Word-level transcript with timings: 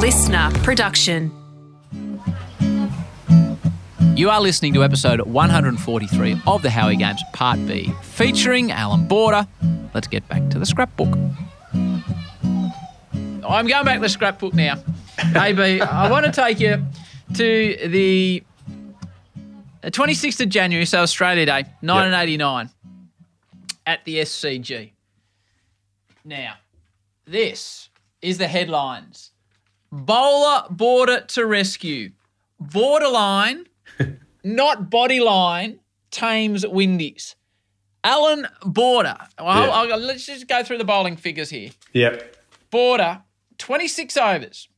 listener 0.00 0.50
production. 0.62 1.30
You 4.16 4.30
are 4.30 4.40
listening 4.40 4.72
to 4.72 4.82
episode 4.82 5.20
143 5.20 6.40
of 6.46 6.62
the 6.62 6.70
Howie 6.70 6.96
Games 6.96 7.22
Part 7.34 7.58
B, 7.66 7.92
featuring 8.00 8.72
Allan 8.72 9.06
Border. 9.06 9.46
Let's 9.92 10.08
get 10.08 10.26
back 10.26 10.48
to 10.50 10.58
the 10.58 10.64
scrapbook. 10.64 11.14
I'm 11.74 13.66
going 13.66 13.84
back 13.84 13.96
to 13.96 14.00
the 14.00 14.08
scrapbook 14.08 14.54
now. 14.54 14.82
AB, 15.36 15.82
I 15.82 16.10
want 16.10 16.24
to 16.24 16.32
take 16.32 16.60
you 16.60 16.82
to 17.34 17.88
the 17.88 18.42
uh, 19.84 19.88
26th 19.88 20.40
of 20.40 20.48
January, 20.48 20.86
so 20.86 21.00
Australia 21.00 21.44
Day, 21.44 21.64
1989, 21.82 22.70
at 23.86 24.02
the 24.06 24.16
SCG. 24.20 24.92
Now, 26.24 26.54
this 27.26 27.90
is 28.22 28.38
the 28.38 28.48
headlines 28.48 29.32
Bowler 29.92 30.64
Border 30.70 31.20
to 31.28 31.46
rescue. 31.46 32.12
Borderline, 32.58 33.66
not 34.44 34.90
bodyline, 34.90 35.78
tames 36.10 36.66
Windies. 36.66 37.36
Allan 38.04 38.46
Border. 38.64 39.16
Well, 39.38 39.46
Yeah. 39.66 39.70
I'll- 39.70 39.92
I'll- 39.92 39.98
let's 39.98 40.26
just 40.26 40.46
go 40.46 40.62
through 40.62 40.78
the 40.78 40.84
bowling 40.84 41.16
figures 41.16 41.50
here. 41.50 41.70
Yep. 41.92 42.36
Border, 42.70 43.22
26 43.58 44.16
overs, 44.16 44.68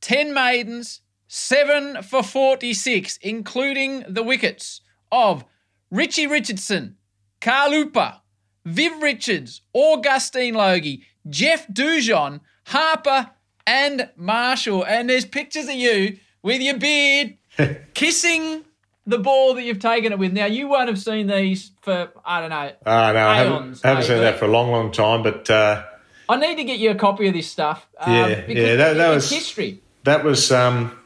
10 0.00 0.32
maidens, 0.32 1.02
7 1.28 2.02
for 2.02 2.22
46, 2.22 3.18
including 3.18 4.04
the 4.08 4.22
wickets 4.22 4.80
of 5.12 5.44
Richie 5.90 6.26
Richardson, 6.26 6.96
Carl 7.40 7.70
Hooper, 7.72 8.20
Viv 8.64 9.00
Richards, 9.02 9.60
Augustine 9.72 10.54
Logie, 10.54 11.04
Jeff 11.28 11.66
Dujon, 11.68 12.40
Harper, 12.66 13.30
and 13.68 14.08
Marshall. 14.16 14.84
And 14.84 15.08
there's 15.10 15.24
pictures 15.26 15.68
of 15.68 15.74
you 15.74 16.18
with 16.42 16.60
your 16.62 16.78
beard 16.78 17.36
kissing 17.94 18.64
the 19.06 19.18
ball 19.18 19.54
that 19.54 19.62
you've 19.62 19.78
taken 19.78 20.12
it 20.12 20.18
with. 20.18 20.32
Now, 20.32 20.46
you 20.46 20.68
won't 20.68 20.88
have 20.88 20.98
seen 20.98 21.26
these 21.26 21.70
for, 21.82 22.10
I 22.24 22.40
don't 22.40 22.50
know, 22.50 22.72
Ah, 22.86 23.12
no, 23.12 23.28
I 23.28 23.36
haven't, 23.36 23.52
Aeons, 23.52 23.82
haven't 23.82 24.04
seen 24.04 24.18
that 24.20 24.38
for 24.38 24.46
a 24.46 24.48
long, 24.48 24.70
long 24.70 24.90
time, 24.92 25.22
but 25.22 25.48
uh, 25.50 25.84
I 26.28 26.36
need 26.36 26.56
to 26.56 26.64
get 26.64 26.78
you 26.78 26.90
a 26.90 26.94
copy 26.94 27.26
of 27.28 27.34
this 27.34 27.50
stuff. 27.50 27.86
um, 28.00 28.12
Yeah, 28.14 28.44
yeah, 28.48 28.76
that- 28.76 28.94
that 28.94 29.08
was- 29.14 29.30
history. 29.30 29.80
that 30.04 30.24
was 30.24 30.50
um, 30.52 30.98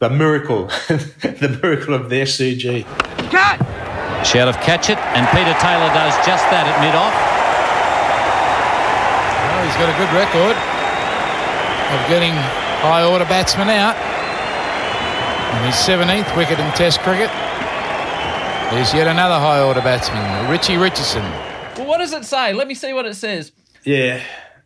the 0.00 0.10
miracle, 0.10 0.66
the 0.88 1.58
miracle 1.62 1.94
of 1.94 2.10
the 2.10 2.22
SCG. 2.22 2.84
Shout 4.24 4.48
of 4.48 4.56
catch 4.62 4.88
it, 4.90 4.98
and 4.98 5.26
Peter 5.36 5.54
Taylor 5.60 5.90
does 5.94 6.14
just 6.26 6.44
that 6.50 6.64
at 6.66 6.76
mid 6.80 6.94
off. 6.96 7.14
Well, 9.44 9.64
he's 9.66 9.76
got 9.76 9.88
a 9.92 9.96
good 10.00 10.12
record 10.16 10.56
of 11.94 12.08
getting 12.08 12.32
high 12.82 13.04
order 13.04 13.24
batsmen 13.24 13.68
out. 13.68 13.96
On 15.54 15.64
his 15.64 15.76
17th 15.76 16.36
wicket 16.36 16.58
in 16.58 16.70
Test 16.72 17.00
cricket. 17.00 17.30
There's 18.72 18.92
yet 18.92 19.06
another 19.06 19.38
high 19.38 19.62
order 19.62 19.80
batsman, 19.80 20.50
Richie 20.50 20.76
Richardson. 20.76 21.22
Well, 21.76 21.86
what 21.86 21.98
does 21.98 22.12
it 22.12 22.24
say? 22.24 22.52
Let 22.52 22.66
me 22.66 22.74
see 22.74 22.92
what 22.92 23.06
it 23.06 23.14
says. 23.14 23.52
Yeah, 23.84 24.22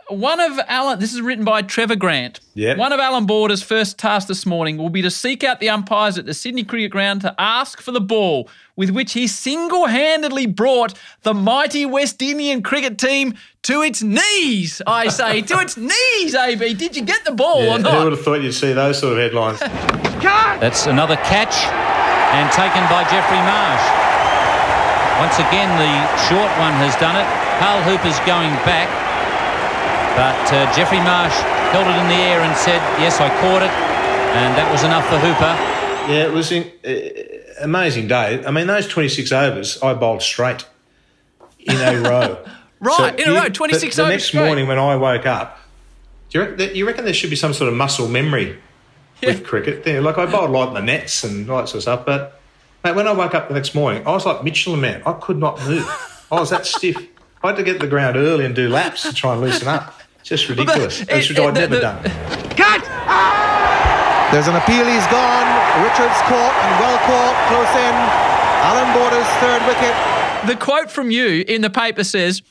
One 0.09 0.41
of 0.41 0.59
Allan, 0.69 0.98
this 0.98 1.12
is 1.12 1.20
written 1.20 1.45
by 1.45 1.62
Trevor 1.62 1.97
Grant. 1.97 2.41
Yep. 2.55 2.78
One 2.78 2.92
of 2.92 3.01
Allan 3.01 3.27
Border's 3.27 3.62
first 3.62 3.98
tasks 3.98 4.27
this 4.27 4.47
morning 4.47 4.78
will 4.78 4.89
be 4.89 5.03
to 5.03 5.11
seek 5.11 5.45
out 5.45 5.61
the 5.61 5.69
umpires 5.69 6.17
at 6.17 6.25
the 6.25 6.33
Sydney 6.33 6.64
Cricket 6.64 6.91
Ground 6.91 7.20
to 7.23 7.34
ask 7.39 7.81
for 7.81 7.92
the 7.92 8.01
ball 8.01 8.48
with 8.75 8.91
which 8.91 9.12
he 9.12 9.27
single 9.27 9.86
handedly 9.86 10.47
brought 10.47 10.95
the 11.23 11.34
mighty 11.34 11.84
West 11.84 12.23
Indian 12.23 12.62
cricket 12.62 12.97
team 12.97 13.34
to 13.62 13.83
its 13.83 14.03
knees. 14.03 14.81
I 14.86 15.09
say, 15.09 15.42
to 15.42 15.61
its 15.61 15.77
knees, 15.91 16.34
AB. 16.34 16.75
Did 16.75 16.97
you 16.97 17.05
get 17.05 17.25
the 17.25 17.33
ball 17.33 17.64
yeah. 17.64 17.75
or 17.75 17.79
Who 17.81 18.05
would 18.05 18.12
have 18.12 18.23
thought 18.23 18.41
you'd 18.41 18.53
see 18.53 18.73
those 18.73 18.98
sort 18.98 19.12
of 19.12 19.19
headlines? 19.19 19.61
That's 20.19 20.86
another 20.86 21.17
catch, 21.17 21.55
and 22.34 22.51
taken 22.53 22.83
by 22.89 23.05
Geoffrey 23.06 23.39
Marsh. 23.45 23.86
Once 25.19 25.39
again, 25.39 25.70
the 25.79 25.90
short 26.30 26.51
one 26.58 26.73
has 26.79 26.95
done 26.96 27.19
it. 27.19 27.27
Carl 27.58 27.83
Hooper's 27.83 28.19
going 28.23 28.55
back, 28.63 28.86
but 30.18 30.52
uh, 30.52 30.74
Geoffrey 30.74 30.98
Marsh 30.98 31.33
held 31.70 31.86
it 31.86 31.95
in 31.95 32.08
the 32.08 32.14
air 32.14 32.40
and 32.40 32.56
said, 32.56 32.83
"Yes, 32.98 33.20
I 33.20 33.29
caught 33.40 33.62
it," 33.62 33.70
and 33.70 34.58
that 34.58 34.68
was 34.73 34.83
enough 34.83 35.06
for 35.06 35.17
Hooper. 35.17 35.55
Yeah, 36.12 36.27
it 36.27 36.33
was 36.33 36.51
an 36.51 36.64
uh, 36.84 37.64
amazing 37.64 38.08
day. 38.08 38.45
I 38.45 38.51
mean, 38.51 38.67
those 38.67 38.89
26 38.89 39.30
overs, 39.30 39.80
I 39.80 39.95
bowled 39.95 40.23
straight 40.23 40.67
in 41.61 41.77
a 41.77 42.01
row. 42.01 42.45
Right, 42.80 43.18
in 43.18 43.28
a 43.28 43.33
row, 43.34 43.48
26 43.48 43.96
the, 43.96 44.02
the 44.05 44.08
next 44.08 44.27
straight. 44.27 44.45
morning 44.45 44.68
when 44.68 44.78
I 44.78 44.95
woke 44.95 45.27
up, 45.27 45.58
do 46.30 46.39
you 46.39 46.45
reckon, 46.45 46.77
you 46.77 46.86
reckon 46.86 47.05
there 47.05 47.12
should 47.12 47.28
be 47.28 47.34
some 47.34 47.52
sort 47.52 47.68
of 47.68 47.77
muscle 47.77 48.07
memory 48.07 48.57
with 49.20 49.45
cricket? 49.45 49.83
There, 49.83 50.01
like 50.01 50.17
I 50.17 50.27
bowled 50.27 50.52
like 50.52 50.68
in 50.68 50.74
the 50.74 50.83
nets 50.83 51.24
and 51.24 51.51
all 51.51 51.58
that 51.58 51.68
sort 51.68 51.78
of 51.78 51.83
stuff, 51.83 52.07
but 52.07 52.40
mate, 52.84 52.95
when 52.95 53.08
I 53.08 53.12
woke 53.12 53.34
up 53.34 53.48
the 53.48 53.55
next 53.55 53.74
morning, 53.74 54.07
I 54.07 54.12
was 54.12 54.24
like 54.24 54.45
Michelin 54.45 54.80
man. 54.80 55.02
I 55.05 55.14
could 55.14 55.39
not 55.39 55.58
move. 55.67 55.89
I 56.30 56.39
was 56.39 56.51
that 56.51 56.67
stiff. 56.67 56.96
I 57.42 57.48
had 57.48 57.57
to 57.57 57.64
get 57.64 57.73
to 57.74 57.78
the 57.80 57.89
ground 57.89 58.17
early 58.17 58.45
and 58.45 58.55
do 58.55 58.68
laps 58.68 59.02
to 59.02 59.12
try 59.12 59.33
and 59.33 59.40
loosen 59.40 59.67
up. 59.67 59.98
It's 60.30 60.42
just 60.42 60.48
ridiculous. 60.50 61.00
it- 61.00 61.08
That's 61.08 61.30
it- 61.30 61.39
what 61.39 61.48
I'd 61.48 61.55
the- 61.55 61.61
never 61.61 61.74
the- 61.77 61.80
done. 61.80 62.02
There's 64.30 64.46
an 64.46 64.56
appeal, 64.56 64.84
he's 64.84 65.06
gone. 65.06 65.48
Richards 65.83 66.18
caught 66.28 66.52
and 66.52 66.80
well 66.80 66.98
caught, 67.08 67.36
close 67.48 67.74
in. 67.80 67.94
Allan 68.68 68.92
Borders, 68.92 69.27
third 69.40 69.62
wicket. 69.66 69.94
the 70.46 70.55
quote 70.56 70.90
from 70.90 71.11
you 71.11 71.44
in 71.48 71.62
the 71.62 71.70
paper 71.70 72.05
says, 72.05 72.42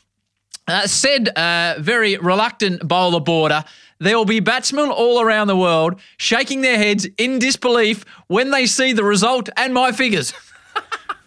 uh, 0.67 0.87
said 0.87 1.29
uh, 1.37 1.75
very 1.79 2.17
reluctant 2.17 2.85
bowler 2.87 3.19
border, 3.19 3.63
there 3.99 4.17
will 4.17 4.25
be 4.25 4.39
batsmen 4.39 4.89
all 4.89 5.21
around 5.21 5.47
the 5.47 5.55
world 5.55 5.99
shaking 6.17 6.61
their 6.61 6.77
heads 6.77 7.07
in 7.19 7.37
disbelief 7.39 8.03
when 8.27 8.49
they 8.49 8.65
see 8.65 8.91
the 8.91 9.03
result 9.03 9.49
and 9.55 9.71
my 9.73 9.91
figures. 9.91 10.33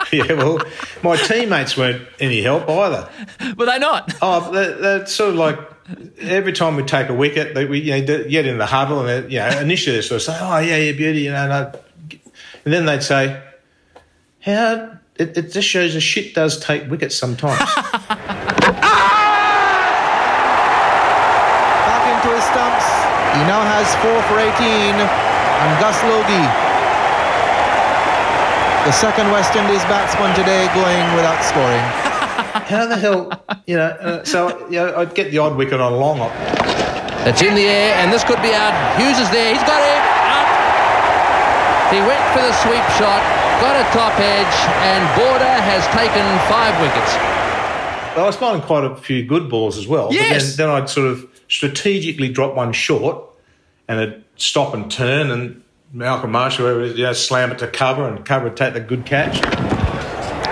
yeah, 0.13 0.33
well, 0.33 0.61
my 1.03 1.17
teammates 1.17 1.77
weren't 1.77 2.07
any 2.19 2.43
help 2.43 2.69
either. 2.69 3.09
Were 3.57 3.67
they 3.67 3.79
not? 3.79 4.15
Oh, 4.23 4.51
that, 4.53 4.81
that's 4.81 5.13
sort 5.13 5.31
of 5.31 5.37
like 5.37 5.59
every 6.21 6.53
time 6.53 6.77
we 6.77 6.83
take 6.83 7.09
a 7.09 7.15
wicket, 7.15 7.55
they, 7.55 7.65
we 7.65 7.81
you 7.81 7.93
know, 7.93 8.29
get 8.29 8.47
in 8.47 8.59
the 8.59 8.67
huddle 8.67 9.01
and 9.01 9.09
they, 9.09 9.33
you 9.33 9.39
know, 9.39 9.61
initially 9.61 9.97
they 9.97 10.03
sort 10.03 10.17
of 10.17 10.23
say, 10.23 10.39
"Oh 10.41 10.59
yeah, 10.59 10.77
yeah, 10.77 10.93
beauty," 10.93 11.21
you 11.23 11.33
know, 11.33 11.49
no. 11.49 11.73
and 12.65 12.75
then 12.75 12.85
they'd 12.87 13.03
say, 13.03 13.43
"How 14.41 14.99
it, 15.17 15.37
it 15.37 15.53
just 15.53 15.69
shows 15.69 15.95
a 15.95 16.01
shit 16.01 16.35
does 16.35 16.61
take 16.61 16.91
wickets 16.91 17.17
sometimes." 17.17 17.59
Back 21.89 22.05
into 22.13 22.35
his 22.35 22.45
stumps. 22.45 22.87
He 23.35 23.41
now 23.47 23.63
has 23.63 23.89
four 24.03 24.21
for 24.29 24.39
18. 24.39 25.41
And 25.61 25.81
Gus 25.81 26.03
Logie, 26.05 26.70
the 28.87 28.93
second 28.93 29.31
West 29.31 29.55
Indies 29.57 29.83
batsman 29.85 30.35
today, 30.35 30.67
going 30.75 31.05
without 31.15 31.41
scoring. 31.45 31.85
How 32.71 32.87
the 32.87 32.97
hell, 32.97 33.31
you 33.67 33.77
know? 33.77 33.91
Uh, 34.01 34.25
so 34.25 34.59
you 34.69 34.79
know, 34.81 34.97
I'd 34.97 35.15
get 35.15 35.31
the 35.31 35.39
odd 35.39 35.57
wicket 35.57 35.81
on 35.81 35.93
long. 35.95 36.21
op- 36.21 36.33
It's 37.27 37.43
in 37.43 37.55
the 37.55 37.67
air, 37.67 37.95
and 38.01 38.13
this 38.13 38.25
could 38.25 38.41
be 38.43 38.53
out. 38.55 38.73
Hughes 38.99 39.19
is 39.19 39.31
there. 39.31 39.53
He's 39.55 39.63
got 39.65 39.81
it. 39.83 40.01
Up. 40.33 40.49
He 41.93 41.99
went 42.01 42.23
for 42.33 42.41
the 42.43 42.53
sweep 42.63 42.87
shot, 42.97 43.21
got 43.61 43.75
a 43.77 43.85
top 43.93 44.15
edge, 44.19 44.57
and 44.87 45.03
Border 45.19 45.45
has 45.69 45.83
taken 45.93 46.25
five 46.49 46.75
wickets. 46.81 47.13
I 48.17 48.23
was 48.25 48.37
bowling 48.37 48.63
quite 48.63 48.85
a 48.85 48.97
few 48.97 49.25
good 49.25 49.49
balls 49.51 49.77
as 49.79 49.87
well. 49.87 50.09
Yes. 50.13 50.53
But 50.53 50.57
then, 50.57 50.69
then 50.69 50.83
I'd 50.83 50.89
sort 50.89 51.07
of 51.09 51.27
strategically 51.49 52.29
drop 52.29 52.55
one 52.57 52.73
short 52.73 53.25
and 53.89 54.01
it'd 54.01 54.25
stop 54.37 54.75
and 54.75 54.91
turn 54.91 55.31
and 55.31 55.63
Malcolm 55.93 56.31
Marshall, 56.31 56.67
whoever 56.67 56.83
it 56.83 56.93
is, 56.93 56.99
you 56.99 57.05
know, 57.05 57.13
slam 57.13 57.51
it 57.51 57.59
to 57.59 57.67
cover 57.67 58.07
and 58.07 58.25
cover 58.25 58.45
would 58.45 58.57
take 58.57 58.75
the 58.75 58.81
good 58.81 59.05
catch. 59.05 59.43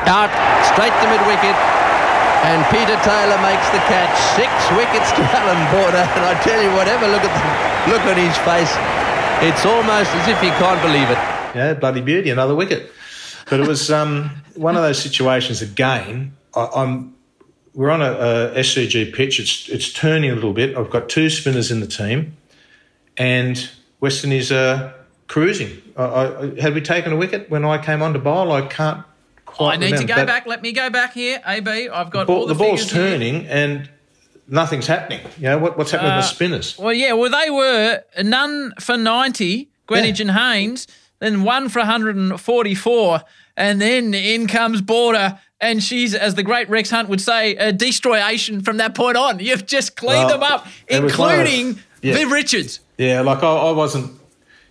Out, 0.08 0.30
straight 0.66 0.90
to 0.90 1.06
mid 1.06 1.22
wicket. 1.30 1.54
And 2.42 2.64
Peter 2.70 2.98
Taylor 3.02 3.38
makes 3.42 3.66
the 3.70 3.78
catch. 3.86 4.14
Six 4.34 4.50
wickets 4.74 5.12
to 5.12 5.22
Allan 5.38 5.62
Border. 5.70 6.02
And 6.02 6.24
I 6.24 6.40
tell 6.42 6.60
you, 6.62 6.70
whatever, 6.74 7.06
look 7.06 7.22
at 7.22 7.30
the 7.30 7.92
look 7.92 8.02
on 8.02 8.16
his 8.16 8.36
face. 8.38 8.72
It's 9.46 9.64
almost 9.64 10.10
as 10.14 10.28
if 10.28 10.40
he 10.40 10.48
can't 10.50 10.82
believe 10.82 11.08
it. 11.10 11.18
Yeah, 11.54 11.74
bloody 11.74 12.00
beauty, 12.00 12.30
another 12.30 12.54
wicket. 12.54 12.92
But 13.48 13.60
it 13.60 13.68
was 13.68 13.90
um, 13.92 14.30
one 14.54 14.76
of 14.76 14.82
those 14.82 15.00
situations 15.00 15.62
again. 15.62 16.36
I, 16.54 16.68
I'm 16.74 17.14
we're 17.74 17.90
on 17.90 18.02
a, 18.02 18.12
a 18.12 18.54
SCG 18.56 19.14
pitch. 19.14 19.38
It's 19.38 19.68
it's 19.68 19.92
turning 19.92 20.30
a 20.30 20.34
little 20.34 20.52
bit. 20.52 20.76
I've 20.76 20.90
got 20.90 21.08
two 21.08 21.30
spinners 21.30 21.70
in 21.70 21.78
the 21.78 21.86
team, 21.86 22.36
and 23.16 23.70
Western 24.00 24.32
is 24.32 24.50
uh, 24.50 24.92
cruising. 25.28 25.80
I, 25.96 26.02
I, 26.04 26.60
had 26.60 26.74
we 26.74 26.80
taken 26.80 27.12
a 27.12 27.16
wicket 27.16 27.48
when 27.50 27.64
I 27.64 27.78
came 27.78 28.02
on 28.02 28.12
to 28.14 28.18
bowl? 28.18 28.50
I 28.52 28.62
can't. 28.62 29.04
Quite 29.46 29.74
I 29.74 29.76
need 29.76 29.96
to 29.96 30.04
go 30.04 30.26
back. 30.26 30.46
Let 30.46 30.62
me 30.62 30.72
go 30.72 30.90
back 30.90 31.14
here. 31.14 31.40
AB, 31.46 31.88
I've 31.88 32.10
got 32.10 32.26
Ball, 32.26 32.40
all 32.40 32.46
the, 32.46 32.54
the 32.54 32.58
ball's 32.58 32.80
figures 32.80 32.92
here. 32.92 33.10
turning 33.18 33.46
and 33.46 33.88
nothing's 34.46 34.86
happening. 34.86 35.20
You 35.38 35.44
know 35.44 35.58
what, 35.58 35.78
what's 35.78 35.90
happening 35.90 36.14
with 36.16 36.24
the 36.24 36.28
uh, 36.28 36.32
spinners? 36.34 36.78
Well, 36.78 36.92
yeah, 36.92 37.12
well, 37.14 37.30
they 37.30 37.50
were 37.50 38.02
none 38.22 38.72
for 38.80 38.96
90, 38.96 39.68
Greenidge 39.88 40.18
Yeah. 40.18 40.28
and 40.28 40.30
Haynes, 40.32 40.86
then 41.18 41.42
one 41.44 41.68
for 41.70 41.80
144, 41.80 43.20
and 43.56 43.80
then 43.80 44.14
in 44.14 44.46
comes 44.46 44.80
Border, 44.82 45.38
and 45.60 45.82
she's, 45.82 46.14
as 46.14 46.34
the 46.34 46.42
great 46.42 46.68
Rex 46.68 46.90
Hunt 46.90 47.08
would 47.08 47.20
say, 47.20 47.56
a 47.56 47.72
destroyation 47.72 48.60
from 48.60 48.76
that 48.76 48.94
point 48.94 49.16
on. 49.16 49.40
You've 49.40 49.66
just 49.66 49.96
cleaned 49.96 50.28
Well, 50.28 50.38
them 50.38 50.42
up, 50.44 50.66
it 50.86 51.02
was 51.02 51.12
of 51.12 51.18
including 51.20 51.78
yeah. 52.02 52.14
Viv 52.14 52.30
Richards. 52.30 52.80
Yeah, 52.96 53.22
like 53.22 53.42
I, 53.42 53.48
I 53.52 53.70
wasn't. 53.72 54.17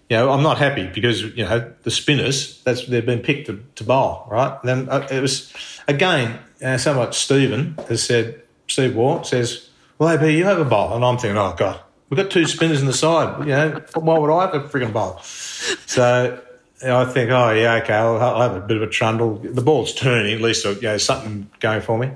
You 0.09 0.17
know, 0.17 0.31
I'm 0.31 0.43
not 0.43 0.57
happy 0.57 0.87
because 0.87 1.21
you 1.21 1.43
know 1.43 1.71
the 1.83 1.91
spinners. 1.91 2.61
That's 2.63 2.85
they've 2.85 3.05
been 3.05 3.19
picked 3.19 3.47
to, 3.47 3.63
to 3.75 3.83
bowl, 3.83 4.25
right? 4.29 4.57
And 4.61 4.69
then 4.69 4.89
uh, 4.89 5.07
it 5.11 5.21
was 5.21 5.53
again. 5.87 6.39
Uh, 6.63 6.79
like 6.95 7.13
Stephen 7.13 7.77
has 7.87 8.03
said. 8.03 8.41
Steve 8.69 8.95
Waugh 8.95 9.21
says, 9.23 9.69
"Well, 9.97 10.09
AB, 10.09 10.37
you 10.37 10.43
have 10.43 10.59
a 10.59 10.65
bowl," 10.65 10.93
and 10.93 11.05
I'm 11.05 11.17
thinking, 11.17 11.37
"Oh 11.37 11.53
God, 11.57 11.79
we've 12.09 12.17
got 12.17 12.31
two 12.31 12.45
spinners 12.45 12.81
in 12.81 12.87
the 12.87 12.93
side. 12.93 13.45
You 13.45 13.51
know, 13.51 13.81
why 13.95 14.17
would 14.17 14.31
I 14.31 14.45
have 14.47 14.55
a 14.55 14.67
freaking 14.67 14.91
bowl?" 14.91 15.19
So 15.21 16.41
you 16.81 16.87
know, 16.87 16.99
I 16.99 17.05
think, 17.05 17.29
"Oh 17.31 17.51
yeah, 17.51 17.75
okay, 17.75 17.93
I'll, 17.93 18.17
I'll 18.17 18.41
have 18.41 18.55
a 18.55 18.65
bit 18.65 18.77
of 18.77 18.83
a 18.83 18.87
trundle. 18.87 19.35
The 19.35 19.61
ball's 19.61 19.93
turning. 19.93 20.33
At 20.35 20.41
least 20.41 20.65
you 20.65 20.81
know 20.81 20.97
something 20.97 21.49
going 21.59 21.81
for 21.81 21.97
me." 21.97 22.11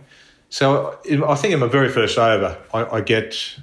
So 0.49 0.99
I 1.05 1.35
think 1.35 1.53
in 1.53 1.59
my 1.59 1.67
very 1.67 1.87
first 1.87 2.17
over, 2.17 2.57
I, 2.73 2.97
I 2.97 3.01
get 3.01 3.57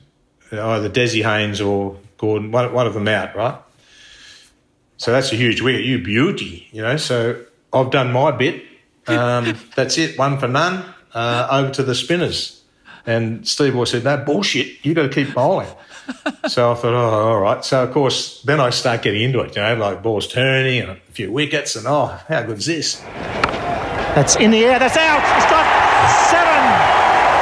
either 0.50 0.88
Desi 0.88 1.22
Haynes 1.22 1.60
or 1.60 1.98
Gordon, 2.16 2.50
one, 2.50 2.72
one 2.72 2.86
of 2.86 2.94
them 2.94 3.06
out, 3.08 3.36
right? 3.36 3.60
So 4.98 5.12
that's 5.12 5.32
a 5.32 5.36
huge 5.36 5.62
wicket. 5.62 5.84
You 5.84 6.02
beauty, 6.02 6.68
you 6.70 6.82
know. 6.82 6.96
So 6.96 7.42
I've 7.72 7.90
done 7.90 8.12
my 8.12 8.30
bit. 8.30 8.64
Um, 9.08 9.56
that's 9.74 9.96
it. 9.96 10.18
One 10.18 10.38
for 10.38 10.48
none. 10.48 10.84
Uh, 11.14 11.48
over 11.50 11.70
to 11.70 11.82
the 11.82 11.94
spinners. 11.94 12.60
And 13.06 13.48
Steve 13.48 13.72
Boy 13.72 13.84
said, 13.84 14.04
"No 14.04 14.18
bullshit. 14.18 14.84
You 14.84 14.92
got 14.92 15.04
to 15.04 15.08
keep 15.08 15.32
bowling." 15.32 15.72
so 16.46 16.72
I 16.72 16.74
thought, 16.74 16.92
"Oh, 16.92 17.30
all 17.32 17.40
right." 17.40 17.64
So 17.64 17.82
of 17.84 17.90
course, 17.94 18.42
then 18.42 18.60
I 18.60 18.68
start 18.68 19.00
getting 19.00 19.22
into 19.22 19.40
it. 19.40 19.56
You 19.56 19.62
know, 19.62 19.76
like 19.76 20.02
balls 20.02 20.28
turning 20.28 20.82
and 20.82 20.90
a 20.90 20.96
few 21.12 21.32
wickets, 21.32 21.74
and 21.74 21.86
oh, 21.86 22.20
how 22.28 22.42
good 22.42 22.58
is 22.58 22.66
this? 22.66 23.00
That's 24.12 24.36
in 24.36 24.50
the 24.50 24.62
air. 24.62 24.78
That's 24.78 24.98
out. 24.98 25.24
It's 25.40 25.48
got 25.48 25.64
seven. 26.28 26.60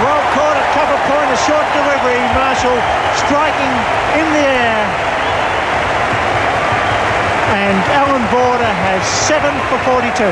Well 0.06 0.22
caught 0.38 0.54
at 0.54 0.68
cover 0.70 0.98
point. 1.10 1.34
A 1.34 1.38
short 1.50 1.66
delivery. 1.74 2.20
Marshall 2.30 2.78
striking 3.26 3.74
in 4.22 4.26
the 4.38 4.44
air. 4.54 4.55
And 7.66 7.82
Allan 7.90 8.22
Border 8.30 8.72
has 8.86 9.02
seven 9.26 9.50
for 9.66 9.76
42. 9.90 10.22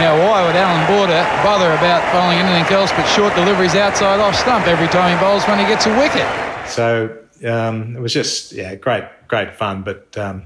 Now, 0.00 0.16
why 0.16 0.46
would 0.46 0.56
Allan 0.56 0.86
Border 0.88 1.22
bother 1.44 1.70
about 1.74 2.00
bowling 2.10 2.38
anything 2.38 2.72
else 2.72 2.90
but 2.92 3.04
short 3.04 3.34
deliveries 3.34 3.74
outside 3.74 4.18
off 4.18 4.34
stump 4.34 4.66
every 4.66 4.88
time 4.88 5.14
he 5.14 5.22
bowls 5.22 5.44
when 5.44 5.58
he 5.58 5.66
gets 5.66 5.84
a 5.84 5.90
wicket? 5.98 6.26
So 6.66 7.18
um, 7.44 7.96
it 7.96 8.00
was 8.00 8.14
just 8.14 8.52
yeah, 8.52 8.76
great, 8.76 9.04
great 9.28 9.54
fun. 9.56 9.82
But 9.82 10.16
um, 10.16 10.44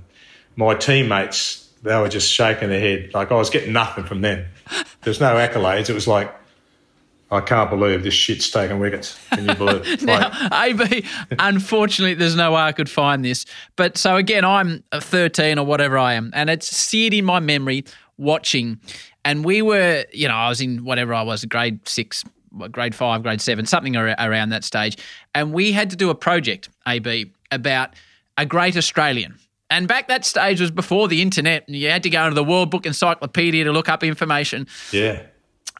my 0.57 0.75
teammates, 0.75 1.71
they 1.85 1.97
were 2.01 2.09
just 2.09 2.33
shaking 2.33 2.69
their 2.69 2.81
head. 2.81 3.15
Like 3.15 3.31
I 3.31 3.37
was 3.37 3.49
getting 3.49 3.73
nothing 3.73 4.03
from 4.03 4.21
them. 4.23 4.45
There's 5.03 5.21
no 5.21 5.37
accolades. 5.37 5.89
It 5.89 5.95
was 5.95 6.09
like 6.09 6.35
I 7.31 7.41
can't 7.41 7.71
believe 7.71 8.03
this 8.03 8.15
shit's 8.15 8.51
taken 8.51 8.79
wickets. 8.79 9.19
Can 9.31 9.49
you 9.49 9.55
believe 9.55 9.83
it? 9.85 10.03
Now, 10.03 10.31
AB, 10.53 11.05
unfortunately, 11.39 12.15
there's 12.15 12.37
no 12.37 12.53
way 12.53 12.61
I 12.61 12.73
could 12.73 12.91
find 12.91 13.25
this. 13.25 13.47
But 13.77 13.97
so 13.97 14.17
again, 14.17 14.45
I'm 14.45 14.85
uh, 14.93 15.01
13 15.01 15.59
or 15.59 15.67
whatever 15.67 15.99
I 15.99 16.15
am, 16.15 16.31
and 16.35 16.51
it's 16.51 16.69
seared 16.69 17.15
in 17.15 17.25
my 17.25 17.41
memory 17.41 17.85
watching. 18.19 18.79
And 19.25 19.45
we 19.45 19.63
were, 19.63 20.05
you 20.13 20.29
know, 20.29 20.35
I 20.35 20.49
was 20.49 20.61
in 20.61 20.85
whatever 20.85 21.15
I 21.15 21.23
was, 21.23 21.45
grade 21.47 21.89
six, 21.89 22.25
grade 22.71 22.95
five, 22.95 23.23
grade 23.23 23.41
seven, 23.41 23.67
something 23.67 23.97
ar- 23.97 24.15
around 24.19 24.51
that 24.51 24.65
stage. 24.65 24.97
And 25.35 25.53
we 25.53 25.73
had 25.73 25.91
to 25.91 25.97
do 25.97 26.11
a 26.11 26.15
project, 26.15 26.69
AB, 26.87 27.33
about 27.51 27.95
a 28.37 28.45
great 28.47 28.77
Australian. 28.77 29.39
And 29.71 29.89
back 29.89 30.09
that 30.09 30.25
stage 30.25 30.61
was 30.61 30.71
before 30.71 31.09
the 31.09 31.23
internet, 31.23 31.67
and 31.67 31.75
you 31.75 31.89
had 31.89 32.03
to 32.03 32.11
go 32.11 32.23
into 32.25 32.35
the 32.35 32.45
World 32.45 32.71
Book 32.71 32.87
Encyclopedia 32.87 33.65
to 33.65 33.73
look 33.73 33.89
up 33.89 34.05
information. 34.05 34.67
yeah, 34.93 35.23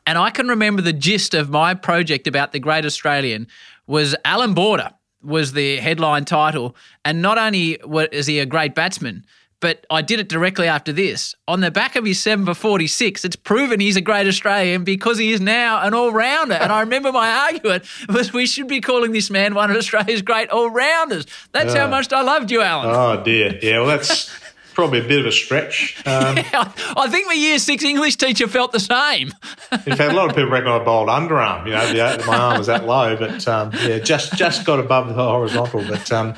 And 0.07 0.19
I 0.19 0.31
can 0.31 0.49
remember 0.49 0.83
the 0.83 0.93
gist 0.93 1.35
of 1.35 1.51
my 1.51 1.75
project 1.75 2.27
about 2.27 2.53
the 2.53 2.61
Great 2.61 2.85
Australian 2.85 3.47
was 3.87 4.15
Allan 4.25 4.55
Border 4.55 4.91
was 5.23 5.53
the 5.53 5.79
headline 5.79 6.25
title. 6.25 6.77
And 7.05 7.23
not 7.23 7.39
only 7.39 7.79
is 8.13 8.27
he 8.27 8.39
a 8.39 8.47
great 8.47 8.75
batsman, 8.75 9.25
but 9.61 9.87
I 9.89 10.03
did 10.03 10.21
it 10.21 10.29
directly 10.29 10.69
after 10.69 10.93
this. 10.93 11.35
On 11.49 11.61
the 11.61 11.71
back 11.71 11.97
of 11.97 12.05
his 12.05 12.21
7 12.21 12.45
for 12.45 12.53
46, 12.53 13.25
it's 13.25 13.35
proven 13.35 13.81
he's 13.81 13.97
a 13.97 14.03
great 14.03 14.27
Australian 14.27 14.85
because 14.85 15.17
he 15.17 15.33
is 15.33 15.41
now 15.41 15.81
an 15.81 15.95
all 15.95 16.13
rounder. 16.13 16.55
And 16.55 16.71
I 16.71 16.81
remember 16.81 17.11
my 17.13 17.31
argument 17.51 17.85
was 18.11 18.31
we 18.31 18.45
should 18.45 18.69
be 18.69 18.83
calling 18.83 19.13
this 19.13 19.31
man 19.31 19.55
one 19.55 19.71
of 19.71 19.77
Australia's 19.79 20.21
great 20.21 20.51
all 20.51 20.69
rounders. 20.69 21.25
That's 21.53 21.73
how 21.73 21.87
much 21.89 22.13
I 22.13 22.21
loved 22.21 22.51
you, 22.51 22.61
Allan. 22.61 22.91
Oh 22.95 23.25
dear. 23.25 23.59
Yeah. 23.63 23.79
Well, 23.79 23.87
that's 23.87 24.31
probably 24.75 25.01
a 25.01 25.05
bit 25.09 25.21
of 25.21 25.27
a 25.27 25.33
stretch. 25.33 25.97
Um, 26.07 26.37
I 26.97 27.09
think 27.11 27.27
my 27.27 27.33
year 27.33 27.59
six 27.59 27.83
English 27.85 28.17
teacher 28.17 28.49
felt 28.49 28.73
the 28.73 28.81
same. 28.81 29.33
in 29.73 29.97
fact, 29.97 30.13
a 30.13 30.17
lot 30.17 30.29
of 30.29 30.37
people 30.37 30.51
reckon 30.51 30.69
I 30.69 30.83
bowled 30.85 31.09
underarm. 31.09 31.67
You 31.67 31.73
know, 31.73 32.17
the, 32.17 32.25
my 32.27 32.37
arm 32.37 32.59
was 32.59 32.67
that 32.67 32.85
low, 32.85 33.17
but 33.17 33.47
um, 33.49 33.73
yeah, 33.83 33.99
just 33.99 34.35
just 34.35 34.67
got 34.67 34.81
above 34.81 35.09
the 35.09 35.15
horizontal. 35.15 35.85
But 35.89 36.11
um, 36.13 36.35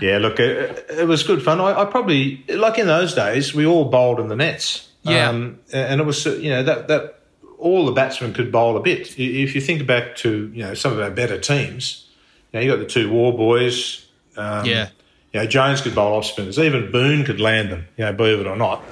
yeah, 0.00 0.18
look, 0.18 0.40
it, 0.40 0.86
it 0.90 1.06
was 1.06 1.22
good 1.22 1.42
fun. 1.42 1.60
I, 1.60 1.82
I 1.82 1.84
probably 1.84 2.44
like 2.48 2.78
in 2.78 2.86
those 2.86 3.14
days 3.14 3.54
we 3.54 3.66
all 3.66 3.84
bowled 3.86 4.18
in 4.18 4.28
the 4.28 4.36
nets. 4.36 4.88
Yeah. 5.02 5.28
um, 5.30 5.58
and 5.72 6.00
it 6.00 6.04
was 6.04 6.24
you 6.26 6.50
know 6.50 6.62
that 6.62 6.88
that 6.88 7.18
all 7.58 7.86
the 7.86 7.92
batsmen 7.92 8.32
could 8.32 8.50
bowl 8.52 8.76
a 8.76 8.80
bit. 8.80 9.18
If 9.18 9.54
you 9.54 9.60
think 9.60 9.86
back 9.86 10.16
to 10.16 10.50
you 10.54 10.62
know 10.62 10.74
some 10.74 10.92
of 10.92 11.00
our 11.00 11.10
better 11.10 11.38
teams, 11.38 12.08
you 12.52 12.58
know 12.58 12.64
you 12.64 12.70
got 12.70 12.78
the 12.78 12.86
two 12.86 13.10
Waugh 13.10 13.32
boys. 13.32 14.06
Um, 14.36 14.64
Yeah. 14.64 14.88
You 15.32 15.40
know, 15.40 15.46
Jones 15.46 15.80
could 15.80 15.94
bowl 15.94 16.18
off 16.18 16.26
spinners. 16.26 16.58
Even 16.58 16.90
Boone 16.90 17.24
could 17.24 17.40
land 17.40 17.70
them, 17.70 17.86
you 17.96 18.04
know, 18.04 18.12
believe 18.12 18.40
it 18.40 18.46
or 18.46 18.56
not. 18.56 18.86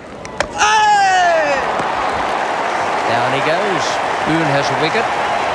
Down 3.08 3.32
he 3.34 3.40
goes. 3.44 3.84
Boone 4.24 4.48
has 4.48 4.64
a 4.70 4.76
wicket. 4.80 5.04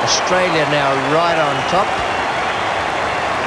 Australia 0.06 0.64
now 0.70 0.94
right 1.12 1.40
on 1.40 1.56
top. 1.72 1.88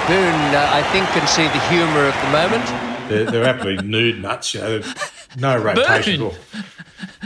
Boone, 0.08 0.54
uh, 0.54 0.68
I 0.72 0.82
think, 0.90 1.06
can 1.10 1.26
see 1.28 1.46
the 1.46 1.60
humour 1.68 2.08
of 2.08 2.14
the 2.22 2.30
moment. 2.32 2.64
They're, 3.08 3.30
they're 3.30 3.44
absolutely 3.44 3.86
nude 3.88 4.20
nuts, 4.20 4.54
you 4.54 4.60
know, 4.60 4.82
no 5.36 5.58
rotation 5.62 6.14
at 6.14 6.20
all. 6.20 6.34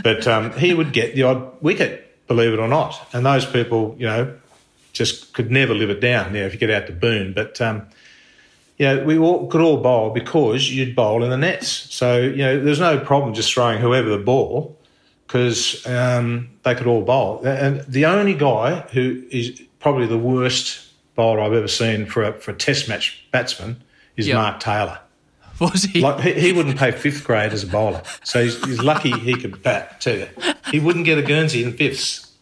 But 0.03 0.27
um, 0.27 0.53
he 0.59 0.75
would 0.75 0.93
get 0.93 1.15
the 1.15 1.23
odd 1.23 1.63
wicket, 1.63 2.27
believe 2.27 2.53
it 2.53 2.59
or 2.59 2.69
not. 2.69 3.01
And 3.15 3.25
those 3.25 3.47
people, 3.47 3.95
you 3.99 4.07
know, 4.07 4.37
just 4.93 5.33
could 5.33 5.51
never 5.51 5.75
live 5.75 5.89
it 5.89 6.01
down, 6.01 6.35
you 6.35 6.41
know, 6.41 6.47
if 6.47 6.53
you 6.53 6.59
get 6.59 6.71
out 6.71 6.87
to 6.89 6.93
Boone. 6.93 7.33
But, 7.33 7.59
um, 7.63 7.87
you 8.79 8.87
know, 8.87 9.05
we 9.05 9.19
all, 9.19 9.47
could 9.49 9.61
all 9.61 9.77
bowl 9.79 10.11
because 10.11 10.71
you'd 10.71 10.97
bowl 10.97 11.23
in 11.23 11.31
the 11.31 11.37
nets. 11.37 11.69
So, 11.69 12.21
you 12.21 12.39
know, 12.39 12.61
there's 12.61 12.81
no 12.81 12.99
problem 12.99 13.35
just 13.35 13.53
throwing 13.53 13.79
whoever 13.81 14.09
the 14.09 14.19
ball 14.19 14.77
because 15.27 15.87
um, 15.87 16.51
they 16.65 16.75
could 16.75 16.87
all 16.87 17.03
bowl. 17.03 17.43
And 17.45 17.81
the 17.83 18.07
only 18.07 18.35
guy 18.35 18.81
who 18.93 19.23
is 19.31 19.61
probably 19.81 20.07
the 20.07 20.19
worst 20.19 20.89
bowler 21.15 21.41
I've 21.41 21.53
ever 21.53 21.69
seen 21.69 22.07
for 22.07 22.23
a, 22.23 22.33
for 22.33 22.51
a 22.51 22.55
test 22.55 22.89
match 22.89 23.25
batsman 23.31 23.83
is 24.17 24.27
Yeah. 24.27 24.35
Mark 24.37 24.61
Taylor. 24.61 24.99
Was 25.61 25.85
he? 25.85 26.01
Like 26.01 26.21
he, 26.21 26.33
he 26.33 26.53
wouldn't 26.53 26.77
play 26.77 26.91
fifth 26.93 27.25
grade 27.25 27.53
as 27.53 27.63
a 27.63 27.67
bowler, 27.67 28.03
so 28.25 28.43
he's, 28.43 28.63
he's 28.65 28.81
lucky 28.83 29.11
he 29.13 29.35
could 29.35 29.63
bat. 29.63 30.01
too. 30.01 30.27
he 30.71 30.81
wouldn't 30.81 31.05
get 31.05 31.19
a 31.19 31.23
Guernsey 31.23 31.63
in 31.63 31.73
fifths. 31.75 32.33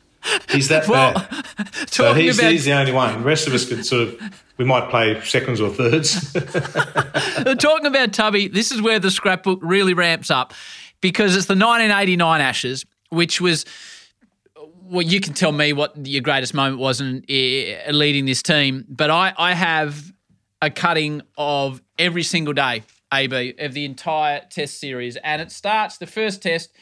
He's 0.50 0.68
that 0.68 0.86
Well, 0.88 1.14
bad. 1.14 1.44
So 1.90 2.14
he's, 2.14 2.38
about 2.38 2.52
he's 2.52 2.64
the 2.64 2.72
only 2.72 2.92
one. 2.92 3.18
The 3.20 3.24
rest 3.26 3.46
of 3.46 3.52
us 3.54 3.68
could 3.68 3.84
sort 3.84 4.08
of 4.08 4.44
we 4.60 4.66
might 4.66 4.90
play 4.90 5.18
seconds 5.22 5.58
or 5.58 5.70
thirds. 5.70 6.34
Talking 7.58 7.86
about 7.86 8.12
Tubby, 8.12 8.46
this 8.46 8.70
is 8.70 8.82
where 8.82 8.98
the 8.98 9.10
scrapbook 9.10 9.58
really 9.62 9.94
ramps 9.94 10.30
up 10.30 10.52
because 11.00 11.34
it's 11.34 11.46
the 11.46 11.54
1989 11.54 12.40
Ashes, 12.42 12.84
which 13.08 13.40
was. 13.40 13.64
Well, 14.82 15.06
you 15.06 15.20
can 15.20 15.32
tell 15.32 15.52
me 15.52 15.72
what 15.72 16.06
your 16.06 16.20
greatest 16.20 16.52
moment 16.52 16.78
was 16.78 17.00
in 17.00 17.24
uh, 17.30 17.92
leading 17.92 18.26
this 18.26 18.42
team, 18.42 18.84
but 18.88 19.08
I, 19.08 19.32
I 19.38 19.54
have 19.54 20.12
a 20.60 20.68
cutting 20.68 21.22
of 21.38 21.80
every 21.96 22.24
single 22.24 22.52
day, 22.52 22.82
AB, 23.14 23.54
of 23.60 23.72
the 23.72 23.84
entire 23.84 24.42
test 24.50 24.78
series. 24.78 25.16
And 25.16 25.40
it 25.40 25.52
starts 25.52 25.96
the 25.96 26.08
first 26.08 26.42
test 26.42 26.72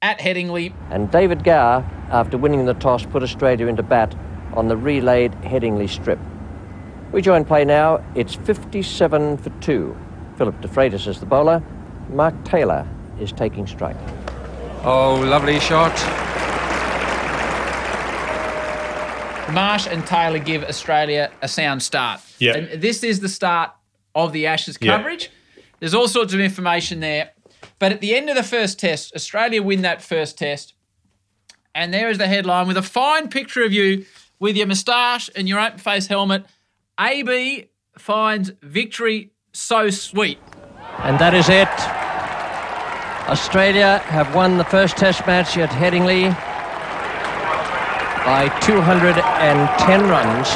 at 0.00 0.20
Headingley. 0.20 0.72
And 0.90 1.10
David 1.10 1.42
Gower, 1.42 1.84
after 2.10 2.38
winning 2.38 2.64
the 2.64 2.74
toss, 2.74 3.04
put 3.04 3.22
Australia 3.22 3.66
into 3.66 3.82
bat 3.82 4.14
on 4.54 4.68
the 4.68 4.76
relayed 4.76 5.32
Headingley 5.42 5.88
strip. 5.88 6.20
We 7.12 7.22
join 7.22 7.44
play 7.44 7.64
now. 7.64 8.02
It's 8.14 8.34
57 8.34 9.38
for 9.38 9.50
2. 9.60 9.96
Phillip 10.36 10.60
DeFreitas 10.60 11.06
is 11.08 11.18
the 11.20 11.26
bowler. 11.26 11.62
Mark 12.10 12.34
Taylor 12.44 12.86
is 13.18 13.32
taking 13.32 13.66
strike. 13.66 13.96
Oh, 14.84 15.20
lovely 15.26 15.58
shot. 15.60 15.92
Marsh 19.52 19.88
and 19.88 20.06
Taylor 20.06 20.38
give 20.38 20.62
Australia 20.62 21.30
a 21.42 21.48
sound 21.48 21.82
start. 21.82 22.20
Yeah. 22.38 22.56
And 22.56 22.80
this 22.80 23.02
is 23.02 23.18
the 23.18 23.28
start 23.28 23.72
of 24.14 24.32
the 24.32 24.46
Ashes 24.46 24.78
Yeah. 24.80 24.96
coverage. 24.96 25.30
There's 25.80 25.94
all 25.94 26.06
sorts 26.06 26.32
of 26.32 26.40
information 26.40 27.00
there. 27.00 27.30
But 27.80 27.90
at 27.90 28.00
the 28.00 28.14
end 28.14 28.30
of 28.30 28.36
the 28.36 28.42
first 28.44 28.78
test, 28.78 29.12
Australia 29.16 29.62
win 29.62 29.82
that 29.82 30.02
first 30.02 30.38
test. 30.38 30.74
And 31.74 31.92
there 31.92 32.08
is 32.08 32.18
the 32.18 32.28
headline 32.28 32.68
with 32.68 32.76
a 32.76 32.82
fine 32.82 33.28
picture 33.28 33.64
of 33.64 33.72
you 33.72 34.04
with 34.38 34.56
your 34.56 34.66
moustache 34.66 35.28
and 35.34 35.48
your 35.48 35.58
open 35.58 35.78
face 35.78 36.06
helmet. 36.06 36.44
AB 37.00 37.68
finds 37.96 38.52
victory 38.62 39.30
so 39.52 39.88
sweet. 39.88 40.38
And 40.98 41.18
that 41.18 41.32
is 41.32 41.48
it. 41.48 41.68
Australia 43.30 43.98
have 43.98 44.34
won 44.34 44.58
the 44.58 44.64
first 44.64 44.96
test 44.98 45.26
match 45.26 45.56
at 45.56 45.70
Headingley 45.70 46.30
by 48.24 48.48
210 48.60 50.08
runs. 50.10 50.48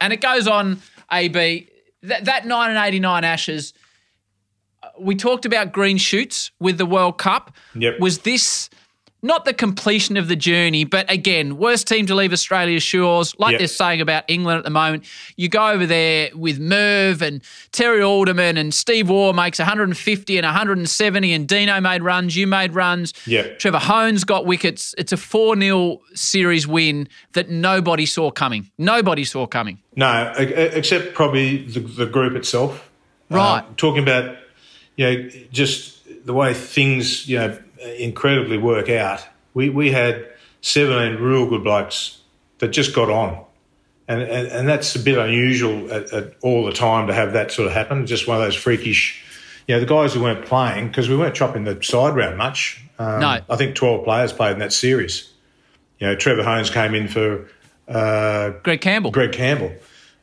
And 0.00 0.12
it 0.12 0.20
goes 0.20 0.46
on, 0.46 0.80
AB. 1.10 1.68
That, 2.02 2.24
that 2.26 2.44
1989 2.44 3.24
Ashes, 3.24 3.74
uh, 4.82 4.88
we 5.00 5.16
talked 5.16 5.46
about 5.46 5.72
green 5.72 5.96
shoots 5.96 6.52
with 6.60 6.78
the 6.78 6.86
World 6.86 7.18
Cup. 7.18 7.56
Yep. 7.74 7.98
Was 7.98 8.18
this 8.20 8.70
not 9.24 9.44
the 9.44 9.54
completion 9.54 10.16
of 10.16 10.26
the 10.26 10.34
journey, 10.34 10.82
but 10.84 11.08
again, 11.10 11.56
worst 11.56 11.86
team 11.86 12.06
to 12.06 12.14
leave 12.14 12.32
Australia's 12.32 12.82
shores, 12.82 13.34
like 13.38 13.52
Yep. 13.52 13.58
they're 13.60 13.68
saying 13.68 14.00
about 14.00 14.24
England 14.26 14.58
at 14.58 14.64
the 14.64 14.70
moment. 14.70 15.04
You 15.36 15.48
go 15.48 15.68
over 15.68 15.86
there 15.86 16.30
with 16.34 16.58
Merv 16.58 17.22
and 17.22 17.40
Terry 17.70 18.02
Alderman 18.02 18.56
and 18.56 18.74
Steve 18.74 19.08
Waugh 19.08 19.32
makes 19.32 19.60
150 19.60 20.36
and 20.36 20.44
170, 20.44 21.32
and 21.32 21.46
Dino 21.46 21.80
made 21.80 22.02
runs, 22.02 22.36
you 22.36 22.48
made 22.48 22.74
runs. 22.74 23.14
Yep. 23.26 23.60
Trevor 23.60 23.78
Hohns 23.78 24.26
got 24.26 24.44
wickets. 24.44 24.92
It's 24.98 25.12
a 25.12 25.16
4 25.16 25.56
0 25.56 26.00
series 26.14 26.66
win 26.66 27.08
that 27.34 27.48
nobody 27.48 28.06
saw 28.06 28.32
coming. 28.32 28.70
Nobody 28.76 29.24
saw 29.24 29.46
coming. 29.46 29.78
No, 29.94 30.32
except 30.36 31.14
probably 31.14 31.64
the, 31.66 31.80
the 31.80 32.06
group 32.06 32.34
itself. 32.34 32.90
Right. 33.30 33.60
Uh, 33.60 33.64
talking 33.76 34.02
about, 34.02 34.36
you 34.96 35.06
know, 35.06 35.28
just 35.52 36.26
the 36.26 36.32
way 36.34 36.54
things, 36.54 37.28
you 37.28 37.38
know, 37.38 37.58
incredibly 37.98 38.58
work 38.58 38.88
out. 38.88 39.24
We, 39.54 39.68
we 39.68 39.90
had 39.92 40.26
17 40.62 41.20
real 41.22 41.48
good 41.48 41.64
blokes 41.64 42.18
that 42.58 42.68
just 42.68 42.94
got 42.94 43.10
on. 43.10 43.44
And, 44.08 44.20
and, 44.22 44.48
and 44.48 44.68
that's 44.68 44.94
a 44.96 44.98
bit 44.98 45.16
unusual 45.18 45.92
at, 45.92 46.12
at 46.12 46.34
all 46.42 46.64
the 46.64 46.72
time 46.72 47.06
to 47.06 47.14
have 47.14 47.32
that 47.34 47.50
sort 47.52 47.66
of 47.68 47.72
happen. 47.74 48.06
Just 48.06 48.26
one 48.26 48.36
of 48.36 48.42
those 48.42 48.54
freakish, 48.56 49.22
you 49.68 49.74
know, 49.74 49.80
the 49.80 49.86
guys 49.86 50.12
who 50.14 50.20
weren't 50.22 50.44
playing, 50.44 50.88
because 50.88 51.08
we 51.08 51.16
weren't 51.16 51.34
chopping 51.34 51.64
the 51.64 51.80
side 51.82 52.14
round 52.14 52.36
much. 52.36 52.82
Um, 52.98 53.20
No. 53.20 53.40
I 53.48 53.56
think 53.56 53.74
12 53.74 54.04
players 54.04 54.32
played 54.32 54.52
in 54.52 54.58
that 54.58 54.72
series. 54.72 55.30
You 55.98 56.08
know, 56.08 56.16
Trevor 56.16 56.42
Hohns 56.42 56.70
came 56.72 56.94
in 56.94 57.08
for 57.08 57.48
uh, 57.88 58.50
Greg 58.62 58.80
Campbell. 58.80 59.10
Greg 59.12 59.32
Campbell. 59.32 59.68
Ricky 59.68 59.78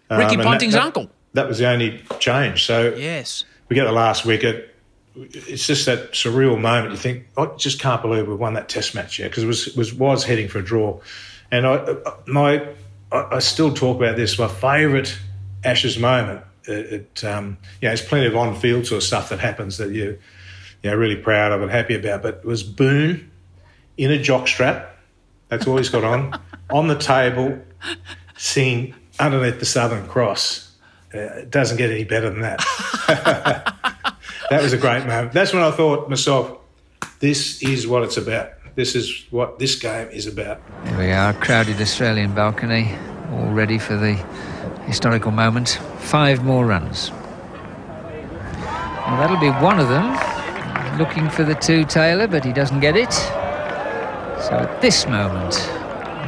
Um, 0.10 0.32
and 0.34 0.42
Ponting's 0.44 0.74
that- 0.74 0.80
that- 0.80 0.86
uncle. 0.86 1.10
That 1.34 1.48
was 1.48 1.60
the 1.60 1.68
only 1.70 2.02
change. 2.20 2.66
So 2.66 2.94
Yes. 2.98 3.46
we 3.70 3.76
get 3.76 3.86
the 3.86 3.92
last 3.92 4.26
wicket. 4.26 4.69
It's 5.22 5.68
just 5.68 5.86
that 5.86 6.14
surreal 6.14 6.60
moment. 6.60 6.92
You 6.92 6.98
think, 6.98 7.28
I 7.38 7.48
just 7.58 7.80
can't 7.80 8.02
believe 8.02 8.28
we 8.28 8.36
won 8.36 8.54
that 8.54 8.70
Test 8.70 8.96
match. 8.96 9.20
Yeah, 9.20 9.28
because 9.28 9.44
it 9.44 9.48
was 9.48 9.76
was 9.76 9.94
was 9.94 10.24
heading 10.24 10.48
for 10.48 10.60
a 10.60 10.64
draw, 10.64 11.00
and 11.52 11.68
I 11.68 11.98
my 12.26 12.68
I, 13.12 13.40
still 13.40 13.74
talk 13.74 13.98
about 13.98 14.16
this. 14.16 14.38
My 14.38 14.48
favourite 14.48 15.18
Ashes 15.64 15.98
moment. 15.98 16.44
It, 16.66 16.94
it 16.94 17.24
um, 17.24 17.58
yeah, 17.82 17.90
there's 17.90 18.02
plenty 18.02 18.28
of 18.28 18.36
on 18.36 18.56
field 18.56 18.86
sort 18.86 18.98
of 18.98 19.04
stuff 19.04 19.30
that 19.30 19.40
happens 19.40 19.78
that 19.78 19.92
you 19.92 20.18
you 20.84 20.90
know 20.90 20.96
really 20.96 21.16
proud 21.16 21.52
of 21.52 21.62
and 21.62 21.72
happy 21.72 21.96
about. 21.96 22.22
But 22.22 22.36
it 22.36 22.46
was 22.46 22.64
Boone 22.64 23.30
in 23.98 24.12
a 24.12 24.20
jockstrap. 24.20 24.88
That's 25.50 25.68
all 25.68 25.78
he's 25.78 25.90
got 25.90 26.04
on 26.04 26.40
on 26.70 26.88
the 26.88 26.98
table, 26.98 27.60
singing 28.38 28.96
underneath 29.20 29.60
the 29.60 29.66
Southern 29.66 30.08
Cross. 30.08 30.68
Uh, 31.14 31.18
it 31.20 31.50
doesn't 31.50 31.78
get 31.78 31.90
any 31.90 32.04
better 32.04 32.30
than 32.30 32.42
that. 32.42 33.96
that 34.50 34.62
was 34.64 34.74
a 34.74 34.78
great 34.78 35.06
moment. 35.06 35.34
That's 35.34 35.54
when 35.54 35.64
I 35.64 35.72
thought 35.72 36.10
myself, 36.10 36.58
this 37.20 37.62
is 37.62 37.88
what 37.88 38.04
it's 38.04 38.18
about. 38.18 38.52
This 38.76 38.96
is 38.96 39.26
what 39.30 39.60
this 39.60 39.76
game 39.76 40.08
is 40.10 40.26
about. 40.26 40.62
Here 40.86 40.98
we 40.98 41.12
are, 41.12 41.34
crowded 41.34 41.82
Australian 41.82 42.34
balcony, 42.34 42.96
all 43.32 43.52
ready 43.52 43.78
for 43.78 43.96
the 43.98 44.14
historical 44.86 45.32
moment. 45.32 45.80
Five 46.00 46.44
more 46.44 46.66
runs. 46.66 47.12
Well, 49.10 49.18
that'll 49.18 49.38
be 49.38 49.50
one 49.50 49.80
of 49.80 49.90
them. 49.90 50.18
Looking 50.98 51.30
for 51.30 51.44
the 51.44 51.56
two 51.56 51.86
Taylor, 51.86 52.28
but 52.28 52.46
he 52.46 52.54
doesn't 52.54 52.80
get 52.80 52.96
it. 52.96 53.12
So 53.12 54.52
at 54.54 54.82
this 54.82 55.06
moment, 55.08 55.56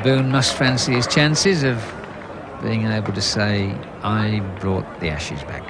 Boone 0.04 0.30
must 0.30 0.56
fancy 0.56 0.94
his 0.94 1.08
chances 1.08 1.64
of 1.64 1.84
being 2.62 2.86
able 2.86 3.14
to 3.14 3.22
say, 3.22 3.76
I 4.04 4.40
brought 4.60 5.00
the 5.00 5.10
Ashes 5.10 5.42
back. 5.44 5.64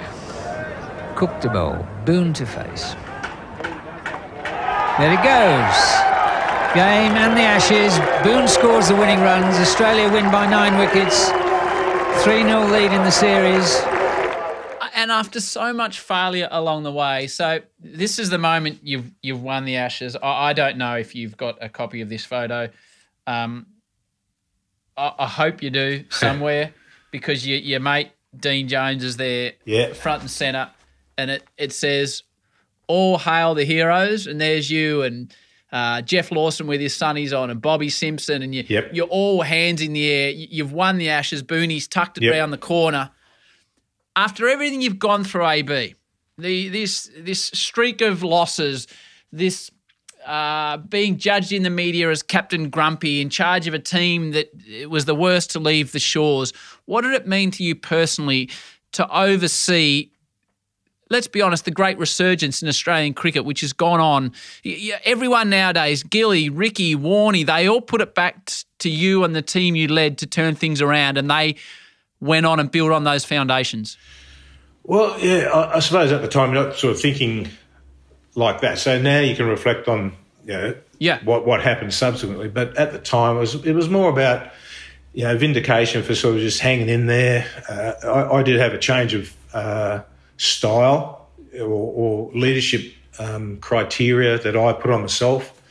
Cook 1.22 1.40
to 1.42 1.50
bowl, 1.51 1.86
Boone 2.04 2.34
to 2.34 2.48
face. 2.48 2.96
There 4.98 5.13
it 5.13 5.22
goes. 5.22 5.78
Game 6.74 7.13
and 7.13 7.38
the 7.38 7.42
Ashes. 7.44 7.94
Boone 8.24 8.48
scores 8.48 8.88
the 8.88 8.96
winning 8.96 9.20
runs. 9.20 9.56
Australia 9.58 10.12
win 10.12 10.32
by 10.32 10.48
nine 10.48 10.80
wickets. 10.80 11.30
3 12.24 12.42
0 12.42 12.66
lead 12.72 12.92
in 12.92 13.04
the 13.04 13.12
series. 13.12 13.80
and 14.96 15.12
after 15.12 15.40
so 15.40 15.72
much 15.72 16.00
failure 16.00 16.48
along 16.50 16.82
the 16.82 16.92
way, 16.92 17.28
so 17.28 17.60
this 17.80 18.18
is 18.18 18.32
the 18.32 18.40
moment 18.40 18.80
you've 18.82 19.12
you've 19.22 19.44
won 19.44 19.66
the 19.66 19.75
Ashes. 19.75 20.16
I, 20.16 20.50
I 20.50 20.54
don't 20.54 20.78
know 20.78 20.96
if 20.98 21.13
you've 21.13 21.38
got 21.38 21.60
a 21.62 21.70
copy 21.70 22.01
of 22.01 22.10
this 22.10 22.25
photo. 22.25 22.68
Um, 23.28 23.68
I, 24.98 25.13
I 25.20 25.28
hope 25.28 25.62
you 25.62 25.70
do 25.70 26.04
somewhere 26.10 26.74
because 27.12 27.46
your 27.46 27.60
your 27.60 27.80
mate 27.80 28.10
Dean 28.36 28.68
Jones 28.68 29.04
is 29.04 29.18
there, 29.18 29.54
Yeah. 29.66 29.94
front 29.94 30.22
and 30.24 30.32
center, 30.32 30.72
and 31.22 31.32
it 31.32 31.44
it 31.58 31.72
says, 31.72 32.24
"All 32.88 33.18
hail 33.18 33.54
the 33.56 33.63
heroes," 33.66 34.28
and 34.28 34.40
there's 34.42 34.70
you 34.70 35.04
and. 35.04 35.34
Uh, 35.74 36.01
Geoff 36.01 36.32
Lawson 36.34 36.68
with 36.68 36.82
his 36.82 36.94
sonnies 36.94 37.32
on, 37.32 37.50
and 37.50 37.62
Bobby 37.62 37.88
Simpson, 37.90 38.42
and 38.42 38.54
you, 38.54 38.66
Yep. 38.68 38.90
you're 38.92 39.08
all 39.08 39.42
hands 39.42 39.82
in 39.82 39.94
the 39.94 40.06
air. 40.12 40.30
You- 40.30 40.48
You've 40.51 40.74
won 40.74 40.98
the 40.98 41.08
Ashes. 41.08 41.42
Booney's 41.44 41.88
tucked 41.88 42.18
it 42.18 42.25
Yep. 42.25 42.34
round 42.34 42.51
the 42.51 42.58
corner 42.58 43.10
after 44.18 44.50
everything 44.50 44.82
you've 44.82 45.00
gone 45.00 45.24
through, 45.24 45.48
AB, 45.48 45.96
the 46.38 46.68
this 46.68 47.10
this 47.18 47.46
streak 47.46 48.01
of 48.01 48.22
losses, 48.22 48.86
this 49.32 49.72
uh, 50.28 50.75
being 50.78 51.18
judged 51.18 51.54
in 51.54 51.63
the 51.63 51.70
media 51.70 52.10
as 52.12 52.22
Captain 52.22 52.70
Grumpy 52.70 53.22
in 53.22 53.30
charge 53.30 53.66
of 53.66 53.74
a 53.74 53.80
team 53.80 54.32
that 54.32 54.50
it 54.68 54.90
was 54.90 55.06
the 55.06 55.16
worst 55.16 55.51
to 55.51 55.60
leave 55.60 55.94
the 55.94 56.00
shores. 56.00 56.51
What 56.84 57.01
did 57.01 57.13
it 57.13 57.28
mean 57.28 57.50
to 57.51 57.63
you 57.63 57.75
personally 57.75 58.50
to 58.92 59.08
oversee? 59.10 60.11
Let's 61.12 61.27
be 61.27 61.41
honest, 61.41 61.65
the 61.65 61.72
great 61.72 61.98
resurgence 62.00 62.62
in 62.62 62.70
Australian 62.70 63.13
cricket, 63.13 63.44
which 63.44 63.60
has 63.62 63.74
gone 63.74 64.00
on. 64.00 64.32
Everyone 65.03 65.50
nowadays, 65.50 66.03
Gilly, 66.03 66.48
Ricky, 66.50 66.96
Warney, 66.96 67.46
they 67.46 67.68
all 67.68 67.82
put 67.82 68.00
it 68.00 68.15
back 68.15 68.50
to 68.80 68.89
you 68.89 69.25
and 69.25 69.36
the 69.36 69.41
team 69.41 69.75
you 69.75 69.89
led 69.89 70.18
to 70.20 70.25
turn 70.25 70.56
things 70.56 70.82
around, 70.82 71.18
and 71.18 71.30
they 71.30 71.56
went 72.22 72.46
on 72.46 72.62
and 72.62 72.72
built 72.72 72.94
on 72.94 73.03
those 73.03 73.25
foundations. 73.25 73.98
Well, 74.84 75.20
yeah, 75.20 75.50
I, 75.53 75.75
I 75.75 75.80
suppose 75.80 76.13
at 76.13 76.22
the 76.22 76.30
time 76.30 76.53
you're 76.53 76.63
not 76.63 76.77
sort 76.77 76.96
of 76.96 77.01
thinking 77.01 77.50
like 78.36 78.62
that. 78.62 78.80
So 78.80 78.98
now 79.01 79.20
you 79.20 79.36
can 79.36 79.48
reflect 79.48 79.89
on, 79.89 80.13
you 80.46 80.53
know, 80.53 80.75
Yeah. 80.98 81.20
what 81.25 81.46
what 81.46 81.62
happened 81.62 81.94
subsequently. 81.94 82.48
But 82.48 82.77
at 82.77 82.94
the 82.94 83.00
time, 83.00 83.36
it 83.36 83.39
was 83.41 83.56
it 83.65 83.74
was 83.74 83.89
more 83.89 84.10
about, 84.10 84.50
you 85.13 85.25
know, 85.25 85.38
vindication 85.38 86.03
for 86.03 86.15
sort 86.15 86.36
of 86.36 86.41
just 86.41 86.62
hanging 86.62 86.88
in 86.88 87.08
there. 87.08 87.46
Uh, 87.70 87.91
I, 88.08 88.38
I 88.38 88.44
did 88.44 88.60
have 88.62 88.74
a 88.74 88.77
change 88.80 89.13
of 89.13 89.36
uh, 89.53 90.00
style 90.41 91.27
or, 91.53 91.63
or 91.65 92.31
leadership 92.33 92.91
um, 93.19 93.57
criteria 93.57 94.39
that 94.39 94.57
I 94.57 94.74
put 94.74 94.89
on 94.89 95.01
myself 95.01 95.62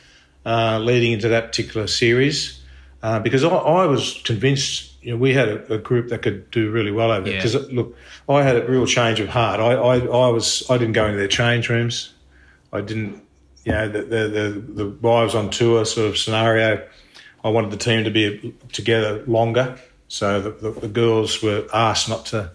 uh, 0.45 0.79
leading 0.79 1.11
into 1.11 1.27
that 1.29 1.47
particular 1.47 1.87
series 1.87 2.63
uh, 3.03 3.19
because 3.19 3.43
I, 3.43 3.49
I 3.49 3.85
was 3.85 4.21
convinced. 4.23 4.87
You 5.01 5.11
know, 5.11 5.17
we 5.17 5.33
had 5.33 5.49
a, 5.49 5.73
a 5.73 5.77
group 5.79 6.09
that 6.09 6.21
could 6.21 6.51
do 6.51 6.69
really 6.69 6.91
well 6.91 7.11
over 7.11 7.25
there. 7.25 7.33
Yeah. 7.33 7.43
Because 7.43 7.71
look, 7.71 7.97
I 8.29 8.43
had 8.43 8.55
a 8.55 8.65
real 8.67 8.85
change 8.85 9.19
of 9.19 9.29
heart. 9.29 9.59
I, 9.59 9.73
I, 9.73 9.97
I 9.97 10.29
was 10.29 10.63
I 10.69 10.77
didn't 10.77 10.93
go 10.93 11.05
into 11.05 11.17
their 11.17 11.27
change 11.27 11.69
rooms. 11.69 12.13
I 12.71 12.81
didn't, 12.81 13.21
you 13.65 13.71
know, 13.71 13.89
the 13.89 14.03
the 14.03 14.27
the, 14.27 14.49
the 14.83 14.89
wives 15.01 15.33
on 15.33 15.49
tour 15.49 15.85
sort 15.85 16.07
of 16.07 16.17
scenario. 16.17 16.87
I 17.43 17.49
wanted 17.49 17.71
the 17.71 17.77
team 17.77 18.03
to 18.03 18.11
be 18.11 18.55
together 18.71 19.23
longer, 19.25 19.79
so 20.07 20.39
the, 20.39 20.51
the, 20.51 20.79
the 20.81 20.87
girls 20.87 21.41
were 21.41 21.65
asked 21.73 22.07
not 22.07 22.27
to 22.27 22.51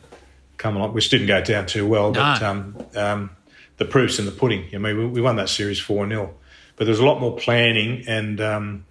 come 0.57 0.77
along, 0.77 0.95
which 0.95 1.09
didn't 1.09 1.27
go 1.27 1.43
down 1.43 1.67
too 1.67 1.87
well. 1.87 2.13
But 2.13 2.43
um, 2.43 2.77
um, 2.95 3.31
the 3.77 3.85
proof's 3.85 4.19
in 4.19 4.27
the 4.27 4.33
pudding. 4.33 4.65
I 4.75 4.79
mean, 4.79 4.97
we, 4.97 5.07
we 5.07 5.21
won 5.21 5.37
that 5.37 5.49
series 5.49 5.79
four 5.79 6.09
0 6.09 6.35
but 6.77 6.85
there 6.85 6.93
was 6.93 7.01
a 7.01 7.05
lot 7.07 7.21
more 7.21 7.35
planning, 7.37 8.05
and 8.07 8.41
um, 8.41 8.85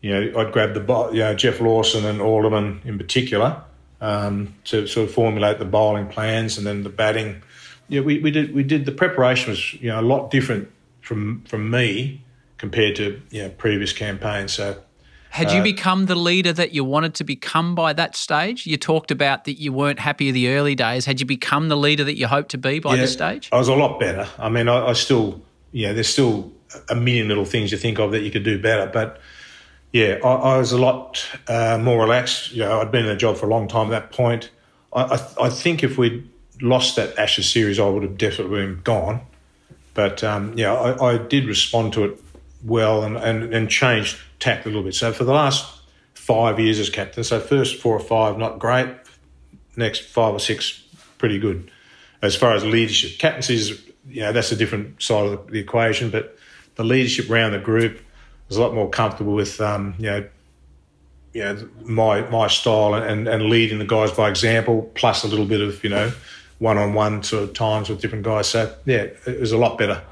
you 0.00 0.10
know, 0.10 0.40
I'd 0.40 0.52
grab 0.52 0.74
the 0.74 0.80
bo- 0.80 1.10
you 1.12 1.20
know 1.20 1.34
Geoff 1.34 1.60
Lawson 1.60 2.04
and 2.04 2.20
Alderman 2.20 2.82
in 2.84 2.98
particular 2.98 3.62
um, 4.00 4.54
to 4.64 4.86
sort 4.86 5.08
of 5.08 5.14
formulate 5.14 5.58
the 5.58 5.64
bowling 5.64 6.08
plans, 6.08 6.58
and 6.58 6.66
then 6.66 6.82
the 6.82 6.90
batting. 6.90 7.42
Yeah, 7.88 8.00
we, 8.02 8.18
we 8.18 8.30
did 8.30 8.54
we 8.54 8.62
did 8.62 8.84
the 8.84 8.92
preparation 8.92 9.50
was 9.50 9.74
you 9.74 9.88
know 9.88 10.00
a 10.00 10.02
lot 10.02 10.30
different 10.30 10.70
from 11.00 11.42
from 11.44 11.70
me 11.70 12.22
compared 12.58 12.96
to 12.96 13.20
you 13.30 13.42
know 13.42 13.48
previous 13.50 13.92
campaigns. 13.92 14.52
So 14.52 14.82
Had 15.32 15.50
you 15.50 15.62
become 15.62 16.06
the 16.06 16.14
leader 16.14 16.52
that 16.52 16.72
you 16.72 16.84
wanted 16.84 17.14
to 17.14 17.24
become 17.24 17.74
by 17.74 17.94
that 17.94 18.14
stage? 18.14 18.66
You 18.66 18.76
talked 18.76 19.10
about 19.10 19.44
that 19.44 19.54
you 19.54 19.72
weren't 19.72 19.98
happy 19.98 20.28
in 20.28 20.34
the 20.34 20.48
early 20.50 20.74
days. 20.74 21.06
Had 21.06 21.20
you 21.20 21.26
become 21.26 21.68
the 21.68 21.76
leader 21.76 22.04
that 22.04 22.18
you 22.18 22.26
hoped 22.26 22.50
to 22.50 22.58
be 22.58 22.80
by 22.80 22.96
yeah, 22.96 23.00
this 23.00 23.14
stage? 23.14 23.48
I 23.50 23.56
was 23.56 23.68
a 23.68 23.74
lot 23.74 23.98
better. 23.98 24.28
I 24.38 24.50
mean, 24.50 24.68
I, 24.68 24.88
I 24.88 24.92
still 24.92 25.40
yeah, 25.72 25.94
there's 25.94 26.08
still 26.08 26.52
a 26.90 26.94
million 26.94 27.28
little 27.28 27.46
things 27.46 27.72
you 27.72 27.78
think 27.78 27.98
of 27.98 28.12
that 28.12 28.22
you 28.22 28.30
could 28.30 28.44
do 28.44 28.60
better, 28.60 28.90
but. 28.92 29.20
Yeah, 29.94 30.16
I, 30.24 30.54
I 30.54 30.56
was 30.56 30.72
a 30.72 30.78
lot 30.78 31.22
uh, 31.48 31.76
more 31.76 32.00
relaxed. 32.00 32.52
You 32.52 32.60
know, 32.60 32.80
I'd 32.80 32.90
been 32.90 33.02
in 33.02 33.08
the 33.08 33.14
job 33.14 33.36
for 33.36 33.44
a 33.44 33.50
long 33.50 33.68
time 33.68 33.88
at 33.88 33.90
that 33.90 34.10
point. 34.10 34.48
I, 34.90 35.02
I, 35.02 35.44
I 35.44 35.50
think 35.50 35.84
if 35.84 35.98
we'd 35.98 36.26
lost 36.62 36.96
that 36.96 37.18
Ashes 37.18 37.52
series, 37.52 37.78
I 37.78 37.86
would 37.86 38.02
have 38.02 38.16
definitely 38.16 38.62
been 38.62 38.80
gone. 38.84 39.20
But 39.92 40.24
um, 40.24 40.56
yeah, 40.56 40.72
I, 40.72 41.12
I 41.12 41.18
did 41.18 41.44
respond 41.44 41.92
to 41.92 42.04
it 42.04 42.21
well 42.64 43.04
and, 43.04 43.16
and, 43.16 43.54
and 43.54 43.68
changed 43.68 44.18
tack 44.38 44.64
a 44.64 44.68
little 44.68 44.82
bit. 44.82 44.94
So 44.94 45.12
for 45.12 45.24
the 45.24 45.32
last 45.32 45.80
five 46.14 46.60
years 46.60 46.78
as 46.78 46.90
captain, 46.90 47.24
so 47.24 47.40
first 47.40 47.80
four 47.80 47.96
or 47.96 48.00
five, 48.00 48.38
not 48.38 48.58
great. 48.58 48.88
Next 49.76 50.02
five 50.02 50.34
or 50.34 50.40
six, 50.40 50.82
pretty 51.18 51.38
good. 51.38 51.70
As 52.20 52.36
far 52.36 52.54
as 52.54 52.64
leadership, 52.64 53.18
captaincy 53.18 53.54
is 53.54 53.82
you 54.08 54.20
know 54.20 54.32
that's 54.32 54.52
a 54.52 54.56
different 54.56 55.02
side 55.02 55.26
of 55.26 55.46
the, 55.48 55.58
equation. 55.58 56.10
But 56.10 56.36
the 56.76 56.84
leadership 56.84 57.30
around 57.30 57.52
the 57.52 57.58
group 57.58 58.00
was 58.48 58.56
a 58.56 58.60
lot 58.60 58.74
more 58.74 58.88
comfortable 58.90 59.32
with 59.32 59.60
um, 59.60 59.94
you 59.98 60.06
know 60.06 60.28
you 61.32 61.42
know 61.42 61.68
my 61.84 62.20
my 62.28 62.46
style 62.48 62.94
and, 62.94 63.26
and 63.26 63.44
leading 63.44 63.78
the 63.78 63.86
guys 63.86 64.12
by 64.12 64.28
example, 64.28 64.90
plus 64.94 65.24
a 65.24 65.28
little 65.28 65.46
bit 65.46 65.60
of 65.60 65.82
you 65.82 65.90
know 65.90 66.12
one 66.58 66.78
on 66.78 66.94
one 66.94 67.22
sort 67.22 67.42
of 67.42 67.54
times 67.54 67.88
with 67.88 68.00
different 68.00 68.24
guys. 68.24 68.48
So 68.48 68.74
yeah, 68.84 69.06
it 69.26 69.40
was 69.40 69.52
a 69.52 69.58
lot 69.58 69.78
better. 69.78 70.02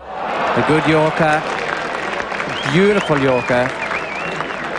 The 0.57 0.64
good 0.66 0.87
Yorker, 0.88 1.40
beautiful 2.72 3.18
Yorker, 3.18 3.64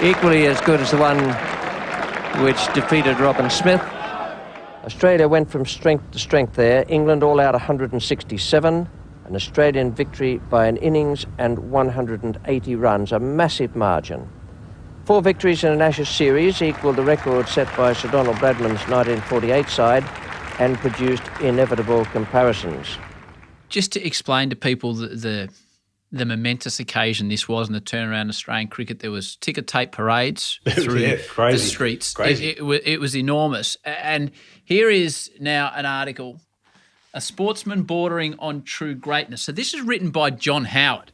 equally 0.02 0.48
as 0.48 0.60
good 0.62 0.80
as 0.80 0.92
the 0.92 0.98
one 0.98 1.18
which 2.44 2.58
defeated 2.74 3.20
Robin 3.20 3.50
Smith. 3.50 3.82
Australia 4.84 5.28
went 5.28 5.52
from 5.52 5.66
strength 5.66 6.10
to 6.12 6.20
strength 6.20 6.56
there. 6.56 6.86
England 6.88 7.24
all 7.24 7.40
out 7.40 7.54
167. 7.54 8.90
An 9.26 9.36
Australian 9.36 9.94
victory 9.94 10.38
by 10.50 10.66
an 10.68 10.78
innings 10.78 11.26
and 11.38 11.58
180 11.72 12.76
runs, 12.76 13.12
a 13.12 13.20
massive 13.20 13.76
margin. 13.76 14.28
Four 15.06 15.22
victories 15.22 15.64
in 15.64 15.72
an 15.72 15.82
Ashes 15.82 16.10
series 16.10 16.62
equalled 16.62 16.96
the 16.96 17.04
record 17.04 17.48
set 17.48 17.68
by 17.76 17.94
Sir 17.94 18.10
Donald 18.12 18.38
Bradman's 18.38 18.88
1948 18.90 19.68
side 19.68 20.04
and 20.60 20.78
produced 20.78 21.24
inevitable 21.42 22.06
comparisons. 22.06 22.98
Just 23.70 23.92
to 23.94 24.06
explain 24.06 24.50
to 24.50 24.56
people 24.56 24.94
the, 24.94 25.08
the 25.08 25.50
the 26.12 26.26
momentous 26.26 26.80
occasion 26.80 27.30
this 27.30 27.48
was 27.48 27.68
in 27.68 27.74
the 27.74 27.80
turnaround 27.82 28.28
Australian 28.30 28.68
cricket. 28.68 29.00
There 29.00 29.12
was 29.12 29.36
ticker 29.38 29.62
tape 29.62 29.92
parades 29.94 30.60
through 30.70 30.98
Yeah, 31.00 31.16
the 31.38 31.58
streets. 31.58 32.14
Crazy. 32.14 32.50
It, 32.50 32.62
it, 32.62 32.84
it 32.86 33.00
was 33.00 33.16
enormous. 33.16 33.78
And 33.86 34.32
here 34.66 34.90
is 34.90 35.32
now 35.40 35.72
an 35.76 35.86
article, 35.86 36.42
"A 37.14 37.22
Sportsman 37.22 37.84
Bordering 37.84 38.36
on 38.40 38.64
True 38.64 38.94
Greatness." 38.94 39.42
So 39.42 39.52
this 39.54 39.74
is 39.74 39.82
written 39.82 40.10
by 40.12 40.32
John 40.32 40.66
Howard, 40.66 41.12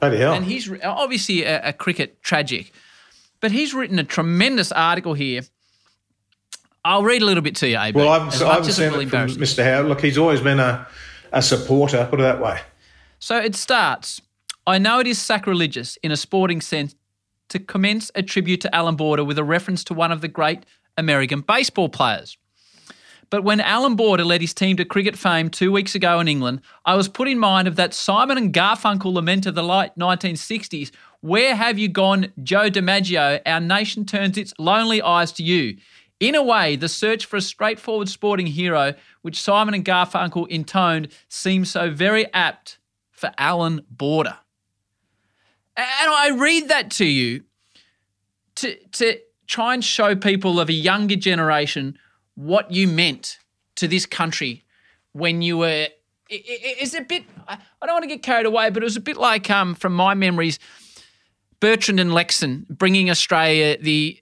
Bloody 0.00 0.16
hell. 0.16 0.32
and 0.32 0.44
he's 0.46 0.70
obviously 0.82 1.44
a, 1.44 1.68
a 1.68 1.72
cricket 1.74 2.22
tragic, 2.22 2.72
but 3.40 3.52
he's 3.52 3.74
written 3.74 3.98
a 3.98 4.04
tremendous 4.04 4.72
article 4.72 5.12
here. 5.14 5.42
I'll 6.82 7.02
read 7.02 7.20
a 7.20 7.26
little 7.26 7.42
bit 7.42 7.56
to 7.56 7.68
you, 7.68 7.78
AB. 7.78 7.94
well, 7.98 8.08
I've, 8.08 8.34
so 8.34 8.48
I've 8.48 8.64
seen 8.72 8.86
it 8.94 9.08
from. 9.10 9.28
Mr. 9.28 9.62
Howard. 9.62 9.86
Look, 9.86 10.00
he's 10.00 10.16
always 10.16 10.40
been 10.40 10.58
a, 10.60 10.86
a 11.30 11.42
supporter. 11.42 12.06
Put 12.08 12.20
it 12.20 12.22
that 12.22 12.40
way. 12.40 12.58
So 13.18 13.36
it 13.36 13.54
starts 13.54 14.22
I 14.66 14.78
know 14.78 15.00
it 15.00 15.06
is 15.06 15.18
sacrilegious 15.18 15.96
in 16.02 16.12
a 16.12 16.16
sporting 16.16 16.60
sense 16.60 16.94
to 17.48 17.58
commence 17.58 18.10
a 18.14 18.22
tribute 18.22 18.60
to 18.60 18.74
Allan 18.74 18.96
Border 18.96 19.24
with 19.24 19.38
a 19.38 19.44
reference 19.44 19.82
to 19.84 19.94
one 19.94 20.12
of 20.12 20.20
the 20.20 20.28
great 20.28 20.64
American 20.96 21.40
baseball 21.40 21.88
players. 21.88 22.36
But 23.30 23.44
when 23.44 23.60
Allan 23.60 23.94
Border 23.94 24.24
led 24.24 24.40
his 24.40 24.52
team 24.52 24.76
to 24.76 24.84
cricket 24.84 25.16
fame 25.16 25.50
two 25.50 25.70
weeks 25.70 25.94
ago 25.94 26.18
in 26.18 26.28
England, 26.28 26.60
I 26.84 26.96
was 26.96 27.08
put 27.08 27.28
in 27.28 27.38
mind 27.38 27.68
of 27.68 27.76
that 27.76 27.94
Simon 27.94 28.36
and 28.36 28.52
Garfunkel 28.52 29.12
lament 29.12 29.46
of 29.46 29.54
the 29.54 29.62
late 29.62 29.92
1960s. 29.98 30.90
Where 31.20 31.54
have 31.54 31.78
you 31.78 31.88
gone, 31.88 32.32
Joe 32.42 32.70
DiMaggio? 32.70 33.40
Our 33.46 33.60
nation 33.60 34.04
turns 34.04 34.36
its 34.36 34.52
lonely 34.58 35.00
eyes 35.00 35.30
to 35.32 35.44
you. 35.44 35.76
In 36.18 36.34
a 36.34 36.42
way, 36.42 36.76
the 36.76 36.88
search 36.88 37.24
for 37.24 37.36
a 37.36 37.40
straightforward 37.40 38.08
sporting 38.08 38.48
hero, 38.48 38.94
which 39.22 39.40
Simon 39.40 39.74
and 39.74 39.84
Garfunkel 39.84 40.48
intoned, 40.48 41.08
seems 41.28 41.70
so 41.70 41.90
very 41.90 42.32
apt 42.34 42.78
for 43.10 43.32
Allan 43.38 43.82
Border. 43.90 44.38
And 45.76 45.86
I 46.10 46.30
read 46.30 46.68
that 46.68 46.90
to 46.92 47.04
you 47.04 47.42
to, 48.56 48.76
to 48.92 49.18
try 49.46 49.74
and 49.74 49.84
show 49.84 50.14
people 50.14 50.60
of 50.60 50.68
a 50.68 50.72
younger 50.72 51.16
generation 51.16 51.98
what 52.34 52.70
you 52.70 52.86
meant 52.88 53.38
to 53.76 53.88
this 53.88 54.06
country 54.06 54.64
when 55.12 55.42
you 55.42 55.58
were. 55.58 55.68
it- 55.88 55.92
it- 56.28 56.76
It's 56.80 56.94
a 56.94 57.00
bit. 57.00 57.24
I 57.48 57.58
I 57.82 57.86
don't 57.86 57.94
want 57.94 58.04
to 58.04 58.08
get 58.08 58.22
carried 58.22 58.46
away, 58.46 58.70
but 58.70 58.82
it 58.82 58.84
was 58.84 58.96
a 58.96 59.00
bit 59.00 59.16
like, 59.16 59.50
um, 59.50 59.74
from 59.74 59.94
my 59.94 60.14
memories, 60.14 60.58
Bertrand 61.60 61.98
and 62.00 62.10
Lexcen 62.12 62.66
bringing 62.68 63.10
Australia 63.10 63.76
the 63.80 64.20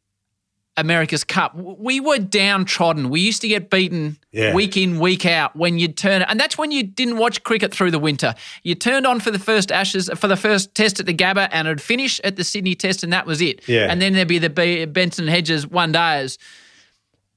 America's 0.79 1.25
Cup. 1.25 1.55
We 1.55 2.01
were 2.01 2.19
downtrodden. 2.19 3.11
We 3.11 3.21
used 3.21 3.41
to 3.43 3.49
get 3.49 3.69
beaten 3.71 4.17
Yeah. 4.33 4.55
week 4.55 4.77
in, 4.77 4.99
week 4.99 5.27
out 5.27 5.55
when 5.57 5.79
you'd 5.79 5.97
turn 5.97 6.23
and 6.23 6.39
that's 6.39 6.57
when 6.57 6.71
you 6.71 6.83
didn't 6.83 7.19
watch 7.19 7.43
cricket 7.45 7.75
through 7.75 7.91
the 7.91 7.99
winter. 7.99 8.35
You 8.63 8.75
turned 8.75 9.07
on 9.07 9.21
for 9.21 9.31
the 9.31 9.39
first 9.39 9.71
Ashes, 9.73 10.09
for 10.17 10.29
the 10.29 10.37
first 10.37 10.75
test 10.75 11.01
at 11.01 11.07
the 11.07 11.15
Gabba, 11.15 11.49
and 11.53 11.69
it'd 11.69 11.81
finish 11.83 12.21
at 12.25 12.37
the 12.37 12.45
Sydney 12.45 12.75
Test, 12.75 13.03
and 13.03 13.13
that 13.13 13.27
was 13.27 13.41
it. 13.41 13.67
Yeah. 13.69 13.89
And 13.91 14.01
then 14.01 14.13
there'd 14.13 14.29
be 14.29 14.39
the 14.39 14.87
Benson 14.87 15.27
Hedges 15.27 15.67
one 15.67 15.93
days. 15.93 16.39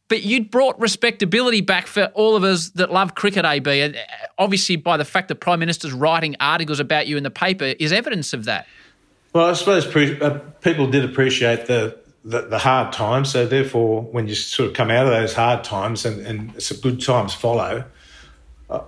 But 0.07 0.23
you'd 0.23 0.51
brought 0.51 0.77
respectability 0.77 1.61
back 1.61 1.87
for 1.87 2.05
all 2.15 2.35
of 2.35 2.43
us 2.43 2.71
that 2.71 2.91
love 2.91 3.15
cricket, 3.15 3.45
AB. 3.45 3.79
And 3.79 3.95
uh, 3.95 3.99
obviously, 4.37 4.75
by 4.75 4.97
the 4.97 5.05
fact 5.05 5.29
that 5.29 5.35
Prime 5.35 5.59
Minister's 5.59 5.93
writing 5.93 6.35
articles 6.41 6.81
about 6.81 7.07
you 7.07 7.15
in 7.15 7.23
the 7.23 7.31
paper 7.31 7.73
is 7.79 7.93
evidence 7.93 8.33
of 8.33 8.43
that. 8.43 8.67
Well, 9.31 9.45
I 9.45 9.53
suppose 9.53 9.87
pre- 9.87 10.19
uh, 10.19 10.39
people 10.59 10.87
did 10.87 11.05
appreciate 11.05 11.67
the, 11.67 11.97
the, 12.23 12.41
the 12.41 12.59
hard 12.59 12.93
times. 12.93 13.31
So, 13.31 13.45
therefore, 13.45 14.01
when 14.03 14.27
you 14.27 14.35
sort 14.35 14.69
of 14.69 14.75
come 14.75 14.91
out 14.91 15.05
of 15.07 15.11
those 15.11 15.33
hard 15.33 15.63
times 15.63 16.05
and, 16.05 16.25
and 16.25 16.61
some 16.61 16.77
good 16.79 17.01
times 17.01 17.33
follow, 17.33 17.83
uh, 18.69 18.81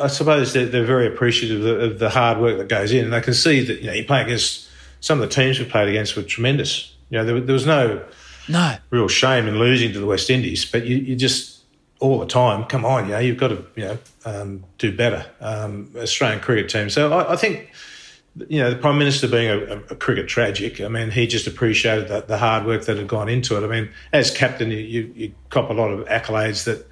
I 0.00 0.06
suppose 0.08 0.52
they're, 0.52 0.66
they're 0.66 0.84
very 0.84 1.06
appreciative 1.06 1.58
of 1.58 1.64
the, 1.64 1.80
of 1.80 1.98
the 1.98 2.10
hard 2.10 2.38
work 2.38 2.58
that 2.58 2.68
goes 2.68 2.92
in. 2.92 3.04
And 3.04 3.12
they 3.12 3.20
can 3.20 3.34
see 3.34 3.64
that, 3.64 3.80
you 3.80 3.86
know, 3.86 3.92
you 3.92 4.04
play 4.04 4.22
against 4.22 4.68
some 5.00 5.20
of 5.20 5.28
the 5.28 5.34
teams 5.34 5.58
we 5.58 5.64
played 5.64 5.88
against 5.88 6.16
were 6.16 6.22
tremendous. 6.22 6.94
You 7.10 7.18
know, 7.18 7.24
there, 7.24 7.40
there 7.40 7.52
was 7.52 7.66
no 7.66 8.04
No. 8.48 8.76
real 8.90 9.08
shame 9.08 9.46
in 9.46 9.58
losing 9.58 9.92
to 9.92 10.00
the 10.00 10.06
West 10.06 10.30
Indies, 10.30 10.64
but 10.64 10.86
you, 10.86 10.96
you 10.96 11.14
just 11.16 11.60
all 12.00 12.18
the 12.18 12.26
time, 12.26 12.64
come 12.64 12.84
on, 12.84 13.04
you 13.06 13.12
know, 13.12 13.18
you've 13.20 13.36
got 13.38 13.48
to 13.48 13.64
you 13.76 13.84
know 13.84 13.98
um, 14.24 14.64
do 14.78 14.90
better. 14.96 15.24
Um, 15.40 15.90
Australian 15.96 16.40
cricket 16.40 16.68
team. 16.68 16.90
So 16.90 17.12
I, 17.12 17.34
I 17.34 17.36
think 17.36 17.70
you 18.48 18.60
know 18.60 18.70
the 18.70 18.76
Prime 18.76 18.98
Minister 18.98 19.28
being 19.28 19.48
a, 19.48 19.76
a 19.90 19.96
cricket 19.96 20.28
tragic. 20.28 20.80
I 20.80 20.88
mean, 20.88 21.10
he 21.10 21.26
just 21.26 21.46
appreciated 21.46 22.08
the, 22.08 22.22
the 22.22 22.38
hard 22.38 22.64
work 22.64 22.84
that 22.86 22.96
had 22.96 23.08
gone 23.08 23.28
into 23.28 23.56
it. 23.56 23.64
I 23.64 23.68
mean, 23.68 23.90
as 24.12 24.30
captain, 24.30 24.70
you, 24.70 24.78
you, 24.78 25.12
you 25.14 25.34
cop 25.50 25.70
a 25.70 25.74
lot 25.74 25.90
of 25.90 26.06
accolades 26.06 26.64
that 26.64 26.86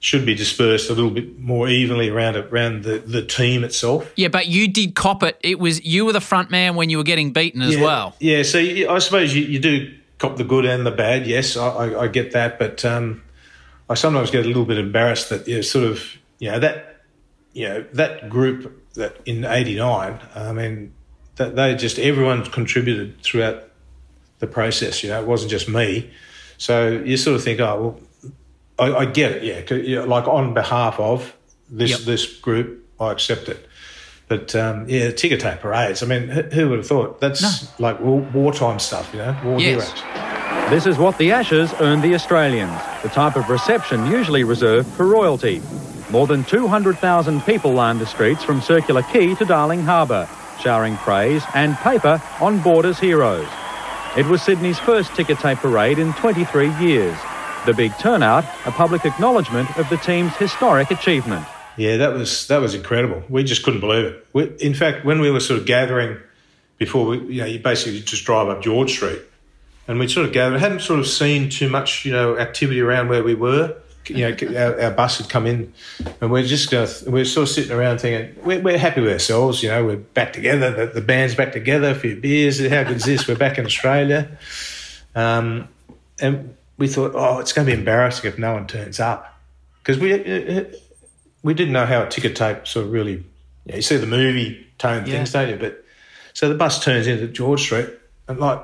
should 0.00 0.26
be 0.26 0.34
dispersed 0.34 0.90
a 0.90 0.94
little 0.94 1.10
bit 1.10 1.38
more 1.38 1.68
evenly 1.68 2.08
around 2.08 2.36
around 2.36 2.82
the, 2.82 2.98
the 2.98 3.24
team 3.24 3.62
itself. 3.62 4.10
Yeah, 4.16 4.28
but 4.28 4.48
you 4.48 4.66
did 4.66 4.94
cop 4.94 5.22
it. 5.22 5.38
It 5.42 5.58
was 5.60 5.84
you 5.84 6.04
were 6.04 6.12
the 6.12 6.20
front 6.20 6.50
man 6.50 6.74
when 6.74 6.90
you 6.90 6.96
were 6.96 7.04
getting 7.04 7.32
beaten 7.32 7.62
as 7.62 7.76
yeah, 7.76 7.82
well. 7.82 8.16
Yeah, 8.18 8.42
so 8.42 8.58
you- 8.58 8.88
I 8.88 8.98
suppose 8.98 9.34
you, 9.34 9.44
you 9.44 9.60
do 9.60 9.94
cop 10.18 10.36
the 10.36 10.44
good 10.44 10.64
and 10.64 10.84
the 10.84 10.90
bad. 10.90 11.26
Yes, 11.26 11.56
I, 11.56 11.68
I, 11.68 12.02
I 12.02 12.08
get 12.08 12.32
that, 12.32 12.58
but 12.58 12.84
um, 12.84 13.22
I 13.88 13.94
sometimes 13.94 14.30
get 14.30 14.44
a 14.44 14.48
little 14.48 14.64
bit 14.64 14.78
embarrassed 14.78 15.30
that 15.30 15.46
you 15.46 15.56
know, 15.56 15.60
sort 15.60 15.84
of 15.84 16.02
you 16.38 16.50
know 16.50 16.58
that 16.58 17.02
you 17.52 17.68
know 17.68 17.84
that 17.92 18.28
group 18.28 18.81
that 18.94 19.16
in 19.24 19.44
'89. 19.44 20.20
I 20.34 20.52
mean, 20.52 20.92
that 21.36 21.56
they 21.56 21.74
just 21.74 21.98
everyone 21.98 22.44
contributed 22.44 23.20
throughout 23.22 23.64
the 24.38 24.46
process. 24.46 25.02
You 25.02 25.10
know, 25.10 25.20
it 25.20 25.26
wasn't 25.26 25.50
just 25.50 25.68
me. 25.68 26.10
So 26.58 26.88
you 26.88 27.16
sort 27.16 27.36
of 27.36 27.44
think, 27.44 27.60
oh 27.60 27.98
well, 28.78 28.92
I, 28.94 28.98
I 29.00 29.04
get 29.06 29.32
it. 29.42 29.86
Yeah, 29.86 30.02
like 30.02 30.26
on 30.28 30.54
behalf 30.54 30.98
of 31.00 31.34
this 31.70 31.90
Yep. 31.90 32.00
this 32.00 32.26
group, 32.40 32.84
I 33.00 33.12
accept 33.12 33.48
it. 33.48 33.68
But 34.28 34.54
um, 34.54 34.88
yeah, 34.88 35.10
ticker 35.10 35.36
tape 35.36 35.60
parades. 35.60 36.02
I 36.02 36.06
mean, 36.06 36.28
who, 36.28 36.42
who 36.42 36.68
would 36.70 36.78
have 36.78 36.86
thought 36.86 37.20
that's 37.20 37.78
like 37.80 38.00
war, 38.00 38.20
wartime 38.32 38.78
stuff? 38.78 39.10
You 39.12 39.18
know, 39.18 39.36
war 39.44 39.60
Yes. 39.60 39.92
heroes. 39.92 40.70
This 40.70 40.86
is 40.86 40.96
what 40.96 41.18
the 41.18 41.32
Ashes 41.32 41.72
earned 41.80 42.02
the 42.02 42.14
Australians, 42.14 42.72
the 43.02 43.08
type 43.10 43.36
of 43.36 43.48
reception 43.50 44.06
usually 44.06 44.42
reserved 44.44 44.88
for 44.88 45.06
royalty. 45.06 45.60
More 46.12 46.26
than 46.26 46.44
200,000 46.44 47.40
people 47.40 47.72
lined 47.72 47.98
the 47.98 48.04
streets 48.04 48.44
from 48.44 48.60
Circular 48.60 49.00
Quay 49.00 49.34
to 49.36 49.46
Darling 49.46 49.80
Harbour, 49.80 50.28
showering 50.60 50.94
praise 50.98 51.42
and 51.54 51.74
paper 51.78 52.20
on 52.38 52.60
Borders 52.60 52.98
heroes. 52.98 53.48
It 54.14 54.26
was 54.26 54.42
Sydney's 54.42 54.78
first 54.78 55.14
ticker 55.14 55.34
tape 55.34 55.60
parade 55.60 55.98
in 55.98 56.12
23 56.12 56.68
years. 56.74 57.16
The 57.64 57.72
big 57.72 57.96
turnout, 57.98 58.44
a 58.66 58.72
public 58.72 59.06
acknowledgement 59.06 59.74
of 59.78 59.88
the 59.88 59.96
team's 59.96 60.36
historic 60.36 60.90
achievement. 60.90 61.46
Yeah, 61.78 61.96
that 61.96 62.12
was 62.12 62.46
that 62.48 62.60
was 62.60 62.74
incredible. 62.74 63.22
We 63.30 63.42
just 63.42 63.62
couldn't 63.62 63.80
believe 63.80 64.04
it. 64.04 64.26
We, 64.34 64.54
in 64.60 64.74
fact, 64.74 65.06
when 65.06 65.18
we 65.18 65.30
were 65.30 65.40
sort 65.40 65.60
of 65.60 65.66
gathering 65.66 66.18
before 66.76 67.06
we, 67.06 67.20
you 67.20 67.40
know, 67.40 67.46
you 67.46 67.58
basically 67.58 68.00
just 68.02 68.26
drive 68.26 68.48
up 68.48 68.60
George 68.60 68.90
Street, 68.90 69.22
and 69.88 69.98
we 69.98 70.08
sort 70.08 70.26
of 70.26 70.34
gathered. 70.34 70.60
hadn't 70.60 70.80
sort 70.80 71.00
of 71.00 71.06
seen 71.06 71.48
too 71.48 71.70
much, 71.70 72.04
you 72.04 72.12
know, 72.12 72.36
activity 72.36 72.82
around 72.82 73.08
where 73.08 73.24
we 73.24 73.34
were. 73.34 73.74
You 74.08 74.30
know, 74.30 74.58
our, 74.58 74.80
our 74.82 74.90
bus 74.90 75.18
had 75.18 75.28
come 75.28 75.46
in, 75.46 75.72
and 76.20 76.30
we're 76.30 76.42
just 76.44 76.70
going. 76.70 76.88
We're 77.06 77.24
sort 77.24 77.48
of 77.48 77.54
sitting 77.54 77.72
around 77.72 77.98
thinking 78.00 78.42
we're, 78.44 78.60
we're 78.60 78.78
happy 78.78 79.00
with 79.00 79.12
ourselves. 79.12 79.62
You 79.62 79.68
know, 79.70 79.84
we're 79.84 79.96
back 79.96 80.32
together. 80.32 80.70
The, 80.86 80.92
the 80.94 81.00
band's 81.00 81.34
back 81.34 81.52
together. 81.52 81.90
A 81.90 81.94
few 81.94 82.16
beers. 82.16 82.58
How 82.60 82.82
good 82.84 82.96
is 82.96 83.04
this? 83.04 83.28
We're 83.28 83.36
back 83.36 83.58
in 83.58 83.64
Australia, 83.66 84.36
um, 85.14 85.68
and 86.20 86.56
we 86.78 86.88
thought, 86.88 87.12
oh, 87.14 87.38
it's 87.38 87.52
going 87.52 87.66
to 87.66 87.72
be 87.72 87.78
embarrassing 87.78 88.28
if 88.28 88.38
no 88.38 88.54
one 88.54 88.66
turns 88.66 88.98
up 88.98 89.40
because 89.82 89.98
we 89.98 90.12
uh, 90.12 90.64
we 91.42 91.54
didn't 91.54 91.72
know 91.72 91.86
how 91.86 92.02
a 92.02 92.08
ticket 92.08 92.36
tape 92.36 92.66
sort 92.66 92.86
of 92.86 92.92
really. 92.92 93.12
You, 93.12 93.24
know, 93.66 93.76
you 93.76 93.82
see 93.82 93.96
the 93.96 94.06
movie 94.06 94.66
tone 94.78 95.06
Yeah. 95.06 95.12
things, 95.18 95.32
don't 95.32 95.48
you? 95.48 95.56
But 95.56 95.84
so 96.32 96.48
the 96.48 96.54
bus 96.56 96.82
turns 96.82 97.06
into 97.06 97.28
George 97.28 97.60
Street, 97.62 97.90
and 98.26 98.40
like 98.40 98.60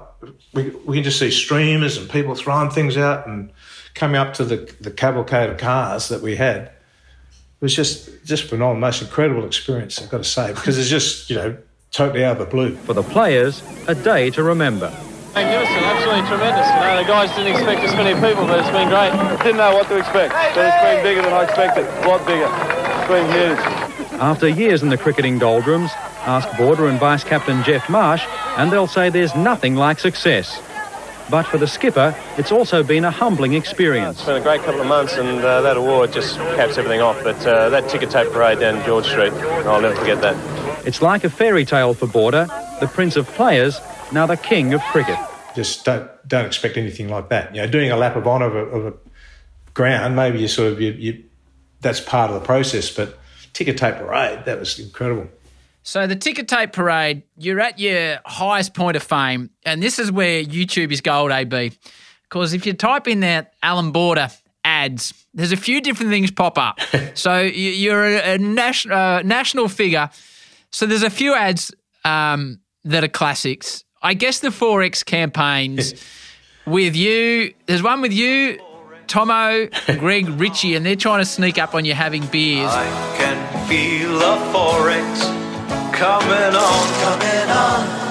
we 0.52 0.70
we 0.84 0.96
can 0.96 1.04
just 1.04 1.18
see 1.18 1.30
streamers 1.30 1.96
and 1.96 2.10
people 2.10 2.34
throwing 2.34 2.70
things 2.70 2.96
out 2.96 3.26
and 3.28 3.50
coming 3.94 4.16
up 4.16 4.34
to 4.34 4.44
the 4.44 4.74
the 4.80 4.90
cavalcade 4.90 5.50
of 5.50 5.58
cars 5.58 6.08
that 6.08 6.22
we 6.22 6.36
had. 6.36 6.70
was 7.60 7.74
just 7.74 8.24
just 8.24 8.44
phenomenal, 8.44 8.80
most 8.80 9.02
incredible 9.02 9.44
experience. 9.44 10.00
I've 10.00 10.10
got 10.10 10.18
to 10.18 10.24
say 10.24 10.52
because 10.52 10.78
it's 10.78 10.88
just 10.88 11.30
you 11.30 11.36
know 11.36 11.56
totally 11.90 12.24
out 12.24 12.32
of 12.32 12.38
the 12.38 12.46
blue. 12.46 12.76
For 12.76 12.94
the 12.94 13.02
players, 13.02 13.62
a 13.88 13.94
day 13.94 14.30
to 14.30 14.42
remember. 14.42 14.90
Magnificent, 15.34 15.82
absolutely 15.84 16.26
tremendous. 16.28 16.66
You 16.66 16.80
know, 16.80 16.96
the 17.02 17.08
guys 17.08 17.30
didn't 17.36 17.52
expect 17.52 17.82
this 17.82 17.92
many 17.94 18.14
people, 18.14 18.46
but 18.46 18.58
it's 18.58 18.70
been 18.70 18.88
great. 18.88 19.12
Didn't 19.44 19.58
know 19.58 19.72
what 19.74 19.86
to 19.88 19.96
expect, 19.96 20.32
but 20.32 20.66
it's 20.66 20.82
been 20.82 21.02
bigger 21.02 21.22
than 21.22 21.32
I 21.32 21.44
expected. 21.44 21.86
A 21.86 22.08
lot 22.08 22.26
bigger. 22.26 22.48
It's 22.48 23.08
been 23.08 23.26
huge. 23.30 23.58
After 24.20 24.48
years 24.48 24.82
in 24.82 24.88
the 24.88 24.98
cricketing 24.98 25.38
doldrums, 25.38 25.90
ask 26.26 26.48
Border 26.58 26.88
and 26.88 26.98
Vice 26.98 27.22
Captain 27.22 27.62
Geoff 27.62 27.88
Marsh, 27.88 28.24
and 28.56 28.72
they'll 28.72 28.88
say 28.88 29.10
there's 29.10 29.34
nothing 29.36 29.76
like 29.76 30.00
success. 30.00 30.60
But 31.30 31.46
for 31.46 31.58
the 31.58 31.66
skipper, 31.66 32.16
it's 32.38 32.50
also 32.50 32.82
been 32.82 33.04
a 33.04 33.10
humbling 33.10 33.52
experience. 33.52 34.18
It's 34.18 34.26
been 34.26 34.36
a 34.36 34.40
great 34.40 34.62
couple 34.62 34.80
of 34.80 34.86
months, 34.86 35.16
and 35.16 35.40
uh, 35.40 35.60
that 35.60 35.76
award 35.76 36.12
just 36.12 36.36
caps 36.56 36.78
everything 36.78 37.00
off. 37.00 37.22
But 37.22 37.46
uh, 37.46 37.68
that 37.68 37.88
ticker 37.90 38.06
tape 38.06 38.32
parade 38.32 38.60
down 38.60 38.84
George 38.86 39.06
Street, 39.06 39.32
I'll 39.32 39.80
never 39.80 39.94
forget 39.94 40.20
that. 40.22 40.86
It's 40.86 41.02
like 41.02 41.24
a 41.24 41.30
fairy 41.30 41.64
tale 41.66 41.92
for 41.92 42.06
Border, 42.06 42.46
the 42.80 42.86
prince 42.86 43.16
of 43.16 43.26
players, 43.28 43.78
now 44.10 44.26
the 44.26 44.36
king 44.36 44.72
of 44.72 44.80
cricket. 44.84 45.18
Just 45.54 45.84
don't 45.84 46.10
don't 46.26 46.46
expect 46.46 46.76
anything 46.76 47.08
like 47.08 47.28
that. 47.28 47.54
You 47.54 47.62
know, 47.62 47.68
doing 47.68 47.90
a 47.90 47.96
lap 47.96 48.16
of 48.16 48.26
honour 48.26 48.46
of 48.46 48.54
a, 48.54 48.58
of 48.58 48.94
a 48.94 48.96
ground, 49.74 50.16
maybe 50.16 50.40
you 50.40 50.48
sort 50.48 50.72
of 50.72 50.80
you, 50.80 50.92
you 50.92 51.24
that's 51.80 52.00
part 52.00 52.30
of 52.30 52.40
the 52.40 52.46
process. 52.46 52.90
But 52.90 53.18
ticker 53.52 53.74
tape 53.74 53.96
parade, 53.96 54.44
that 54.46 54.58
was 54.58 54.78
incredible. 54.78 55.28
So 55.82 56.06
the 56.06 56.16
ticker 56.16 56.42
tape 56.42 56.72
parade, 56.72 57.22
you're 57.36 57.60
at 57.60 57.78
your 57.78 58.18
highest 58.26 58.74
point 58.74 58.96
of 58.96 59.02
fame, 59.02 59.50
and 59.64 59.82
this 59.82 59.98
is 59.98 60.12
where 60.12 60.44
YouTube 60.44 60.92
is 60.92 61.00
gold, 61.00 61.30
AB. 61.30 61.72
Because 62.24 62.52
if 62.52 62.66
you 62.66 62.74
type 62.74 63.08
in 63.08 63.20
that 63.20 63.54
Alan 63.62 63.90
Border 63.90 64.28
ads, 64.64 65.14
there's 65.32 65.52
a 65.52 65.56
few 65.56 65.80
different 65.80 66.10
things 66.10 66.30
pop 66.30 66.58
up. 66.58 66.78
so 67.14 67.40
you- 67.40 67.70
you're 67.70 68.04
a, 68.04 68.34
a 68.34 68.38
nation, 68.38 68.92
uh, 68.92 69.22
national 69.22 69.68
figure. 69.68 70.10
So 70.70 70.84
there's 70.84 71.02
a 71.02 71.08
few 71.10 71.34
ads 71.34 71.72
um, 72.04 72.60
that 72.84 73.02
are 73.02 73.08
classics. 73.08 73.82
I 74.02 74.12
guess 74.12 74.40
the 74.40 74.48
4X 74.50 75.04
campaigns 75.06 75.94
with 76.66 76.94
you. 76.96 77.54
There's 77.64 77.82
one 77.82 78.02
with 78.02 78.12
you, 78.12 78.58
Thommo, 79.06 79.98
Greg 79.98 80.28
Ritchie, 80.28 80.74
and 80.74 80.84
they're 80.84 80.96
trying 80.96 81.20
to 81.20 81.24
sneak 81.24 81.56
up 81.58 81.74
on 81.74 81.86
you 81.86 81.94
having 81.94 82.26
beers. 82.26 82.68
I 82.70 82.84
can 83.16 83.68
feel 83.68 84.18
the 84.18 84.36
4X 84.52 85.47
coming 85.98 86.54
on, 86.54 86.88
coming 87.02 87.50
on. 87.50 88.08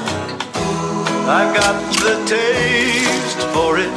I've 1.30 1.56
got 1.56 1.94
the 1.96 2.26
taste 2.28 3.38
for 3.54 3.78
it. 3.78 3.90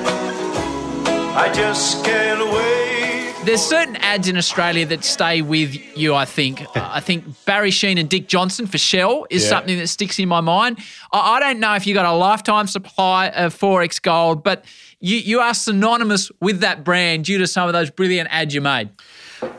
I 1.36 1.52
just 1.52 2.04
can't 2.04 2.52
wait. 2.52 3.34
There's 3.44 3.62
certain 3.62 3.96
ads 3.96 4.28
in 4.28 4.36
Australia 4.36 4.84
that 4.86 5.02
stay 5.04 5.40
with 5.42 5.74
you, 5.96 6.14
I 6.14 6.24
think. 6.24 6.64
I 6.76 7.00
think 7.00 7.24
Barry 7.46 7.70
Sheene 7.70 7.98
and 7.98 8.08
Dick 8.08 8.28
Johnson 8.28 8.66
for 8.66 8.78
Shell 8.78 9.26
is 9.30 9.44
Yeah. 9.44 9.48
something 9.50 9.78
that 9.78 9.86
sticks 9.88 10.18
in 10.18 10.28
my 10.28 10.40
mind. 10.40 10.78
I, 11.12 11.36
I 11.36 11.40
don't 11.40 11.58
know 11.60 11.74
if 11.74 11.86
you 11.86 11.94
got 11.94 12.06
a 12.06 12.12
lifetime 12.12 12.66
supply 12.66 13.28
of 13.28 13.58
4X 13.58 14.02
Gold, 14.02 14.42
but 14.44 14.64
you, 15.00 15.16
you 15.16 15.40
are 15.40 15.54
synonymous 15.54 16.30
with 16.40 16.60
that 16.60 16.84
brand 16.84 17.24
due 17.24 17.38
to 17.38 17.46
some 17.46 17.66
of 17.68 17.72
those 17.72 17.90
brilliant 17.90 18.28
ads 18.30 18.54
you 18.54 18.60
made. 18.60 18.90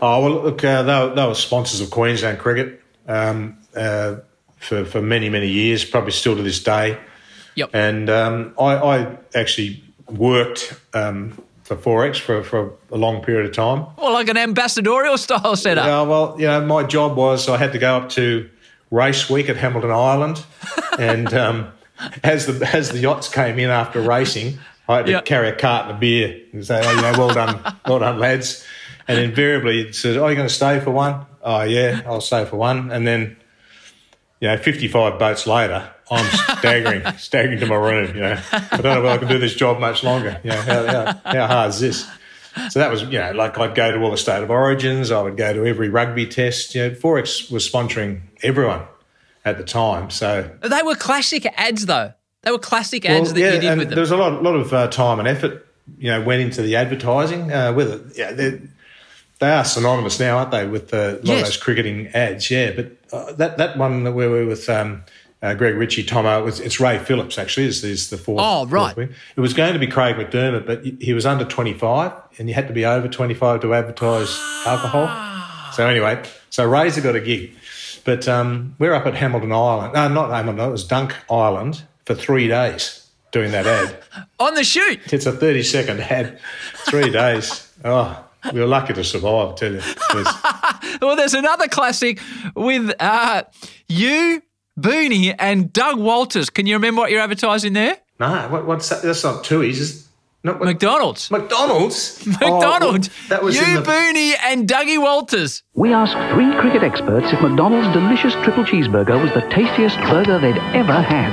Oh 0.02 0.22
well, 0.24 0.44
look, 0.44 0.64
uh, 0.64 0.84
they, 0.84 0.94
were, 1.00 1.16
they 1.16 1.26
were 1.26 1.34
sponsors 1.36 1.82
of 1.82 1.90
Queensland 1.90 2.38
cricket 2.38 2.82
um, 3.08 3.58
uh, 3.76 4.16
for 4.58 4.86
for 4.86 5.02
many 5.02 5.30
many 5.30 5.48
years, 5.48 5.84
probably 5.86 6.12
still 6.12 6.36
to 6.36 6.44
this 6.44 6.62
day. 6.64 6.98
Yep. 7.56 7.70
And 7.74 8.10
um, 8.10 8.54
I, 8.60 8.76
I 8.76 9.18
actually 9.36 9.84
worked 10.10 10.74
um, 10.94 11.38
for 11.64 11.76
4X 11.76 12.20
for 12.20 12.44
for 12.44 12.74
a 12.92 12.98
long 12.98 13.24
period 13.24 13.46
of 13.46 13.54
time. 13.56 13.86
Well, 13.98 14.14
like 14.14 14.30
an 14.30 14.38
ambassadorial 14.38 15.18
style 15.18 15.56
setup. 15.56 15.86
Yeah, 15.86 16.02
well, 16.04 16.36
you 16.40 16.48
know, 16.48 16.62
my 16.66 16.84
job 16.84 17.18
was 17.18 17.50
I 17.50 17.58
had 17.58 17.72
to 17.74 17.78
go 17.80 17.98
up 17.98 18.10
to 18.12 18.50
race 18.90 19.30
week 19.30 19.50
at 19.50 19.58
Hamilton 19.58 19.92
Island, 19.92 20.46
and 21.00 21.34
um, 21.34 21.68
as 22.24 22.46
the 22.46 22.66
as 22.74 22.90
the 22.92 23.00
yachts 23.00 23.28
came 23.30 23.60
in 23.60 23.70
after 23.70 24.02
racing, 24.02 24.58
I 24.88 24.98
had 24.98 25.06
to 25.08 25.12
Yeah. 25.14 25.22
carry 25.22 25.50
a 25.50 25.56
carton 25.56 25.96
of 25.96 26.00
beer 26.00 26.40
and 26.54 26.66
say, 26.66 26.82
oh, 26.84 26.92
you 26.92 27.02
know, 27.02 27.12
well 27.18 27.34
done, 27.34 27.60
well 27.86 28.00
done, 28.00 28.20
lads. 28.20 28.66
And 29.08 29.20
invariably 29.20 29.82
it 29.82 29.96
says, 29.96 30.16
"Oh, 30.16 30.28
you 30.28 30.36
going 30.36 30.48
to 30.48 30.54
stay 30.54 30.80
for 30.80 30.92
one?" 30.92 31.26
Oh, 31.44 31.64
yeah, 31.64 32.02
I'll 32.06 32.22
stay 32.22 32.46
for 32.46 32.56
one. 32.56 32.92
And 32.92 33.06
then, 33.06 33.36
you 34.42 34.48
know, 34.50 34.58
fifty-five 34.58 35.18
boats 35.18 35.48
later, 35.48 35.90
I'm 36.12 36.26
staggering, 36.60 37.06
staggering 37.18 37.60
to 37.62 37.66
my 37.68 37.76
room. 37.76 38.14
You 38.16 38.22
know, 38.22 38.40
I 38.52 38.68
don't 38.78 38.84
know 38.84 39.06
if 39.06 39.10
I 39.10 39.18
can 39.18 39.28
do 39.30 39.40
this 39.40 39.54
job 39.56 39.80
much 39.80 40.04
longer. 40.04 40.40
You 40.44 40.50
know, 40.50 40.62
how, 40.62 40.86
how, 40.88 41.22
how 41.34 41.48
hard 41.48 41.70
is 41.70 41.80
this? 41.80 42.10
So 42.70 42.80
that 42.80 42.92
was, 42.92 43.04
you 43.04 43.18
know, 43.18 43.32
like 43.32 43.58
I'd 43.58 43.76
go 43.76 43.92
to 43.94 44.02
all 44.02 44.12
the 44.12 44.18
state 44.18 44.44
of 44.44 44.50
origins. 44.50 45.10
I 45.10 45.22
would 45.22 45.38
go 45.38 45.54
to 45.54 45.66
every 45.66 45.88
rugby 45.88 46.26
test. 46.28 46.76
You 46.76 46.90
know, 46.90 46.96
4X 46.96 47.50
was 47.50 47.70
sponsoring 47.70 48.20
everyone 48.44 48.82
at 49.46 49.58
the 49.58 49.64
time. 49.64 50.10
So 50.10 50.50
They 50.62 50.82
were 50.84 50.96
classic 50.96 51.46
ads, 51.58 51.86
though. 51.86 52.12
They 52.42 52.52
were 52.52 52.60
classic 52.60 53.06
ads 53.06 53.28
well, 53.28 53.34
that 53.36 53.40
yeah, 53.40 53.54
you 53.54 53.60
did 53.62 53.78
with 53.78 53.88
them. 53.90 53.96
there 53.96 54.02
was 54.02 54.12
a 54.12 54.18
lot, 54.18 54.44
lot 54.44 54.56
of 54.56 54.74
uh, 54.74 54.88
time 54.90 55.20
and 55.20 55.30
effort, 55.30 55.66
you 55.98 56.12
know, 56.12 56.22
went 56.22 56.42
into 56.42 56.62
the 56.62 56.76
advertising. 56.76 57.54
Uh, 57.54 57.72
with 57.72 57.90
it, 57.90 58.18
yeah, 58.18 58.32
they 58.34 58.60
they 59.40 59.50
are 59.50 59.64
synonymous 59.64 60.20
now, 60.20 60.38
aren't 60.40 60.52
they, 60.52 60.68
with 60.68 60.94
uh, 60.94 60.98
a 60.98 61.12
lot 61.14 61.24
Yes. 61.24 61.40
of 61.40 61.46
those 61.46 61.58
cricketing 61.58 62.08
ads? 62.10 62.52
Yeah, 62.52 62.72
but 62.72 62.92
uh, 63.12 63.34
that 63.34 63.58
that 63.58 63.78
one 63.78 64.04
that 64.04 64.14
we 64.14 64.28
were 64.28 64.46
with 64.46 64.70
um, 64.70 65.04
uh, 65.42 65.54
Greg 65.54 65.76
Ritchie, 65.76 66.04
Thommo, 66.06 66.40
it 66.40 66.44
was, 66.44 66.60
it's 66.60 66.80
Ray 66.80 67.00
Phillips 67.00 67.38
actually. 67.38 67.66
Is, 67.66 67.84
is 67.84 68.10
the 68.10 68.18
fourth? 68.18 68.40
Oh, 68.44 68.66
right. 68.68 68.94
fourth. 68.94 69.10
It 69.36 69.42
was 69.42 69.54
going 69.54 69.74
to 69.74 69.80
be 69.80 69.88
Craig 69.88 70.16
McDermott, 70.16 70.66
but 70.68 70.84
he- 70.86 71.14
was 71.14 71.26
under 71.26 71.46
twenty 71.46 71.74
five, 71.74 72.14
and 72.38 72.48
you 72.48 72.54
had 72.56 72.68
to 72.68 72.74
be 72.74 72.86
over 72.86 73.08
twenty 73.08 73.34
five 73.34 73.62
to 73.62 73.74
advertise 73.74 74.30
alcohol. 74.66 75.08
So 75.74 75.88
anyway, 75.88 76.22
so 76.50 76.66
Ray's 76.68 77.00
got 77.00 77.16
a 77.16 77.22
gig, 77.22 77.54
but 78.06 78.28
um, 78.28 78.76
we're 78.78 78.94
up 78.94 79.06
at 79.06 79.16
Hamilton 79.16 79.52
Island. 79.52 79.94
No, 79.94 80.08
not 80.10 80.30
Hamilton. 80.32 80.68
It 80.68 80.72
was 80.72 80.84
Dunk 80.86 81.16
Island 81.30 81.84
for 82.06 82.14
three 82.14 82.48
days 82.48 83.08
doing 83.32 83.52
that 83.52 83.66
ad. 83.66 83.98
On 84.40 84.54
the 84.54 84.64
shoot. 84.66 85.00
It's 85.14 85.26
a 85.26 85.32
30 85.32 85.64
second 85.64 86.02
ad, 86.02 86.40
three 86.86 87.10
days. 87.10 87.68
Oh, 87.84 88.24
we 88.54 88.60
were 88.60 88.66
lucky 88.68 88.94
to 88.94 89.04
survive, 89.04 89.50
I 89.50 89.54
tell 89.54 89.72
you. 89.74 89.80
It 89.80 90.14
was- 90.16 90.36
Well, 91.02 91.16
there's 91.16 91.34
another 91.34 91.68
classic 91.68 92.20
with 92.56 92.92
uh, 93.00 93.44
you, 93.88 94.42
Booney, 94.80 95.34
and 95.40 95.72
Doug 95.74 96.00
Walters. 96.00 96.50
Can 96.50 96.66
you 96.68 96.76
remember 96.76 97.02
what 97.02 97.12
you're 97.12 97.22
advertising 97.22 97.74
there? 97.74 97.98
no, 98.20 98.48
what, 98.50 98.66
what's 98.68 98.90
that? 98.90 99.02
That's 99.02 99.24
not 99.24 99.44
Tui's. 99.44 99.80
Is 99.80 100.08
not 100.44 100.60
what, 100.60 100.66
McDonald's. 100.66 101.30
McDonald's? 101.32 102.26
McDonald's. 102.40 103.10
Oh, 103.10 103.28
that 103.30 103.44
was 103.44 103.56
you, 103.56 103.64
in 103.66 103.74
the, 103.76 103.82
Booney, 103.82 104.34
and 104.44 104.68
Dougie 104.68 105.02
Walters. 105.02 105.64
We 105.76 105.94
asked 105.94 106.14
three 106.34 106.52
cricket 106.60 106.84
experts 106.84 107.28
if 107.32 107.42
McDonald's 107.42 107.92
delicious 107.94 108.34
triple 108.44 108.64
cheeseburger 108.64 109.22
was 109.22 109.32
the 109.34 109.42
tastiest 109.50 109.98
burger 110.10 110.40
they'd 110.40 110.58
ever 110.76 110.94
had. 111.02 111.32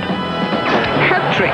Hat 1.09 1.35
trick! 1.37 1.51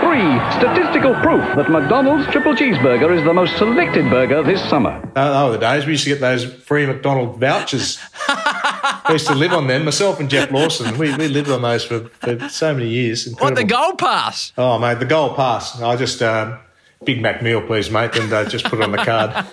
Three 0.00 0.14
three! 0.14 0.40
Statistical 0.58 1.14
proof 1.14 1.42
that 1.56 1.70
McDonald's 1.70 2.26
triple 2.28 2.54
cheeseburger 2.54 3.16
is 3.16 3.24
the 3.24 3.34
most 3.34 3.56
selected 3.56 4.08
burger 4.10 4.42
this 4.42 4.62
summer. 4.68 5.00
Oh, 5.16 5.48
oh, 5.48 5.52
the 5.52 5.58
days 5.58 5.86
we 5.86 5.92
used 5.92 6.04
to 6.04 6.10
get 6.10 6.20
those 6.20 6.44
free 6.44 6.86
McDonald 6.86 7.38
vouchers. 7.38 7.98
we 9.08 9.14
used 9.14 9.26
to 9.26 9.34
live 9.34 9.52
on 9.52 9.66
them. 9.66 9.84
Myself 9.84 10.20
and 10.20 10.30
Jeff 10.30 10.50
Lawson, 10.50 10.96
we, 10.98 11.14
we 11.16 11.28
lived 11.28 11.50
on 11.50 11.62
those 11.62 11.84
for, 11.84 12.08
for 12.20 12.48
so 12.48 12.74
many 12.74 12.88
years. 12.88 13.26
What, 13.26 13.54
the 13.54 13.62
Incredible. 13.62 13.76
gold 13.76 13.98
pass? 13.98 14.52
Oh, 14.56 14.78
mate, 14.78 14.98
the 14.98 15.04
goal 15.04 15.34
pass. 15.34 15.80
I 15.80 15.96
just, 15.96 16.22
um, 16.22 16.58
Big 17.04 17.20
Mac 17.20 17.42
meal, 17.42 17.60
please, 17.60 17.90
mate, 17.90 18.16
and 18.16 18.32
uh, 18.32 18.48
just 18.48 18.64
put 18.64 18.80
it 18.80 18.82
on 18.82 18.92
the 18.92 18.98
card. 18.98 19.46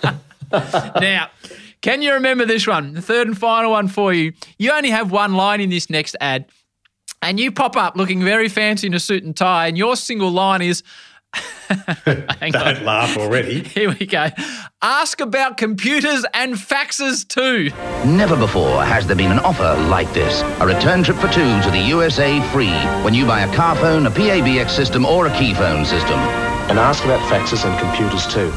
now, 1.00 1.28
can 1.80 2.02
you 2.02 2.12
remember 2.12 2.44
this 2.44 2.66
one? 2.66 2.94
The 2.94 3.02
third 3.02 3.26
and 3.26 3.36
final 3.36 3.72
one 3.72 3.88
for 3.88 4.12
you. 4.12 4.32
You 4.58 4.72
only 4.72 4.90
have 4.90 5.10
one 5.10 5.34
line 5.34 5.60
in 5.60 5.70
this 5.70 5.90
next 5.90 6.16
ad, 6.20 6.46
and 7.22 7.40
you 7.40 7.52
pop 7.52 7.76
up 7.76 7.96
looking 7.96 8.22
very 8.22 8.48
fancy 8.48 8.88
in 8.88 8.94
a 8.94 9.00
suit 9.00 9.24
and 9.24 9.36
tie, 9.36 9.68
and 9.68 9.78
your 9.78 9.96
single 9.96 10.30
line 10.30 10.60
is. 10.60 10.82
Hang. 11.68 12.52
Don't 12.52 12.84
laugh 12.84 13.16
already. 13.16 13.60
Here 13.62 13.96
we 13.98 14.04
go. 14.04 14.28
Ask 14.82 15.20
about 15.20 15.56
computers 15.56 16.26
and 16.34 16.54
faxes 16.54 17.26
too. 17.26 17.70
Never 18.06 18.36
before 18.36 18.84
has 18.84 19.06
there 19.06 19.16
been 19.16 19.32
an 19.32 19.38
offer 19.38 19.74
like 19.88 20.12
this. 20.12 20.42
A 20.60 20.66
return 20.66 21.02
trip 21.02 21.16
for 21.16 21.28
two 21.28 21.62
to 21.62 21.70
the 21.70 21.80
USA 21.88 22.38
free 22.50 22.74
when 23.02 23.14
you 23.14 23.24
buy 23.24 23.42
a 23.42 23.54
car 23.54 23.76
phone, 23.76 24.06
a 24.06 24.10
PABX 24.10 24.68
system, 24.68 25.06
or 25.06 25.26
a 25.26 25.38
key 25.38 25.54
phone 25.54 25.86
system. 25.86 26.18
And 26.68 26.78
ask 26.78 27.02
about 27.04 27.20
faxes 27.32 27.64
and 27.64 27.78
computers 27.80 28.26
too. 28.26 28.50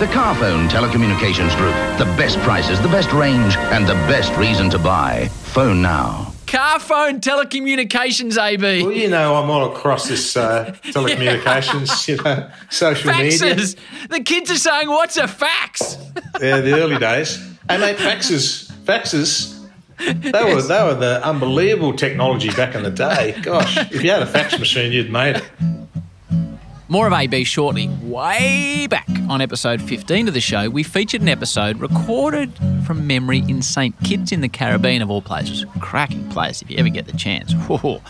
The 0.00 0.06
Carphone 0.06 0.70
Telecommunications 0.70 1.54
Group. 1.58 1.74
The 1.98 2.06
best 2.16 2.38
prices, 2.38 2.80
the 2.80 2.88
best 2.88 3.12
range, 3.12 3.56
and 3.56 3.86
the 3.86 3.94
best 4.08 4.34
reason 4.36 4.70
to 4.70 4.78
buy. 4.78 5.28
Phone 5.28 5.82
now. 5.82 6.29
Car 6.50 6.80
phone 6.80 7.20
telecommunications, 7.20 8.36
AB. 8.36 8.82
Well, 8.82 8.90
you 8.90 9.08
know, 9.08 9.36
I'm 9.36 9.48
all 9.48 9.72
across 9.72 10.08
this 10.08 10.36
uh, 10.36 10.74
telecommunications, 10.82 12.08
you 12.08 12.16
know, 12.16 12.50
social 12.70 13.12
media. 13.12 13.38
Faxes. 13.54 13.76
The 14.08 14.20
kids 14.20 14.50
are 14.50 14.58
saying, 14.58 14.88
"What's 14.88 15.16
a 15.16 15.28
fax?" 15.28 15.96
Yeah, 16.40 16.60
the 16.60 16.74
early 16.74 16.98
days. 16.98 17.36
Hey, 17.68 17.78
mate, 17.78 17.98
faxes, 17.98 18.68
faxes. 18.84 19.56
They 19.98 20.54
were 20.54 20.60
they 20.60 20.82
were 20.82 20.94
the 20.94 21.20
unbelievable 21.24 21.92
technology 21.92 22.50
back 22.50 22.74
in 22.74 22.82
the 22.82 22.90
day. 22.90 23.38
Gosh, 23.42 23.76
if 23.92 24.02
you 24.02 24.10
had 24.10 24.22
a 24.22 24.26
fax 24.26 24.58
machine, 24.58 24.90
you'd 24.90 25.12
made 25.12 25.36
it. 25.36 25.44
More 26.90 27.06
of 27.06 27.12
AB 27.12 27.44
shortly. 27.44 27.86
Way 28.02 28.88
back 28.90 29.08
on 29.28 29.40
episode 29.40 29.80
15 29.80 30.26
of 30.26 30.34
the 30.34 30.40
show, 30.40 30.68
we 30.68 30.82
featured 30.82 31.22
an 31.22 31.28
episode 31.28 31.78
recorded 31.78 32.52
from 32.84 33.06
memory 33.06 33.44
in 33.46 33.62
St. 33.62 33.94
Kitts 34.02 34.32
in 34.32 34.40
the 34.40 34.48
Caribbean, 34.48 35.00
of 35.00 35.08
all 35.08 35.22
places. 35.22 35.64
Cracking 35.78 36.28
place 36.30 36.62
if 36.62 36.68
you 36.68 36.76
ever 36.78 36.88
get 36.88 37.06
the 37.06 37.16
chance. 37.16 37.52
Whoa. 37.68 38.02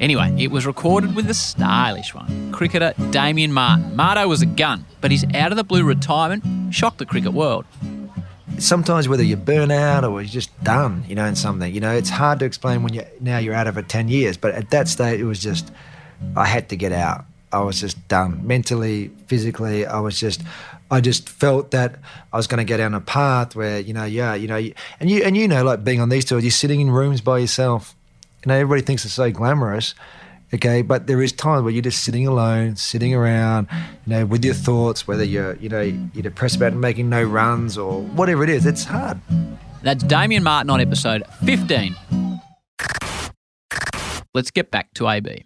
Anyway, 0.00 0.34
it 0.36 0.50
was 0.50 0.66
recorded 0.66 1.14
with 1.14 1.30
a 1.30 1.34
stylish 1.34 2.12
one. 2.12 2.50
Cricketer 2.50 2.92
Damien 3.12 3.52
Martyn. 3.52 3.94
Marto 3.94 4.26
was 4.26 4.42
a 4.42 4.46
gun, 4.46 4.84
but 5.00 5.12
his 5.12 5.24
out 5.34 5.52
of 5.52 5.56
the 5.56 5.62
blue 5.62 5.84
retirement 5.84 6.74
shocked 6.74 6.98
the 6.98 7.06
cricket 7.06 7.32
world. 7.32 7.66
sometimes 8.58 9.08
whether 9.08 9.22
you 9.22 9.36
burn 9.36 9.70
out 9.70 10.02
or 10.02 10.20
you're 10.20 10.28
just 10.28 10.50
done, 10.64 11.04
you 11.06 11.14
know, 11.14 11.24
in 11.24 11.36
something, 11.36 11.72
you 11.72 11.80
know, 11.80 11.92
it's 11.94 12.10
hard 12.10 12.40
to 12.40 12.44
explain 12.44 12.82
when 12.82 12.94
you 12.94 13.04
now 13.20 13.38
you're 13.38 13.54
out 13.54 13.68
of 13.68 13.78
it 13.78 13.88
10 13.88 14.08
years. 14.08 14.36
But 14.36 14.56
at 14.56 14.70
that 14.70 14.88
stage, 14.88 15.20
it 15.20 15.24
was 15.24 15.38
just, 15.38 15.70
I 16.34 16.46
had 16.46 16.68
to 16.70 16.76
get 16.76 16.90
out. 16.90 17.24
I 17.52 17.60
was 17.60 17.80
just 17.80 18.08
done 18.08 18.46
mentally, 18.46 19.10
physically. 19.26 19.86
I 19.86 20.00
was 20.00 20.18
just, 20.18 20.42
I 20.90 21.00
just 21.00 21.28
felt 21.28 21.70
that 21.70 21.96
I 22.32 22.36
was 22.36 22.46
going 22.46 22.58
to 22.58 22.64
go 22.64 22.76
down 22.76 22.94
a 22.94 23.00
path 23.00 23.56
where, 23.56 23.80
you 23.80 23.92
know, 23.92 24.04
yeah, 24.04 24.34
you 24.34 24.48
know, 24.48 24.56
and 25.00 25.10
you, 25.10 25.22
and 25.22 25.36
you 25.36 25.48
know, 25.48 25.64
like 25.64 25.84
being 25.84 26.00
on 26.00 26.08
these 26.08 26.24
tours, 26.24 26.44
you're 26.44 26.50
sitting 26.50 26.80
in 26.80 26.90
rooms 26.90 27.20
by 27.20 27.38
yourself. 27.38 27.94
You 28.44 28.50
know, 28.50 28.54
everybody 28.54 28.82
thinks 28.82 29.04
it's 29.04 29.14
so 29.14 29.30
glamorous. 29.30 29.94
Okay, 30.54 30.80
but 30.80 31.06
there 31.06 31.20
is 31.20 31.30
times 31.30 31.62
where 31.62 31.72
you're 31.72 31.82
just 31.82 32.02
sitting 32.02 32.26
alone, 32.26 32.76
sitting 32.76 33.14
around, 33.14 33.68
you 34.06 34.10
know, 34.14 34.24
with 34.24 34.42
your 34.42 34.54
thoughts, 34.54 35.06
whether 35.06 35.24
you're, 35.24 35.56
you 35.56 35.68
know, 35.68 35.82
you're 35.82 36.22
depressed 36.22 36.56
about 36.56 36.72
making 36.72 37.10
no 37.10 37.22
runs 37.22 37.76
or 37.76 38.00
whatever 38.00 38.44
it 38.44 38.50
is. 38.50 38.64
It's 38.64 38.84
hard. 38.84 39.20
That's 39.82 40.02
Damien 40.02 40.42
Martyn 40.42 40.70
on 40.70 40.80
episode 40.80 41.22
15. 41.44 41.94
Let's 44.32 44.50
get 44.50 44.70
back 44.70 44.94
to 44.94 45.08
AB. 45.08 45.44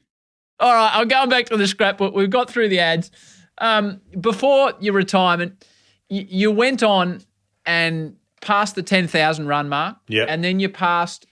All 0.61 0.73
right, 0.73 0.91
I'm 0.95 1.09
going 1.09 1.29
back 1.29 1.47
to 1.47 1.57
the 1.57 1.67
scrapbook. 1.67 2.15
We've 2.15 2.31
got 2.31 2.49
through 2.51 2.69
the 2.69 2.79
ads. 2.81 3.11
Um, 3.59 4.01
before 4.21 4.73
your 4.81 4.95
retirement, 4.95 5.65
y- 6.11 6.27
you 6.29 6.51
went 6.51 6.83
on 6.83 7.23
and 7.67 8.17
passed 8.41 8.75
the 8.75 8.83
10,000 8.83 9.47
run 9.47 9.69
mark. 9.69 9.97
Yep. 10.09 10.27
And 10.29 10.43
then 10.45 10.61
you 10.61 10.69
passed 10.69 11.27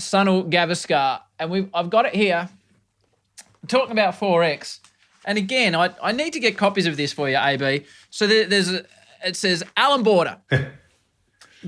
Sunil 0.00 0.50
Gavaskar. 0.50 1.20
And 1.38 1.50
we've, 1.50 1.68
I've 1.74 1.90
got 1.90 2.06
it 2.06 2.14
here. 2.14 2.48
talking 3.66 3.92
about 3.92 4.14
4X. 4.14 4.80
And 5.24 5.36
again, 5.36 5.74
I, 5.74 5.90
I 6.02 6.12
need 6.12 6.32
to 6.34 6.40
get 6.40 6.56
copies 6.56 6.86
of 6.86 6.96
this 6.96 7.12
for 7.12 7.28
you, 7.28 7.36
AB. 7.36 7.84
So 8.10 8.26
there, 8.26 8.46
there's 8.46 8.72
a, 8.72 8.84
it 9.24 9.36
says 9.36 9.62
Allan 9.76 10.02
Border, 10.02 10.38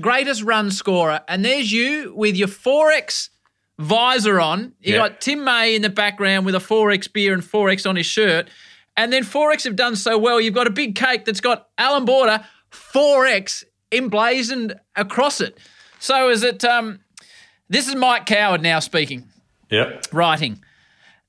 greatest 0.01 0.41
run 0.43 0.71
scorer. 0.71 1.21
And 1.27 1.43
there's 1.45 1.71
you 1.71 2.13
with 2.15 2.35
your 2.35 2.47
4X 2.47 3.29
visor 3.81 4.39
on. 4.39 4.73
You 4.81 4.93
Yeah. 4.93 4.97
got 4.99 5.21
Tim 5.21 5.43
May 5.43 5.75
in 5.75 5.81
the 5.81 5.89
background 5.89 6.45
with 6.45 6.55
a 6.55 6.59
4X 6.59 7.07
beer 7.11 7.33
and 7.33 7.43
4X 7.43 7.85
on 7.89 7.95
his 7.95 8.05
shirt. 8.05 8.49
And 8.97 9.11
then 9.11 9.23
4X 9.23 9.63
have 9.63 9.75
done 9.75 9.95
so 9.95 10.17
well, 10.17 10.39
you've 10.39 10.53
got 10.53 10.67
a 10.67 10.71
big 10.71 10.95
cake 10.95 11.25
that's 11.25 11.41
got 11.41 11.67
Allan 11.77 12.05
Border 12.05 12.45
4X 12.71 13.63
emblazoned 13.91 14.75
across 14.95 15.41
it. 15.41 15.57
So 15.99 16.29
is 16.29 16.43
it, 16.43 16.63
um, 16.65 16.99
this 17.69 17.87
is 17.87 17.95
Mike 17.95 18.25
Coward 18.25 18.61
now 18.61 18.79
speaking 18.79 19.25
Yep. 19.69 20.07
writing 20.11 20.61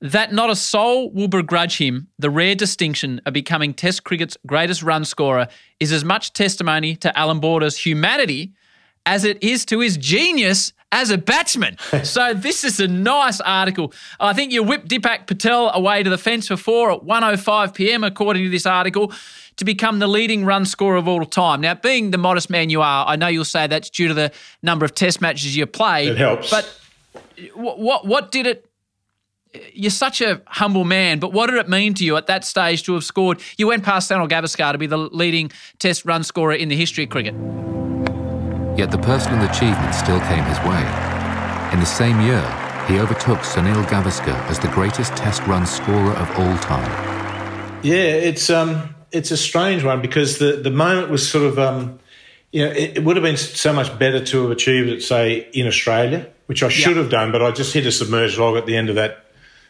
that 0.01 0.33
not 0.33 0.49
a 0.49 0.55
soul 0.55 1.11
will 1.13 1.29
begrudge 1.29 1.77
him 1.77 2.07
the 2.19 2.29
rare 2.29 2.55
distinction 2.55 3.21
of 3.25 3.33
becoming 3.33 3.73
Test 3.73 4.03
cricket's 4.03 4.37
greatest 4.45 4.83
run 4.83 5.05
scorer 5.05 5.47
is 5.79 5.93
as 5.93 6.03
much 6.03 6.33
testimony 6.33 6.95
to 6.97 7.17
Allan 7.17 7.39
Border's 7.39 7.77
humanity 7.77 8.51
as 9.05 9.23
it 9.23 9.41
is 9.41 9.65
to 9.65 9.79
his 9.79 9.95
genius 9.95 10.73
as 10.93 11.09
a 11.09 11.17
batsman. 11.17 11.77
so 12.03 12.33
this 12.33 12.63
is 12.63 12.79
a 12.79 12.87
nice 12.87 13.41
article. 13.41 13.91
I 14.19 14.31
think 14.33 14.53
you 14.53 14.63
whipped 14.63 14.87
Dipak 14.87 15.27
Patel 15.27 15.71
away 15.73 16.03
to 16.03 16.09
the 16.09 16.17
fence 16.17 16.47
for 16.47 16.55
four 16.55 16.91
at 16.91 17.01
1.05 17.01 17.73
p.m. 17.73 18.03
according 18.03 18.43
to 18.43 18.49
this 18.49 18.65
article 18.65 19.11
to 19.57 19.65
become 19.65 19.99
the 19.99 20.07
leading 20.07 20.45
run 20.45 20.65
scorer 20.65 20.95
of 20.95 21.07
all 21.07 21.25
time. 21.25 21.61
Now, 21.61 21.73
being 21.73 22.11
the 22.11 22.17
modest 22.17 22.49
man 22.49 22.69
you 22.69 22.81
are, 22.81 23.05
I 23.07 23.15
know 23.15 23.27
you'll 23.27 23.43
say 23.43 23.67
that's 23.67 23.89
due 23.89 24.07
to 24.07 24.13
the 24.13 24.31
number 24.61 24.85
of 24.85 24.95
test 24.95 25.19
matches 25.19 25.57
you 25.57 25.65
played. 25.65 26.09
It 26.09 26.17
helps. 26.17 26.49
But 26.49 26.79
what, 27.55 27.79
what, 27.79 28.07
what 28.07 28.31
did 28.31 28.47
it 28.47 28.69
you're 29.71 29.91
such 29.91 30.19
a 30.19 30.41
humble 30.47 30.83
man, 30.83 31.19
but 31.19 31.31
what 31.31 31.47
did 31.47 31.59
it 31.59 31.69
mean 31.69 31.93
to 31.93 32.03
you 32.03 32.17
at 32.17 32.25
that 32.25 32.43
stage 32.43 32.81
to 32.83 32.95
have 32.95 33.03
scored? 33.03 33.39
You 33.55 33.67
went 33.67 33.83
past 33.83 34.09
Sunil 34.09 34.27
Gavaskar 34.27 34.71
to 34.71 34.79
be 34.79 34.87
the 34.87 34.97
leading 34.97 35.51
Test 35.77 36.05
run 36.05 36.23
scorer 36.23 36.53
in 36.53 36.69
the 36.69 36.75
history 36.75 37.03
of 37.03 37.11
cricket. 37.11 37.35
Yet 38.75 38.89
the 38.89 38.97
personal 38.97 39.47
achievement 39.49 39.93
still 39.93 40.19
came 40.21 40.43
his 40.45 40.57
way. 40.59 40.81
In 41.73 41.79
the 41.79 41.85
same 41.85 42.19
year, 42.21 42.41
he 42.87 42.99
overtook 42.99 43.39
Sunil 43.39 43.83
Gavaskar 43.85 44.35
as 44.49 44.59
the 44.59 44.67
greatest 44.69 45.15
test 45.15 45.45
run 45.45 45.65
scorer 45.65 46.13
of 46.13 46.29
all 46.39 46.57
time. 46.57 47.83
Yeah, 47.83 47.95
it's 48.29 48.49
um, 48.49 48.95
it's 49.11 49.29
a 49.31 49.37
strange 49.37 49.83
one 49.83 50.01
because 50.01 50.39
the 50.39 50.53
the 50.53 50.71
moment 50.71 51.09
was 51.11 51.29
sort 51.29 51.45
of 51.45 51.59
um, 51.59 51.99
you 52.51 52.65
know, 52.65 52.71
it, 52.71 52.97
it 52.97 53.03
would 53.03 53.15
have 53.15 53.23
been 53.23 53.37
so 53.37 53.73
much 53.73 53.97
better 53.99 54.23
to 54.25 54.41
have 54.43 54.51
achieved 54.51 54.89
it, 54.89 55.01
say, 55.01 55.49
in 55.53 55.67
Australia, 55.67 56.27
which 56.45 56.63
I 56.63 56.69
should 56.69 56.97
have 56.97 57.09
done, 57.09 57.31
but 57.31 57.41
I 57.41 57.51
just 57.51 57.73
hit 57.73 57.85
a 57.85 57.91
submerged 57.91 58.37
log 58.37 58.57
at 58.57 58.65
the 58.67 58.77
end 58.77 58.89
of 58.89 58.95
that 58.95 59.25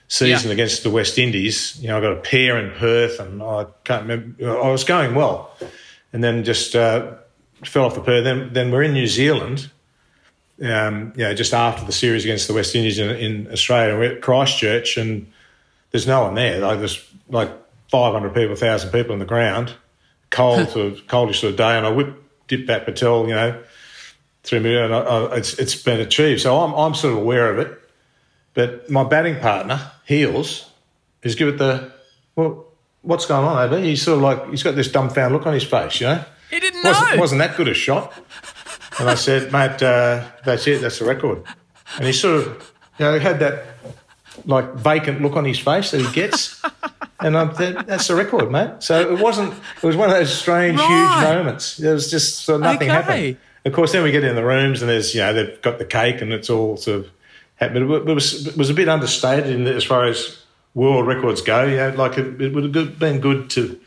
season 0.09 0.49
Yeah. 0.49 0.53
against 0.53 0.83
the 0.83 0.89
West 0.89 1.17
Indies. 1.17 1.77
You 1.81 1.87
know, 1.89 1.97
I 1.97 2.01
got 2.01 2.11
a 2.13 2.21
pair 2.21 2.57
in 2.57 2.71
Perth, 2.71 3.19
and 3.19 3.41
I 3.41 3.65
can't 3.83 4.03
remember. 4.03 4.61
I 4.61 4.69
was 4.69 4.83
going 4.83 5.15
well, 5.15 5.55
and 6.11 6.23
then 6.23 6.43
just 6.43 6.75
uh, 6.75 7.13
fell 7.65 7.85
off 7.85 7.95
the 7.95 8.01
pair. 8.01 8.21
Then 8.21 8.53
then 8.53 8.71
we're 8.71 8.83
in 8.83 8.93
New 8.93 9.07
Zealand. 9.07 9.69
Um, 10.61 11.13
you 11.15 11.23
know, 11.23 11.33
just 11.33 11.53
after 11.53 11.83
the 11.83 11.91
series 11.91 12.23
against 12.23 12.47
the 12.47 12.53
West 12.53 12.75
Indies 12.75 12.99
in, 12.99 13.09
in 13.09 13.51
Australia, 13.51 13.97
we're 13.97 14.15
at 14.15 14.21
Christchurch, 14.21 14.97
and 14.97 15.31
there's 15.91 16.07
no 16.07 16.23
one 16.23 16.35
there. 16.35 16.59
Like 16.59 16.79
there's 16.79 17.03
like 17.27 17.49
500 17.89 18.33
people, 18.33 18.49
1,000 18.49 18.91
people 18.91 19.13
on 19.13 19.19
the 19.19 19.25
ground, 19.25 19.73
cold 20.29 20.69
sort 20.71 20.93
of 20.93 21.07
coldish 21.07 21.41
sort 21.41 21.51
of 21.51 21.57
day, 21.57 21.77
and 21.77 21.85
I 21.85 21.89
whipped 21.89 22.47
Dipak 22.47 22.85
Patel, 22.85 23.27
you 23.27 23.33
know, 23.33 23.61
through 24.43 24.59
me, 24.59 24.77
and 24.77 24.93
I, 24.93 24.99
I, 24.99 25.35
it's 25.37 25.53
it's 25.59 25.75
been 25.75 25.99
achieved. 25.99 26.41
So 26.41 26.59
I'm 26.59 26.73
I'm 26.73 26.93
sort 26.93 27.13
of 27.13 27.19
aware 27.19 27.51
of 27.51 27.59
it. 27.59 27.79
But 28.53 28.89
my 28.89 29.03
batting 29.03 29.39
partner, 29.39 29.91
Heals, 30.05 30.69
is 31.23 31.35
give 31.35 31.47
it 31.47 31.57
the 31.57 31.91
well. 32.35 32.65
What's 33.01 33.25
going 33.25 33.45
on 33.45 33.57
over? 33.57 33.79
He's 33.79 34.01
sort 34.01 34.17
of 34.17 34.23
like 34.23 34.49
he's 34.49 34.63
got 34.63 34.75
this 34.75 34.87
dumbfound 34.87 35.33
look 35.33 35.45
on 35.45 35.53
his 35.53 35.65
face, 35.65 35.99
you 35.99 36.07
know. 36.07 36.23
He 36.53 36.59
didn't 36.59 36.83
wasn't, 36.83 37.13
know. 37.15 37.19
wasn't 37.19 37.39
that 37.39 37.57
good 37.57 37.67
a 37.67 37.73
shot. 37.73 38.13
And 38.99 39.09
I 39.09 39.15
said, 39.15 39.51
mate, 39.51 39.81
uh, 39.81 40.23
that's 40.45 40.67
it. 40.67 40.81
That's 40.81 40.99
the 40.99 41.05
record. 41.05 41.43
And 41.97 42.05
he 42.05 42.13
sort 42.13 42.41
of, 42.47 42.73
you 42.99 43.05
know, 43.05 43.19
had 43.19 43.39
that 43.39 43.65
like 44.45 44.73
vacant 44.75 45.21
look 45.21 45.35
on 45.35 45.45
his 45.45 45.59
face 45.59 45.91
that 45.91 46.01
he 46.01 46.11
gets. 46.13 46.61
And 47.19 47.37
I 47.37 47.53
said, 47.53 47.87
that's 47.87 48.07
the 48.07 48.15
record, 48.15 48.51
mate. 48.51 48.69
So 48.83 49.13
it 49.13 49.17
wasn't. 49.19 49.53
It 49.81 49.83
was 49.87 49.95
one 49.95 50.09
of 50.09 50.15
those 50.15 50.33
strange, 50.33 50.77
Right. 50.77 50.87
huge 50.89 51.23
moments. 51.37 51.79
It 51.79 51.93
was 51.93 52.11
just 52.11 52.39
sort 52.43 52.57
of 52.57 52.61
nothing 52.63 52.89
Okay. 52.91 53.01
happened. 53.01 53.37
Of 53.63 53.71
course, 53.71 53.93
then 53.93 54.03
we 54.03 54.11
get 54.11 54.25
in 54.25 54.35
the 54.35 54.43
rooms 54.43 54.81
and 54.81 54.89
there's, 54.89 55.15
you 55.15 55.21
know, 55.21 55.31
they've 55.31 55.61
got 55.61 55.77
the 55.79 55.85
cake 55.85 56.21
and 56.21 56.33
it's 56.33 56.49
all 56.49 56.75
sort 56.75 56.99
of 57.05 57.09
happened. 57.55 57.87
But 57.87 58.09
it 58.09 58.13
was, 58.13 58.47
it 58.47 58.57
was 58.57 58.69
a 58.69 58.73
bit 58.73 58.89
understated 58.89 59.47
in 59.47 59.65
as 59.67 59.85
far 59.85 60.03
as 60.03 60.37
world 60.73 61.07
records 61.07 61.41
go. 61.41 61.63
You 61.63 61.77
know, 61.77 61.89
like 61.95 62.17
it, 62.17 62.41
it 62.41 62.53
would 62.53 62.75
have 62.75 62.99
been 62.99 63.21
good 63.21 63.49
to 63.51 63.79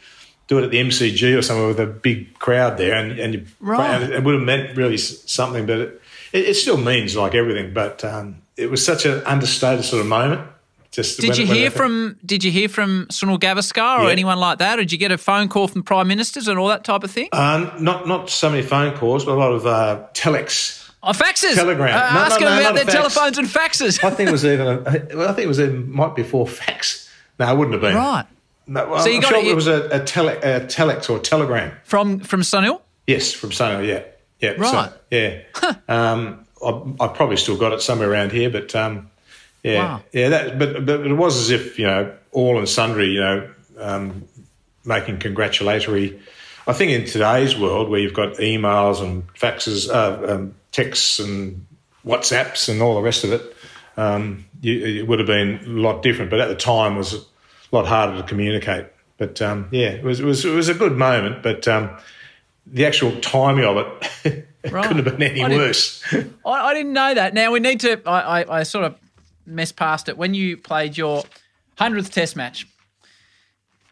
do 0.49 0.59
it 0.59 0.65
at 0.65 0.71
the 0.71 0.79
MCG 0.79 1.37
or 1.37 1.43
somewhere 1.43 1.69
with 1.69 1.81
a 1.81 1.87
big 1.87 2.39
crowd 2.39 2.79
there, 2.79 2.95
and, 2.95 3.19
and 3.19 3.35
you, 3.35 3.47
Right. 3.61 4.03
and 4.03 4.13
it 4.13 4.23
would 4.23 4.35
have 4.35 4.45
meant 4.45 4.77
really 4.77 4.97
something. 4.97 5.67
But 5.67 5.79
it, 5.79 6.03
it, 6.33 6.45
it 6.51 6.55
still 6.55 6.77
means 6.77 7.17
like 7.17 7.35
everything. 7.35 7.73
But 7.75 8.05
um, 8.05 8.37
it 8.57 8.71
was 8.71 8.85
such 8.85 9.05
an 9.07 9.23
understated 9.25 9.85
sort 9.85 10.01
of 10.01 10.07
moment. 10.07 10.43
Just 10.93 11.21
Did 11.21 11.31
when 11.31 11.41
you 11.41 11.47
hear 11.47 11.71
from 11.71 12.17
Did 12.25 12.43
you 12.43 12.51
hear 12.51 12.69
from 12.71 13.07
Sunil 13.11 13.39
Gavaskar 13.39 13.99
or 13.99 14.05
Yeah. 14.05 14.11
anyone 14.13 14.39
like 14.39 14.59
that, 14.59 14.79
or 14.79 14.83
did 14.83 14.93
you 14.93 14.99
get 14.99 15.13
a 15.13 15.19
phone 15.19 15.49
call 15.49 15.69
from 15.69 15.83
prime 15.83 16.09
ministers 16.09 16.49
and 16.49 16.59
all 16.59 16.69
that 16.69 16.85
type 16.85 17.03
of 17.05 17.11
thing? 17.11 17.29
Um, 17.33 17.71
not 17.81 18.07
not 18.09 18.31
so 18.31 18.49
many 18.49 18.63
phone 18.63 18.97
calls, 18.97 19.25
but 19.25 19.33
a 19.33 19.35
lot 19.39 19.53
of 19.53 19.67
uh, 19.67 20.07
telex. 20.15 20.85
Oh, 21.03 21.11
faxes. 21.11 21.55
Telegram. 21.55 21.89
Uh, 21.89 22.09
No, 22.09 22.15
no, 22.15 22.21
ask 22.25 22.41
no, 22.41 22.49
them 22.49 22.59
about 22.61 22.75
their 22.77 22.85
fax. 22.85 22.95
telephones 22.95 23.39
and 23.39 23.47
faxes. 23.47 24.03
I 24.03 24.11
think 24.11 24.29
it 24.29 24.33
was 24.33 24.45
even. 24.45 24.67
A, 24.67 24.81
I 25.29 25.33
think 25.33 25.41
it 25.41 25.49
was 25.49 25.61
even 25.61 25.91
might 25.93 26.17
be 26.17 26.23
before 26.23 26.47
fax. 26.47 27.11
No, 27.39 27.53
it 27.53 27.57
wouldn't 27.59 27.75
have 27.75 27.83
been. 27.83 27.95
Right. 27.95 28.25
No, 28.67 28.89
well, 28.89 29.01
So 29.03 29.09
you 29.09 29.17
I'm 29.17 29.23
got 29.23 29.29
sure 29.31 29.39
it- 29.41 29.47
it 29.47 29.55
was 29.55 29.67
a, 29.69 29.89
a, 29.91 30.01
tele, 30.05 30.37
a 30.37 30.61
telex 30.67 31.09
or 31.09 31.19
telegram. 31.19 31.73
From 31.85 32.21
from 32.21 32.41
Sunil. 32.43 32.81
Yes, 33.07 33.33
from 33.33 33.51
Sunil. 33.51 33.87
Yeah, 33.87 34.03
yeah. 34.41 34.51
Right. 34.61 34.91
So, 34.91 34.93
yeah. 35.11 35.75
um, 35.89 36.45
I, 36.65 37.05
I 37.05 37.09
probably 37.09 37.37
still 37.37 37.57
got 37.57 37.73
it 37.73 37.81
somewhere 37.83 38.11
around 38.11 38.33
here, 38.33 38.51
but 38.51 38.75
um, 38.75 39.11
yeah, 39.63 39.79
Wow. 39.79 40.03
yeah. 40.13 40.29
That, 40.31 40.59
but 40.59 40.85
but 40.87 41.07
it 41.07 41.13
was 41.15 41.37
as 41.39 41.51
if 41.51 41.79
you 41.79 41.87
know 41.87 42.13
all 42.33 42.59
and 42.59 42.69
sundry, 42.69 43.07
you 43.09 43.21
know, 43.21 43.51
um, 43.79 44.25
making 44.85 45.19
congratulatory. 45.19 46.21
I 46.67 46.73
think 46.73 46.91
in 46.91 47.05
today's 47.05 47.57
world, 47.57 47.89
where 47.89 48.01
you've 48.01 48.15
got 48.15 48.35
emails 48.39 49.01
and 49.01 49.27
faxes, 49.35 49.89
uh, 49.89 50.33
um, 50.35 50.55
texts 50.73 51.21
and 51.21 51.65
WhatsApps 52.05 52.69
and 52.69 52.83
all 52.83 52.97
the 52.97 53.03
rest 53.03 53.23
of 53.23 53.33
it, 53.33 53.57
um, 53.97 54.45
you, 54.61 54.85
it 55.03 55.07
would 55.07 55.21
have 55.21 55.29
been 55.29 55.61
a 55.65 55.69
lot 55.69 56.03
different. 56.03 56.31
But 56.33 56.41
at 56.41 56.49
the 56.49 56.57
time, 56.57 56.97
was 56.97 57.25
a 57.73 57.77
lot 57.77 57.87
harder 57.87 58.17
to 58.17 58.23
communicate. 58.27 58.87
But 59.19 59.41
um, 59.43 59.69
yeah, 59.71 59.89
it 59.91 60.05
was, 60.05 60.21
it 60.21 60.25
was 60.25 60.45
it 60.45 60.55
was 60.55 60.69
a 60.69 60.75
good 60.75 60.97
moment. 60.97 61.43
But 61.43 61.67
um, 61.69 61.91
the 62.67 62.85
actual 62.87 63.19
timing 63.21 63.65
of 63.65 63.77
it 64.25 64.49
Right. 64.71 64.87
couldn't 64.89 65.05
have 65.07 65.17
been 65.19 65.23
any 65.31 65.43
I 65.45 65.49
didn't- 65.49 65.63
worse. 65.63 66.03
I, 66.45 66.51
I 66.51 66.75
didn't 66.75 66.93
know 66.93 67.15
that. 67.15 67.33
Now 67.35 67.53
we 67.53 67.61
need 67.61 67.81
to. 67.81 68.01
I, 68.07 68.43
I, 68.43 68.59
I 68.59 68.63
sort 68.65 68.85
of 68.85 68.97
messed 69.47 69.77
past 69.77 70.09
it 70.09 70.19
when 70.19 70.35
you 70.35 70.57
played 70.57 70.97
your 70.97 71.23
hundredth 71.79 72.11
Test 72.13 72.35
match. 72.37 72.67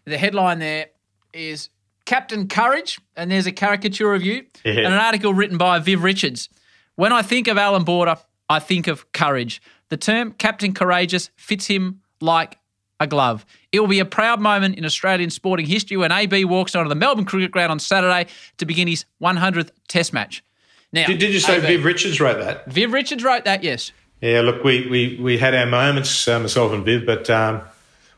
The 0.05 0.19
headline 0.19 0.59
there 0.59 0.87
is 1.33 1.71
Captain 2.05 2.49
Courage, 2.49 3.01
and 3.17 3.31
there's 3.31 3.47
a 3.47 3.53
caricature 3.53 4.13
of 4.15 4.23
you, 4.23 4.45
Yeah. 4.65 4.73
and 4.73 4.87
an 4.89 4.93
article 4.95 5.33
written 5.33 5.57
by 5.57 5.79
Viv 5.79 6.03
Richards. 6.03 6.49
When 6.97 7.13
I 7.13 7.23
think 7.23 7.49
of 7.49 7.57
Allan 7.57 7.85
Border, 7.85 8.17
I 8.51 8.59
think 8.59 8.87
of 8.89 9.11
courage. 9.13 9.63
The 9.89 9.97
term 9.97 10.33
Captain 10.33 10.75
Courageous 10.75 11.31
fits 11.37 11.67
him 11.67 12.01
like 12.21 12.59
a 13.05 13.07
glove. 13.07 13.47
It 13.71 13.79
will 13.79 13.87
be 13.87 14.01
a 14.01 14.05
proud 14.05 14.41
moment 14.41 14.77
in 14.77 14.85
Australian 14.85 15.31
sporting 15.31 15.67
history 15.67 15.97
when 15.97 16.11
AB 16.11 16.45
walks 16.47 16.75
onto 16.75 16.89
the 16.89 16.95
Melbourne 16.97 17.25
Cricket 17.25 17.53
Ground 17.53 17.71
on 17.71 17.79
Saturday 17.79 18.29
to 18.59 18.67
begin 18.67 18.89
his 18.89 19.05
100th 19.23 19.71
Test 19.87 20.13
match. 20.13 20.43
Now, 20.93 21.07
Did, 21.07 21.19
did 21.19 21.33
you 21.33 21.41
say 21.41 21.59
AB 21.59 21.67
Viv 21.67 21.85
Richards 21.85 22.21
wrote 22.21 22.39
that? 22.39 22.67
Viv 22.67 22.93
Richards 22.93 23.23
wrote 23.23 23.45
that, 23.45 23.63
yes. 23.63 23.93
Yeah, 24.21 24.41
look, 24.41 24.65
we, 24.65 24.89
we, 24.89 25.19
we 25.21 25.39
had 25.39 25.55
our 25.55 25.67
moments, 25.67 26.27
uh, 26.27 26.39
myself 26.41 26.73
and 26.73 26.85
Viv, 26.85 27.05
but 27.05 27.29
um, 27.31 27.63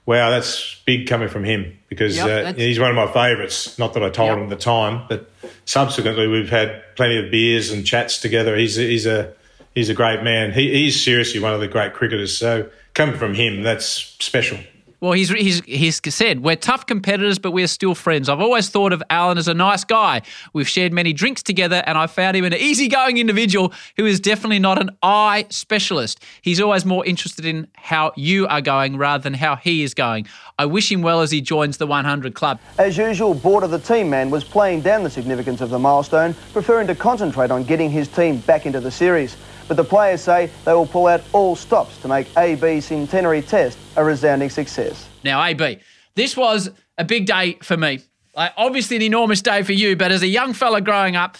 wow, 0.05 0.31
that's 0.31 0.81
big 0.87 1.09
coming 1.09 1.29
from 1.29 1.45
him 1.45 1.77
because 1.89 2.17
Yep, 2.17 2.47
uh, 2.47 2.53
he's 2.59 2.79
one 2.79 2.91
of 2.91 2.97
my 2.97 3.11
favourites. 3.13 3.79
Not 3.79 3.95
that 3.95 4.03
I 4.03 4.11
told 4.11 4.29
Yep. 4.29 4.39
him 4.39 4.45
at 4.45 4.51
the 4.51 4.57
time, 4.57 5.07
but 5.09 5.31
subsequently 5.65 6.27
we've 6.29 6.51
had 6.51 6.83
plenty 6.97 7.19
of 7.19 7.31
beers 7.31 7.71
and 7.71 7.85
chats 7.87 8.19
together. 8.19 8.57
He's 8.57 8.79
a, 8.79 8.83
he's 8.83 9.07
a 9.07 9.33
he's 9.75 9.89
a 9.89 9.95
great 9.95 10.23
man. 10.23 10.53
He, 10.53 10.73
he's 10.73 11.03
seriously 11.03 11.41
one 11.41 11.55
of 11.55 11.61
the 11.61 11.69
great 11.69 11.95
cricketers. 11.95 12.37
So 12.37 12.69
coming 12.95 13.17
from 13.17 13.35
him, 13.35 13.63
that's 13.63 13.87
special. 13.87 14.59
Well, 15.01 15.13
he's, 15.13 15.31
he's, 15.31 15.63
he's 15.65 16.01
said, 16.15 16.43
We're 16.43 16.57
tough 16.57 16.87
competitors, 16.87 17.39
but 17.39 17.51
we're 17.51 17.67
still 17.67 17.95
friends. 17.95 18.29
I've 18.29 18.41
always 18.41 18.71
thought 18.71 18.93
of 18.93 19.03
Allan 19.11 19.37
as 19.37 19.49
a 19.49 19.55
nice 19.55 19.85
guy. 19.85 20.23
We've 20.53 20.69
shared 20.69 20.93
many 20.93 21.13
drinks 21.13 21.43
together, 21.43 21.83
and 21.87 21.99
I 21.99 22.07
found 22.07 22.37
him 22.37 22.45
an 22.45 22.55
easygoing 22.55 23.19
individual 23.19 23.73
who 23.97 24.07
is 24.07 24.21
definitely 24.21 24.59
not 24.59 24.81
an 24.81 24.91
eye 25.03 25.47
specialist. 25.51 26.23
He's 26.41 26.61
always 26.61 26.85
more 26.85 27.05
interested 27.05 27.45
in 27.45 27.69
how 27.77 28.13
you 28.17 28.47
are 28.47 28.63
going 28.63 28.97
rather 28.97 29.23
than 29.23 29.35
how 29.35 29.57
he 29.57 29.83
is 29.83 29.93
going. 29.93 30.27
I 30.59 30.65
wish 30.65 30.91
him 30.91 31.03
well 31.03 31.21
as 31.21 31.31
he 31.31 31.43
joins 31.43 31.77
the 31.77 31.87
100 31.87 32.35
club. 32.35 32.59
As 32.79 32.97
usual, 32.97 33.35
board 33.35 33.65
of 33.65 33.71
the 33.71 33.79
team 33.79 34.09
man 34.09 34.31
was 34.31 34.45
playing 34.45 34.81
down 34.81 35.03
the 35.03 35.11
significance 35.11 35.61
of 35.61 35.69
the 35.69 35.79
milestone, 35.79 36.35
preferring 36.53 36.87
to 36.87 36.95
concentrate 36.95 37.51
on 37.51 37.65
getting 37.65 37.91
his 37.91 38.09
team 38.09 38.39
back 38.39 38.65
into 38.65 38.81
the 38.81 38.91
series. 38.91 39.37
But 39.69 39.77
the 39.77 39.85
players 39.85 40.21
say 40.21 40.51
they 40.65 40.73
will 40.73 40.87
pull 40.87 41.07
out 41.09 41.23
all 41.33 41.57
stops 41.57 41.99
to 41.99 42.09
make 42.09 42.27
AB's 42.37 42.85
centenary 42.85 43.43
test 43.43 43.79
a 43.97 44.05
resounding 44.05 44.51
success. 44.51 45.09
Now, 45.25 45.43
AB, 45.45 45.79
this 46.15 46.37
was 46.37 46.71
a 46.99 47.05
big 47.05 47.27
day 47.27 47.59
for 47.63 47.77
me. 47.77 48.01
Like, 48.35 48.53
obviously, 48.57 48.97
an 48.97 49.03
enormous 49.03 49.43
day 49.43 49.63
for 49.63 49.73
you, 49.73 49.97
but 49.97 50.13
as 50.13 50.23
a 50.23 50.27
young 50.29 50.53
fella 50.53 50.81
growing 50.81 51.17
up, 51.17 51.37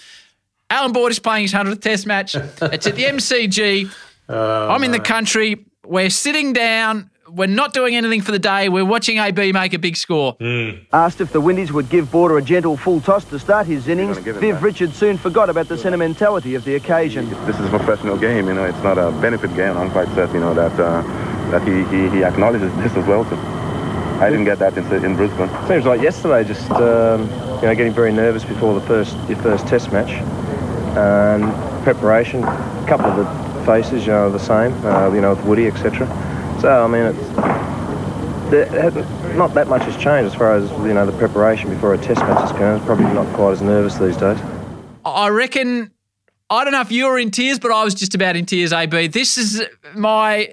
Allan 0.71 0.93
Border 0.93 1.13
is 1.13 1.19
playing 1.19 1.43
his 1.43 1.53
100th 1.53 1.81
Test 1.81 2.07
match. 2.07 2.35
it's 2.35 2.87
at 2.87 2.97
the 2.97 3.05
MCG. 3.05 3.91
Oh, 4.29 4.71
I'm 4.71 4.83
in 4.83 4.91
the 4.91 4.99
country. 4.99 5.67
We're 5.85 6.11
sitting 6.11 6.53
down. 6.53 7.11
We're 7.29 7.49
not 7.49 7.73
doing 7.73 7.97
anything 7.97 8.21
for 8.21 8.31
the 8.31 8.39
day. 8.39 8.69
We're 8.69 8.85
watching 8.85 9.19
AB 9.19 9.53
make 9.53 9.75
a 9.75 9.79
big 9.79 9.97
score. 9.97 10.37
Asked 10.93 11.21
if 11.21 11.33
the 11.33 11.41
Windies 11.41 11.73
would 11.73 11.89
give 11.89 12.11
Border 12.11 12.39
a 12.39 12.43
gentle 12.43 12.77
full 12.77 13.01
toss 13.01 13.25
to 13.27 13.39
start 13.39 13.67
his 13.67 13.89
innings, 13.89 14.19
Viv 14.19 14.41
that. 14.41 14.63
Richards 14.63 14.95
soon 14.97 15.19
forgot 15.19 15.51
about 15.51 15.67
the 15.69 15.77
sentimentality 15.77 16.55
of 16.55 16.65
the 16.65 16.77
occasion. 16.77 17.29
This 17.47 17.59
is 17.59 17.67
a 17.67 17.71
professional 17.71 18.17
game, 18.17 18.47
you 18.47 18.55
know. 18.55 18.65
It's 18.65 18.83
not 18.83 18.97
a 18.99 19.11
benefit 19.21 19.55
game. 19.57 19.77
I'm 19.77 19.91
quite 19.91 20.09
certain, 20.15 20.37
you 20.37 20.41
know, 20.41 20.55
that 20.55 20.73
uh, 20.79 21.03
that 21.51 21.67
he, 21.67 21.85
he, 21.97 22.09
he 22.11 22.25
acknowledges 22.25 22.73
this 22.77 22.93
as 22.93 23.07
well. 23.07 23.25
So 23.25 23.37
I 24.25 24.31
didn't 24.31 24.45
get 24.45 24.61
that 24.61 24.77
in, 24.79 24.85
in 25.05 25.17
Brisbane. 25.17 25.51
Seems 25.67 25.85
like 25.85 26.01
yesterday, 26.01 26.45
just 26.45 26.71
um, 26.71 27.23
you 27.23 27.63
know, 27.63 27.75
getting 27.75 27.93
very 27.93 28.13
nervous 28.13 28.45
before 28.45 28.79
the 28.79 28.87
first 28.87 29.17
your 29.29 29.39
first 29.39 29.67
Test 29.67 29.91
match, 29.91 30.11
and 30.97 31.43
preparation. 31.83 32.45
A 32.45 32.87
couple 32.87 33.07
of 33.07 33.17
the 33.17 33.67
faces, 33.67 34.07
you 34.07 34.13
know, 34.13 34.29
are 34.29 34.31
the 34.31 34.39
same. 34.39 34.73
Uh, 34.87 35.13
you 35.13 35.21
know, 35.21 35.35
with 35.35 35.45
Woody, 35.45 35.67
etc. 35.67 36.07
So 36.67 36.83
I 36.85 36.89
mean, 36.89 37.03
it's 37.05 38.51
there, 38.51 38.67
hasn't- 38.67 39.55
that 39.55 39.69
much 39.69 39.83
has 39.83 39.95
changed 39.95 40.27
as 40.33 40.35
far 40.35 40.57
as 40.57 40.69
you 40.73 40.93
know 40.95 41.07
the 41.07 41.17
preparation 41.17 41.71
before 41.71 41.95
a 41.95 41.99
Test 41.99 42.21
match 42.23 42.43
is 42.47 42.51
concerned. 42.51 42.85
Probably 42.85 43.05
not 43.05 43.33
quite 43.35 43.53
as 43.53 43.63
nervous 43.63 43.95
these 43.99 44.17
days. 44.17 44.37
I 45.05 45.29
reckon, 45.29 45.93
I 46.51 46.65
don't 46.65 46.73
know 46.73 46.81
if 46.81 46.91
you 46.91 47.07
were 47.07 47.21
in 47.21 47.31
tears, 47.31 47.61
but 47.61 47.71
I 47.71 47.85
was 47.85 47.95
just 47.95 48.17
about 48.17 48.35
in 48.35 48.47
tears, 48.47 48.73
AB. 48.73 49.07
This 49.07 49.39
is 49.39 49.63
my 49.95 50.49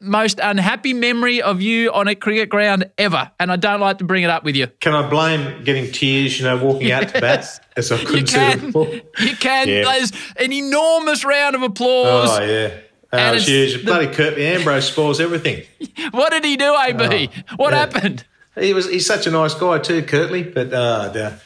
most 0.00 0.40
unhappy 0.42 0.94
memory 0.94 1.42
of 1.42 1.60
you 1.60 1.92
on 1.92 2.08
a 2.08 2.14
cricket 2.14 2.48
ground 2.48 2.90
ever, 2.96 3.30
and 3.38 3.52
I 3.52 3.56
don't 3.56 3.80
like 3.80 3.98
to 3.98 4.04
bring 4.04 4.22
it 4.22 4.30
up 4.30 4.44
with 4.44 4.56
you. 4.56 4.68
Can 4.80 4.94
I 4.94 5.06
blame 5.10 5.64
getting 5.64 5.92
tears, 5.92 6.38
you 6.38 6.46
know, 6.46 6.56
walking 6.64 6.90
out 6.92 7.08
to 7.08 7.20
bat 7.20 7.44
as 7.76 7.92
I 7.92 8.02
couldn't 8.02 8.28
see 8.28 8.54
the 8.54 8.72
ball? 8.72 8.86
You 9.18 9.36
can. 9.36 9.68
Yeah. 9.68 9.84
There's 9.84 10.12
an 10.38 10.50
enormous 10.50 11.26
round 11.26 11.56
of 11.56 11.62
applause. 11.62 12.38
Oh, 12.38 12.42
yeah. 12.42 12.70
Oh, 13.12 13.32
it's 13.32 13.46
huge. 13.46 13.78
the- 13.78 13.84
Bloody 13.84 14.08
Curtly 14.08 14.46
Ambrose 14.46 14.86
spoils 14.86 15.20
everything. 15.20 15.64
What 16.10 16.30
did 16.30 16.44
he 16.44 16.56
do, 16.56 16.74
AB? 16.74 17.30
what 17.56 17.72
Oh, 17.72 17.76
yeah. 17.76 17.76
happened? 17.76 18.24
He 18.58 18.72
was 18.74 18.88
he's 18.90 19.06
such 19.06 19.26
a 19.26 19.30
nice 19.30 19.54
guy 19.54 19.78
too, 19.78 20.02
Curtly. 20.02 20.42
But 20.44 20.72
uh, 20.72 21.08
the- 21.10 21.40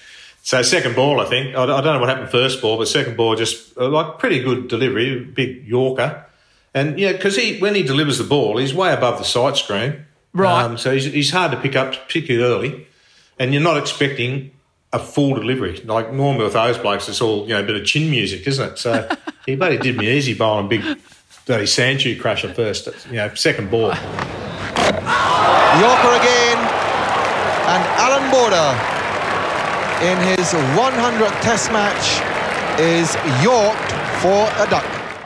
so 0.44 0.60
second 0.62 0.96
ball, 0.96 1.20
I 1.20 1.26
think 1.26 1.54
I, 1.54 1.62
I 1.62 1.66
don't 1.66 1.84
know 1.94 2.00
what 2.00 2.08
happened 2.08 2.30
first 2.30 2.60
ball, 2.60 2.76
but 2.78 2.88
second 2.88 3.16
ball 3.16 3.36
just 3.36 3.76
uh, 3.78 3.88
like 3.88 4.18
pretty 4.18 4.42
good 4.42 4.66
delivery, 4.68 5.20
big 5.24 5.64
Yorker, 5.66 6.24
and 6.74 6.98
yeah, 6.98 7.12
because 7.12 7.36
he 7.36 7.58
when 7.60 7.74
he 7.76 7.82
delivers 7.84 8.18
the 8.18 8.24
ball, 8.24 8.56
he's 8.58 8.74
way 8.74 8.92
above 8.92 9.18
the 9.18 9.24
sight 9.24 9.56
screen, 9.56 10.04
Right. 10.32 10.64
Um, 10.64 10.78
so 10.78 10.92
he's, 10.92 11.04
he's 11.04 11.30
hard 11.30 11.52
to 11.52 11.60
pick 11.60 11.76
up, 11.76 11.92
particularly 11.92 12.52
early, 12.68 12.86
and 13.38 13.52
you're 13.52 13.62
not 13.62 13.76
expecting 13.76 14.50
a 14.92 14.98
full 14.98 15.34
delivery. 15.34 15.76
Like 15.84 16.12
normally 16.12 16.44
with 16.44 16.54
those 16.54 16.76
blokes, 16.78 17.08
it's 17.08 17.20
all 17.20 17.42
you 17.42 17.50
know, 17.54 17.60
a 17.60 17.62
bit 17.62 17.76
of 17.76 17.84
chin 17.84 18.10
music, 18.10 18.44
isn't 18.46 18.72
it? 18.72 18.78
So 18.78 19.08
he 19.46 19.54
bloody 19.56 19.78
did 19.78 19.96
me 19.96 20.10
easy 20.10 20.34
bowling 20.34 20.68
big 20.68 20.82
bloody 21.46 21.64
sandshoe 21.64 22.20
crusher 22.20 22.52
first, 22.52 22.88
you 23.06 23.16
know, 23.16 23.32
second 23.34 23.70
ball. 23.70 23.88
Yorker 25.80 26.14
again, 26.20 26.58
and 27.68 27.82
Allan 27.98 28.30
Border 28.30 28.70
in 30.02 30.18
his 30.36 30.52
100th 30.52 31.40
Test 31.42 31.72
match 31.72 32.20
is 32.80 33.14
Yorked 33.42 33.92
for 34.20 34.48
a 34.62 34.68
duck. 34.70 34.84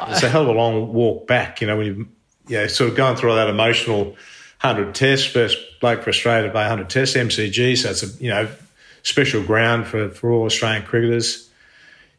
it's 0.09 0.23
a 0.23 0.29
hell 0.29 0.43
of 0.43 0.49
a 0.49 0.53
long 0.53 0.93
walk 0.93 1.27
back, 1.27 1.61
you 1.61 1.67
know, 1.67 1.77
when 1.77 1.87
you, 1.87 2.09
you 2.49 2.57
know, 2.59 2.67
sort 2.67 2.91
of 2.91 2.97
going 2.97 3.17
through 3.17 3.31
all 3.31 3.37
that 3.37 3.49
emotional 3.49 4.17
100 4.63 4.95
tests, 4.95 5.27
first 5.27 5.59
bloke 5.81 6.03
for 6.03 6.11
Australia 6.11 6.47
to 6.47 6.53
play 6.53 6.63
100 6.63 6.89
tests, 6.89 7.17
MCG, 7.17 7.77
so 7.77 7.91
it's 7.91 8.03
a, 8.03 8.23
you 8.23 8.31
know, 8.31 8.49
special 9.03 9.43
ground 9.43 9.87
for, 9.87 10.11
for 10.11 10.31
all 10.33 10.45
Australian 10.45 10.83
cricketers. 10.83 11.51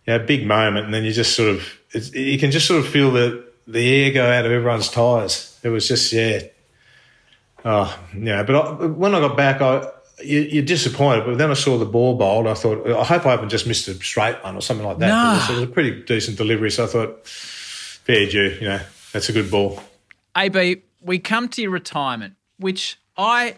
You 0.06 0.18
know, 0.18 0.26
big 0.26 0.46
moment, 0.46 0.86
and 0.86 0.94
then 0.94 1.04
you 1.04 1.12
just 1.12 1.36
sort 1.36 1.50
of, 1.50 1.78
it's, 1.92 2.14
you 2.14 2.40
can 2.40 2.52
just 2.52 2.68
sort 2.68 2.80
of 2.80 2.88
feel 2.88 3.12
the, 3.12 3.47
the 3.68 4.06
air 4.06 4.12
go 4.12 4.26
out 4.26 4.46
of 4.46 4.52
everyone's 4.52 4.90
tyres. 4.90 5.60
It 5.64 5.70
was 5.70 5.88
just, 5.88 6.12
yeah. 6.14 6.44
Oh, 7.66 8.00
yeah, 8.18 8.44
but 8.44 8.56
I, 8.56 8.86
when 8.86 9.14
I 9.14 9.20
got 9.20 9.36
back, 9.36 9.62
I, 9.62 9.90
you, 10.24 10.40
you're 10.40 10.66
disappointed, 10.66 11.26
but 11.26 11.38
then 11.38 11.52
I 11.52 11.54
saw 11.54 11.78
the 11.78 11.86
ball 11.86 12.16
bowled. 12.16 12.48
I 12.48 12.54
thought, 12.54 12.88
I 12.88 13.04
hope 13.04 13.26
I 13.26 13.32
haven't 13.32 13.50
just 13.50 13.68
missed 13.68 13.88
a 13.88 13.94
straight 13.96 14.42
one 14.44 14.56
or 14.56 14.62
something 14.62 14.86
like 14.86 15.00
that. 15.00 15.08
No. 15.08 15.32
It, 15.32 15.36
was, 15.36 15.50
it 15.50 15.54
was 15.54 15.64
a 15.64 15.74
pretty 15.74 16.04
decent 16.04 16.38
delivery, 16.38 16.72
so 16.72 16.86
I 16.86 16.88
thought, 16.88 17.28
fair 17.28 18.28
due, 18.28 18.58
you 18.62 18.68
know, 18.68 18.80
that's 19.12 19.30
a 19.30 19.34
good 19.34 19.52
ball. 19.52 19.82
AB, 20.36 20.84
we 21.02 21.20
come 21.20 21.50
to 21.50 21.62
your 21.62 21.72
retirement, 21.72 22.36
which 22.58 23.00
I, 23.18 23.56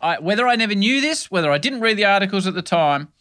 I 0.00 0.18
whether 0.18 0.46
I 0.46 0.56
never 0.56 0.74
knew 0.74 1.00
this, 1.00 1.30
whether 1.30 1.50
I 1.50 1.58
didn't 1.58 1.80
read 1.80 1.96
the 1.96 2.04
articles 2.04 2.46
at 2.46 2.54
the 2.54 2.62
time. 2.62 3.12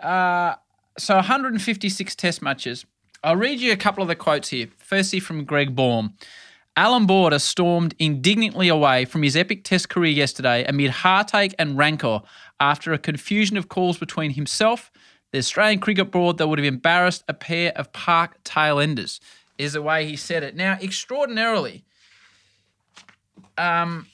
Uh, 0.00 0.54
so 0.98 1.16
156 1.16 2.14
test 2.14 2.42
matches. 2.42 2.84
I'll 3.24 3.36
read 3.36 3.58
you 3.58 3.72
a 3.72 3.76
couple 3.76 4.02
of 4.02 4.08
the 4.08 4.14
quotes 4.14 4.50
here. 4.50 4.68
Firstly, 4.76 5.18
from 5.18 5.44
Greg 5.44 5.74
Baum. 5.74 6.12
Allan 6.76 7.06
Border 7.06 7.38
stormed 7.38 7.94
indignantly 7.98 8.68
away 8.68 9.06
from 9.06 9.22
his 9.22 9.34
epic 9.34 9.64
test 9.64 9.88
career 9.88 10.10
yesterday 10.10 10.62
amid 10.64 10.90
heartache 10.90 11.54
and 11.58 11.78
rancour 11.78 12.22
after 12.60 12.92
a 12.92 12.98
confusion 12.98 13.56
of 13.56 13.70
calls 13.70 13.96
between 13.96 14.32
himself, 14.32 14.92
the 15.32 15.38
Australian 15.38 15.80
Cricket 15.80 16.10
Board 16.10 16.36
that 16.36 16.48
would 16.48 16.58
have 16.58 16.66
embarrassed 16.66 17.24
a 17.26 17.32
pair 17.32 17.72
of 17.76 17.94
park 17.94 18.44
tail 18.44 18.78
enders, 18.78 19.20
is 19.56 19.72
the 19.72 19.80
way 19.80 20.06
he 20.06 20.16
said 20.16 20.42
it. 20.42 20.54
Now, 20.54 20.76
extraordinarily, 20.82 21.82
um, 23.56 24.06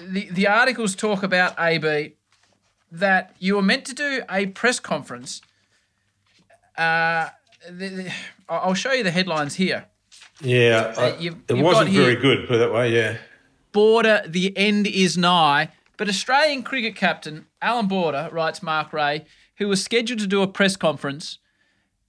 the, 0.00 0.28
the 0.30 0.46
articles 0.46 0.94
talk 0.94 1.24
about 1.24 1.58
AB 1.58 2.14
that 2.92 3.34
you 3.40 3.56
were 3.56 3.62
meant 3.62 3.86
to 3.86 3.94
do 3.94 4.22
a 4.30 4.46
press 4.46 4.78
conference. 4.78 5.40
Uh, 6.78 7.30
the, 7.68 7.88
the, 7.88 8.12
I'll 8.48 8.74
show 8.74 8.92
you 8.92 9.02
the 9.02 9.10
headlines 9.10 9.54
here. 9.56 9.86
Yeah, 10.40 10.94
I- 10.96 11.00
Uh, 11.10 11.16
you've- 11.18 11.40
it 11.48 11.56
you've 11.56 11.64
wasn't 11.64 11.88
here- 11.90 12.02
very 12.02 12.16
good, 12.16 12.46
put 12.46 12.56
it 12.56 12.58
that 12.58 12.72
way, 12.72 12.92
yeah. 12.94 13.16
Border, 13.72 14.22
the 14.26 14.56
end 14.56 14.86
is 14.86 15.16
nigh. 15.16 15.70
But 15.96 16.08
Australian 16.08 16.62
cricket 16.62 16.94
captain 16.94 17.46
Allan 17.62 17.86
Border, 17.86 18.28
writes 18.30 18.62
Mark 18.62 18.92
Ray, 18.92 19.24
who 19.56 19.66
was 19.68 19.82
scheduled 19.82 20.20
to 20.20 20.26
do 20.26 20.42
a 20.42 20.46
press 20.46 20.76
conference, 20.76 21.38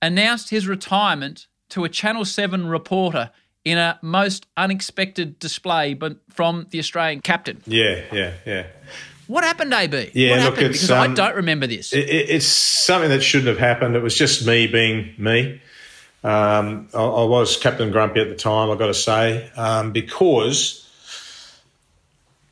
announced 0.02 0.50
his 0.50 0.68
retirement 0.68 1.48
to 1.70 1.86
a 1.86 1.90
Channel 1.90 2.26
7 2.26 2.68
reporter 2.68 3.32
in 3.64 3.78
a 3.78 3.98
most 4.02 4.46
unexpected 4.58 5.40
display 5.40 5.94
but 5.94 6.18
from 6.30 6.68
the 6.72 6.80
Australian 6.80 7.22
captain. 7.22 7.62
Yeah, 7.66 8.02
yeah, 8.12 8.32
yeah. 8.46 8.64
What 9.28 9.44
happened, 9.44 9.74
AB? 9.74 10.12
Yeah, 10.14 10.32
what 10.32 10.36
look, 10.40 10.44
happened? 10.56 10.66
it's, 10.76 10.82
Because 10.84 10.92
I 10.92 11.06
um, 11.06 11.14
don't 11.14 11.36
remember 11.36 11.68
this. 11.68 11.92
It, 11.92 12.00
it's 12.10 12.46
something 12.46 13.10
that 13.10 13.22
shouldn't 13.22 13.50
have 13.50 13.58
happened. 13.58 13.96
It 13.96 14.02
was 14.02 14.16
just 14.16 14.46
me 14.46 14.68
being 14.68 15.14
me. 15.18 15.62
Um, 16.24 16.89
I, 16.93 17.01
I 17.03 17.24
was 17.24 17.57
Captain 17.57 17.91
Grumpy 17.91 18.20
at 18.20 18.30
the 18.30 18.36
time, 18.36 18.70
I've 18.70 18.80
got 18.80 18.88
to 18.88 18.93
say, 18.93 19.49
um, 19.55 19.91
because 19.91 20.84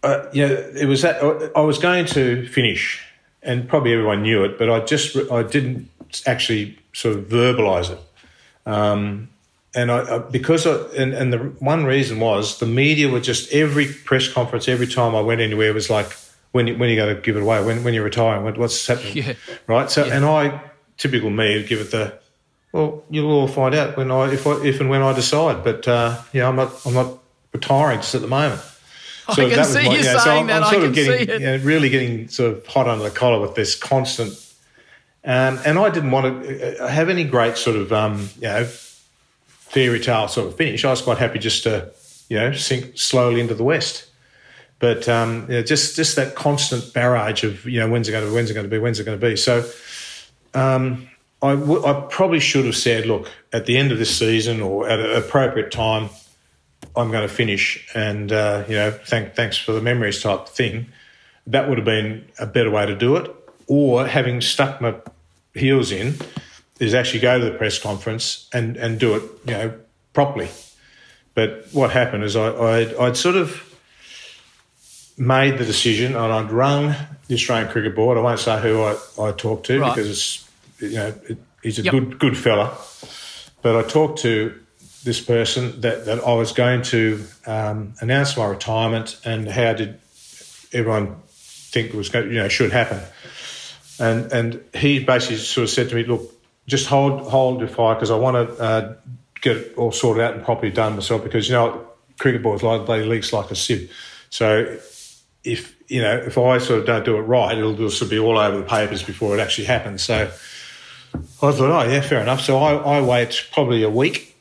uh, 0.03 0.29
you 0.31 0.47
know, 0.47 0.53
it 0.53 0.85
was 0.85 1.01
that 1.01 1.51
I 1.55 1.61
was 1.61 1.79
going 1.79 2.05
to 2.07 2.47
finish, 2.47 3.03
and 3.41 3.67
probably 3.67 3.91
everyone 3.93 4.21
knew 4.21 4.43
it, 4.43 4.57
but 4.59 4.69
I 4.69 4.81
just 4.81 5.15
I 5.31 5.41
didn't 5.43 5.89
actually 6.27 6.77
sort 6.93 7.17
of 7.17 7.25
verbalise 7.25 7.89
it. 7.91 7.99
Um, 8.67 9.29
and 9.73 9.91
I, 9.91 10.15
I 10.15 10.17
because 10.19 10.67
I, 10.67 10.75
and, 10.95 11.13
and 11.13 11.33
the 11.33 11.39
one 11.59 11.85
reason 11.85 12.19
was 12.19 12.59
the 12.59 12.65
media 12.67 13.09
were 13.09 13.19
just 13.19 13.51
every 13.51 13.87
press 13.87 14.31
conference, 14.31 14.67
every 14.67 14.87
time 14.87 15.15
I 15.15 15.21
went 15.21 15.41
anywhere 15.41 15.73
was 15.73 15.89
like, 15.89 16.15
when 16.51 16.67
you, 16.67 16.77
when 16.77 16.89
you 16.89 16.95
going 16.95 17.15
to 17.15 17.21
give 17.21 17.35
it 17.35 17.41
away? 17.41 17.63
When 17.63 17.83
when 17.83 17.93
you're 17.95 18.03
retiring? 18.03 18.43
What, 18.43 18.57
what's 18.57 18.85
happening? 18.85 19.13
Yeah. 19.25 19.33
Right. 19.67 19.89
So 19.89 20.05
Yeah. 20.05 20.15
and 20.17 20.25
I 20.25 20.61
typical 20.97 21.29
me 21.31 21.57
would 21.57 21.67
give 21.67 21.81
it 21.81 21.91
the 21.91 22.17
well, 22.75 23.05
you'll 23.09 23.31
all 23.31 23.47
find 23.47 23.73
out 23.73 23.95
when 23.95 24.11
I 24.11 24.33
if 24.33 24.45
I, 24.45 24.61
if 24.65 24.81
and 24.81 24.89
when 24.89 25.01
I 25.01 25.13
decide. 25.13 25.63
But 25.63 25.87
uh, 25.87 26.21
yeah, 26.33 26.49
I'm 26.49 26.57
not 26.57 26.85
I'm 26.85 26.93
not 26.93 27.19
retiring 27.53 27.99
just 27.99 28.15
at 28.15 28.21
the 28.21 28.27
moment. 28.27 28.61
I 29.29 29.33
can 29.33 29.49
that 29.51 29.65
see 29.65 29.89
you 29.89 30.03
so 30.03 30.17
saying 30.19 30.41
I'm, 30.41 30.47
that, 30.47 30.57
I'm 30.57 30.63
I 30.63 30.69
sort 30.69 30.81
can 30.81 30.89
of 30.89 30.95
getting 30.95 31.25
see 31.25 31.33
it. 31.33 31.41
you 31.41 31.47
know, 31.47 31.57
really 31.63 31.87
getting 31.87 32.27
sort 32.27 32.51
of 32.51 32.67
hot 32.67 32.89
under 32.89 33.05
the 33.05 33.11
collar 33.11 33.39
with 33.39 33.55
this 33.55 33.75
constant. 33.75 34.33
Um, 35.23 35.57
and 35.65 35.79
I 35.79 35.89
didn't 35.89 36.11
want 36.11 36.43
to 36.43 36.83
uh, 36.83 36.87
have 36.87 37.07
any 37.07 37.23
great 37.23 37.55
sort 37.55 37.77
of 37.77 37.93
um, 37.93 38.29
you 38.35 38.49
know 38.49 38.65
fairy 38.65 40.01
tale 40.01 40.27
sort 40.27 40.47
of 40.47 40.57
finish. 40.57 40.83
I 40.83 40.89
was 40.89 41.01
quite 41.01 41.17
happy 41.17 41.39
just 41.39 41.63
to 41.63 41.93
you 42.27 42.37
know 42.37 42.51
sink 42.51 42.99
slowly 42.99 43.39
into 43.39 43.55
the 43.55 43.63
west. 43.63 44.05
But 44.79 45.07
um, 45.07 45.45
you 45.47 45.55
know, 45.55 45.63
just 45.63 45.95
just 45.95 46.17
that 46.17 46.35
constant 46.35 46.93
barrage 46.93 47.45
of 47.45 47.63
you 47.63 47.79
know 47.79 47.89
when's 47.89 48.09
it 48.09 48.11
going 48.11 48.25
to 48.25 48.29
be, 48.29 48.35
when's 48.35 48.49
it 48.49 48.53
going 48.53 48.69
to 48.69 48.75
be, 48.75 48.79
when's 48.79 48.99
it 48.99 49.05
going 49.05 49.17
to 49.17 49.25
be. 49.25 49.37
So 49.37 49.65
um, 50.53 51.07
I, 51.41 51.55
w- 51.55 51.85
I 51.85 52.05
probably 52.09 52.39
should 52.39 52.65
have 52.65 52.75
said, 52.77 53.05
look, 53.05 53.29
at 53.53 53.65
the 53.65 53.77
end 53.77 53.91
of 53.91 53.97
this 53.99 54.17
season 54.17 54.61
or 54.61 54.87
at 54.89 54.99
an 54.99 55.11
appropriate 55.15 55.71
time, 55.71 56.09
I'm 56.95 57.11
going 57.11 57.27
to 57.27 57.33
finish, 57.33 57.87
and 57.93 58.31
uh, 58.31 58.63
you 58.67 58.75
know, 58.75 58.91
thank, 58.91 59.35
thanks 59.35 59.57
for 59.57 59.73
the 59.73 59.81
memories 59.81 60.21
type 60.21 60.47
thing. 60.47 60.87
That 61.47 61.67
would 61.67 61.77
have 61.77 61.85
been 61.85 62.25
a 62.39 62.45
better 62.45 62.71
way 62.71 62.85
to 62.85 62.95
do 62.95 63.15
it. 63.17 63.29
Or 63.67 64.05
having 64.07 64.41
stuck 64.41 64.79
my 64.81 64.95
heels 65.53 65.91
in, 65.91 66.15
is 66.79 66.93
actually 66.93 67.19
go 67.21 67.39
to 67.39 67.45
the 67.45 67.57
press 67.57 67.79
conference 67.79 68.49
and, 68.53 68.77
and 68.77 68.99
do 68.99 69.15
it, 69.15 69.23
you 69.45 69.51
know, 69.53 69.73
properly. 70.13 70.49
But 71.33 71.67
what 71.71 71.91
happened 71.91 72.23
is 72.23 72.35
I, 72.35 72.47
I'd, 72.53 72.95
I'd 72.95 73.17
sort 73.17 73.35
of 73.35 73.61
made 75.17 75.57
the 75.57 75.65
decision 75.65 76.15
and 76.15 76.31
I'd 76.31 76.51
rung 76.51 76.93
the 77.27 77.35
Australian 77.35 77.69
Cricket 77.71 77.95
Board. 77.95 78.17
I 78.17 78.21
won't 78.21 78.39
say 78.39 78.59
who 78.61 78.81
I, 78.83 78.97
I 79.19 79.31
talked 79.31 79.65
to 79.67 79.79
Right. 79.79 79.95
because 79.95 80.09
it's, 80.09 80.44
you 80.79 80.95
know, 80.95 81.13
he's 81.63 81.79
a 81.79 81.83
Yep. 81.83 81.91
good 81.93 82.19
good 82.19 82.37
fella. 82.37 82.77
But 83.61 83.75
I 83.75 83.87
talked 83.87 84.19
to 84.19 84.53
this 85.03 85.21
person 85.21 85.81
that, 85.81 86.05
that 86.05 86.23
I 86.23 86.33
was 86.33 86.51
going 86.51 86.81
to 86.83 87.23
um, 87.45 87.93
announce 88.01 88.35
my 88.37 88.45
retirement 88.45 89.19
and 89.23 89.47
how 89.47 89.73
did 89.73 89.99
everyone 90.73 91.15
think 91.27 91.89
it 91.89 91.95
was 91.95 92.09
going, 92.09 92.27
you 92.27 92.35
know, 92.35 92.47
should 92.47 92.71
happen. 92.71 92.99
And 93.99 94.31
and 94.31 94.63
he 94.73 94.99
basically 95.03 95.37
sort 95.37 95.63
of 95.65 95.69
said 95.69 95.89
to 95.89 95.95
me, 95.95 96.03
look, 96.03 96.31
just 96.67 96.87
hold 96.87 97.29
hold 97.29 97.59
your 97.59 97.69
fire 97.69 97.95
because 97.95 98.11
I 98.11 98.17
want 98.17 98.35
to 98.35 98.63
uh, 98.63 98.95
get 99.41 99.57
it 99.57 99.77
all 99.77 99.91
sorted 99.91 100.23
out 100.23 100.33
and 100.33 100.43
properly 100.43 100.71
done 100.71 100.95
myself 100.95 101.23
because 101.23 101.47
you 101.47 101.53
know 101.55 101.85
cricket 102.17 102.41
balls 102.43 102.63
like 102.63 102.87
they 102.87 103.03
leaks 103.03 103.31
like 103.31 103.51
a 103.51 103.55
sieve. 103.55 103.91
So 104.29 104.77
if 105.43 105.75
you 105.87 106.01
know 106.01 106.17
if 106.17 106.37
I 106.37 106.57
sort 106.57 106.79
of 106.81 106.85
don't 106.85 107.05
do 107.05 107.17
it 107.17 107.21
right, 107.21 107.57
it'll 107.57 107.75
just 107.75 108.09
be 108.09 108.19
all 108.19 108.37
over 108.37 108.57
the 108.57 108.63
papers 108.63 109.03
before 109.03 109.37
it 109.37 109.39
actually 109.39 109.65
happens. 109.65 110.03
So 110.03 110.31
I 111.41 111.51
thought, 111.51 111.69
oh 111.69 111.89
yeah, 111.89 112.01
fair 112.01 112.21
enough. 112.21 112.41
So 112.41 112.57
I, 112.57 112.75
I 112.75 113.01
wait 113.01 113.47
probably 113.51 113.83
a 113.83 113.89
week, 113.89 114.35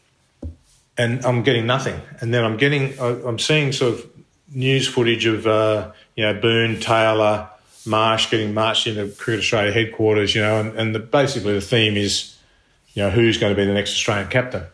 and 0.97 1.25
I'm 1.25 1.43
getting 1.43 1.67
nothing. 1.67 2.01
And 2.21 2.33
then 2.33 2.45
I'm 2.45 2.57
getting, 2.57 2.99
I, 3.01 3.09
I'm 3.27 3.39
seeing 3.39 3.73
sort 3.73 3.95
of 3.95 4.11
news 4.53 4.87
footage 4.87 5.27
of 5.27 5.47
uh, 5.47 5.91
you 6.15 6.25
know 6.25 6.41
Boone, 6.41 6.79
Taylor, 6.81 7.49
Marsh 7.85 8.31
getting 8.31 8.55
marched 8.55 8.87
into 8.87 9.09
Cricket 9.09 9.41
Australia 9.41 9.73
headquarters. 9.73 10.35
You 10.35 10.43
know, 10.43 10.61
and, 10.61 10.79
and 10.79 10.95
the, 10.95 11.01
basically 11.01 11.55
the 11.55 11.61
theme 11.61 11.97
is, 11.97 12.37
you 12.95 13.03
know, 13.03 13.11
who's 13.11 13.39
going 13.39 13.55
to 13.55 13.61
be 13.61 13.67
the 13.67 13.75
next 13.75 13.91
Australian 13.93 14.29
captain. 14.29 14.65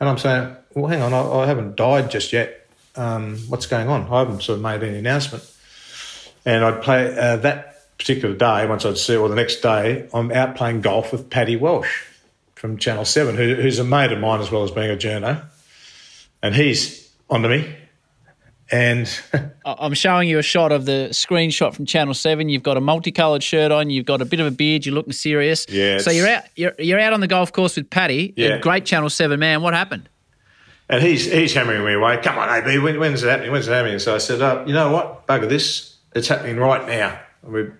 And 0.00 0.08
I'm 0.08 0.18
saying, 0.18 0.56
well, 0.74 0.88
hang 0.88 1.00
on, 1.00 1.14
I, 1.14 1.42
I 1.42 1.46
haven't 1.46 1.76
died 1.76 2.10
just 2.10 2.32
yet. 2.32 2.66
Um, 2.96 3.38
what's 3.48 3.66
going 3.66 3.88
on? 3.88 4.12
I 4.12 4.18
haven't 4.18 4.42
sort 4.42 4.56
of 4.56 4.62
made 4.62 4.82
any 4.82 4.98
announcement. 4.98 5.48
And 6.44 6.64
I'd 6.64 6.82
play 6.82 7.16
uh, 7.16 7.36
that 7.36 7.71
particular 7.98 8.34
day, 8.34 8.66
once 8.66 8.84
I'd 8.84 8.98
see, 8.98 9.16
or 9.16 9.28
the 9.28 9.34
next 9.34 9.60
day, 9.60 10.08
I'm 10.12 10.30
out 10.32 10.56
playing 10.56 10.80
golf 10.80 11.12
with 11.12 11.30
Paddy 11.30 11.56
Welsh 11.56 12.04
from 12.54 12.78
Channel 12.78 13.04
7, 13.04 13.36
who, 13.36 13.54
who's 13.54 13.78
a 13.78 13.84
mate 13.84 14.12
of 14.12 14.18
mine 14.18 14.40
as 14.40 14.50
well 14.50 14.62
as 14.62 14.70
being 14.70 14.90
a 14.90 14.96
journo. 14.96 15.44
And 16.42 16.54
he's 16.54 17.10
onto 17.28 17.48
me. 17.48 17.76
And 18.70 19.08
I'm 19.66 19.92
showing 19.94 20.28
you 20.28 20.38
a 20.38 20.42
shot 20.42 20.72
of 20.72 20.86
the 20.86 21.08
screenshot 21.10 21.74
from 21.74 21.84
Channel 21.84 22.14
Seven. 22.14 22.48
You've 22.48 22.62
got 22.62 22.78
a 22.78 22.80
multicolored 22.80 23.42
shirt 23.42 23.70
on. 23.70 23.90
You've 23.90 24.06
got 24.06 24.22
a 24.22 24.24
bit 24.24 24.40
of 24.40 24.46
a 24.46 24.50
beard. 24.50 24.86
You're 24.86 24.94
looking 24.94 25.12
serious. 25.12 25.66
Yeah, 25.68 25.98
So 25.98 26.10
you're 26.10 26.28
out. 26.28 26.44
You're, 26.56 26.72
you're 26.78 26.98
out 26.98 27.12
on 27.12 27.20
the 27.20 27.26
golf 27.26 27.52
course 27.52 27.76
with 27.76 27.90
Paddy. 27.90 28.32
Yeah. 28.34 28.54
a 28.54 28.60
great 28.60 28.86
Channel 28.86 29.10
Seven 29.10 29.38
man. 29.38 29.60
What 29.60 29.74
happened? 29.74 30.08
And 30.88 31.02
he's 31.02 31.30
he's 31.30 31.54
hammering 31.54 31.84
me 31.84 31.94
away. 31.94 32.18
Come 32.22 32.38
on, 32.38 32.48
AB, 32.48 32.78
when, 32.78 32.98
when's 32.98 33.22
it 33.22 33.28
happening? 33.28 33.52
When's 33.52 33.68
it 33.68 33.72
happening? 33.72 33.98
So 33.98 34.14
I 34.14 34.18
said, 34.18 34.40
uh, 34.40 34.64
you 34.66 34.72
know 34.72 34.90
what? 34.90 35.26
Bugger 35.26 35.48
this. 35.48 35.96
It's 36.14 36.28
happening 36.28 36.56
right 36.56 36.86
now. 36.86 37.18
And 37.42 37.52
we 37.52 37.70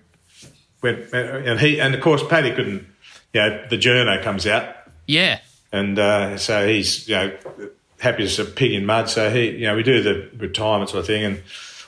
and 0.83 1.59
he, 1.59 1.79
and 1.79 1.95
of 1.95 2.01
course, 2.01 2.23
Paddy 2.27 2.51
couldn't. 2.51 2.87
You 3.33 3.41
know, 3.41 3.65
the 3.69 3.77
journo 3.77 4.21
comes 4.21 4.45
out, 4.45 4.75
Yeah. 5.07 5.39
and 5.71 5.97
uh, 5.97 6.37
so 6.37 6.67
he's 6.67 7.07
you 7.07 7.15
know 7.15 7.37
happy 7.99 8.23
as 8.23 8.37
a 8.39 8.45
pig 8.45 8.73
in 8.73 8.85
mud. 8.85 9.09
So 9.09 9.29
he, 9.31 9.49
you 9.51 9.65
know, 9.65 9.75
we 9.75 9.81
do 9.83 10.03
the 10.03 10.29
retirement 10.37 10.89
sort 10.91 10.99
of 11.01 11.07
thing, 11.07 11.23
and 11.23 11.41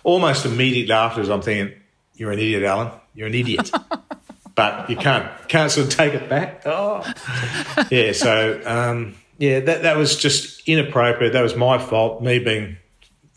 almost 0.04 0.46
immediately 0.46 0.94
afterwards, 0.94 1.30
I'm 1.30 1.42
thinking, 1.42 1.78
"You're 2.16 2.32
an 2.32 2.40
idiot, 2.40 2.64
Allan. 2.64 2.92
You're 3.14 3.28
an 3.28 3.36
idiot." 3.36 3.70
but 4.56 4.90
you 4.90 4.96
can't 4.96 5.30
can't 5.50 5.72
sort 5.72 5.88
of 5.88 5.94
take 5.94 6.14
it 6.14 6.28
back. 6.30 6.64
Oh, 6.66 7.04
yeah. 7.92 8.12
So 8.14 8.60
um, 8.66 9.16
yeah, 9.38 9.60
that 9.60 9.84
that 9.84 9.98
was 9.98 10.16
just 10.18 10.68
inappropriate. 10.68 11.34
That 11.34 11.44
was 11.44 11.56
my 11.56 11.78
fault. 11.78 12.24
Me 12.24 12.40
being 12.40 12.78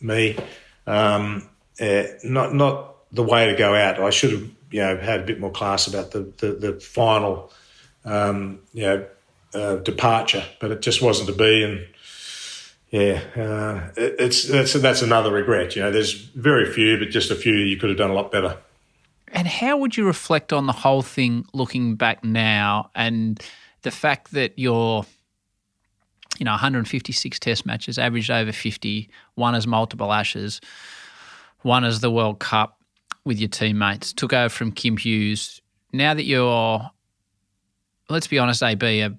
me, 0.01 0.37
um, 0.87 1.47
uh, 1.81 2.05
not 2.25 2.55
not 2.55 2.95
the 3.13 3.23
way 3.23 3.47
to 3.51 3.55
go 3.57 3.75
out. 3.75 4.01
I 4.01 4.11
should 4.11 4.31
have 4.33 4.49
you 4.71 4.81
know 4.81 4.97
had 4.99 5.21
a 5.21 5.25
bit 5.25 5.41
more 5.41 5.51
class 5.51 5.87
about 5.87 6.11
the 6.11 6.33
the, 6.39 6.53
the 6.53 6.81
final 6.81 7.53
um, 8.05 8.61
you 8.73 8.83
know 8.83 9.07
uh, 9.55 9.77
departure, 9.77 10.45
but 10.61 10.71
it 10.71 10.83
just 10.83 11.03
wasn't 11.03 11.29
to 11.29 11.35
be. 11.35 11.65
And 11.65 11.87
yeah, 12.91 13.23
uh, 13.37 13.91
it, 13.97 14.17
it's 14.19 14.45
that's 14.45 14.75
that's 14.75 15.03
another 15.03 15.33
regret. 15.33 15.77
You 15.77 15.83
know, 15.83 15.91
there's 15.91 16.13
very 16.13 16.71
few, 16.73 16.99
but 16.99 17.11
just 17.11 17.31
a 17.31 17.35
few 17.35 17.55
you 17.55 17.77
could 17.77 17.91
have 17.91 17.99
done 17.99 18.11
a 18.11 18.15
lot 18.15 18.33
better. 18.33 18.59
And 19.33 19.47
how 19.47 19.77
would 19.77 19.97
you 19.97 20.07
reflect 20.07 20.53
on 20.53 20.67
the 20.67 20.73
whole 20.73 21.03
thing 21.03 21.47
looking 21.53 21.97
back 21.97 22.25
now 22.25 22.91
and 22.95 23.43
the 23.83 23.91
fact 23.91 24.33
that 24.33 24.59
you're, 24.59 25.05
you 26.39 26.45
know, 26.45 26.53
156 26.53 27.39
test 27.39 27.67
matches, 27.67 27.99
averaged 27.99 28.31
over 28.31 28.53
50, 28.53 29.11
one 29.35 29.55
as 29.55 29.67
multiple 29.67 30.15
ashes, 30.15 30.63
one 31.61 31.85
as 31.85 32.01
the 32.01 32.11
World 32.11 32.39
Cup 32.39 32.78
with 33.29 33.39
your 33.39 33.49
teammates, 33.49 34.13
took 34.13 34.33
over 34.33 34.49
from 34.49 34.73
Kim 34.73 34.97
Hughes. 34.97 35.61
Now 35.93 36.15
that 36.15 36.25
you're, 36.25 36.81
let's 38.09 38.27
be 38.27 38.39
honest, 38.39 38.63
AB, 38.63 39.01
a, 39.01 39.17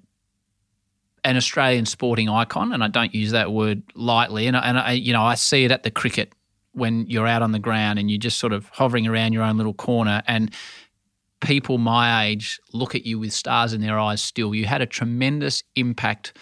an 1.24 1.36
Australian 1.36 1.86
sporting 1.86 2.28
icon, 2.28 2.72
and 2.72 2.84
I 2.84 2.88
don't 2.88 3.14
use 3.14 3.30
that 3.30 3.52
word 3.52 3.82
lightly, 3.94 4.46
and, 4.46 4.56
I- 4.56 4.60
and 4.60 4.78
I, 4.78 4.92
you 4.92 5.12
know, 5.12 5.22
I 5.22 5.34
see 5.36 5.64
it 5.64 5.70
at 5.70 5.82
the 5.82 5.90
cricket 5.90 6.32
when 6.72 7.06
you're 7.06 7.26
out 7.26 7.42
on 7.42 7.52
the 7.52 7.58
ground 7.58 7.98
and 7.98 8.10
you're 8.10 8.18
just 8.18 8.38
sort 8.38 8.52
of 8.52 8.68
hovering 8.68 9.06
around 9.06 9.32
your 9.32 9.42
own 9.42 9.56
little 9.56 9.74
corner 9.74 10.22
and 10.28 10.54
people 11.40 11.78
my 11.78 12.26
age 12.26 12.60
look 12.72 12.94
at 12.94 13.04
you 13.04 13.18
with 13.18 13.32
stars 13.32 13.72
in 13.72 13.80
their 13.80 13.98
eyes 13.98 14.22
still. 14.22 14.54
You 14.54 14.66
had 14.66 14.80
a 14.80 14.86
tremendous 14.86 15.64
impact 15.74 16.36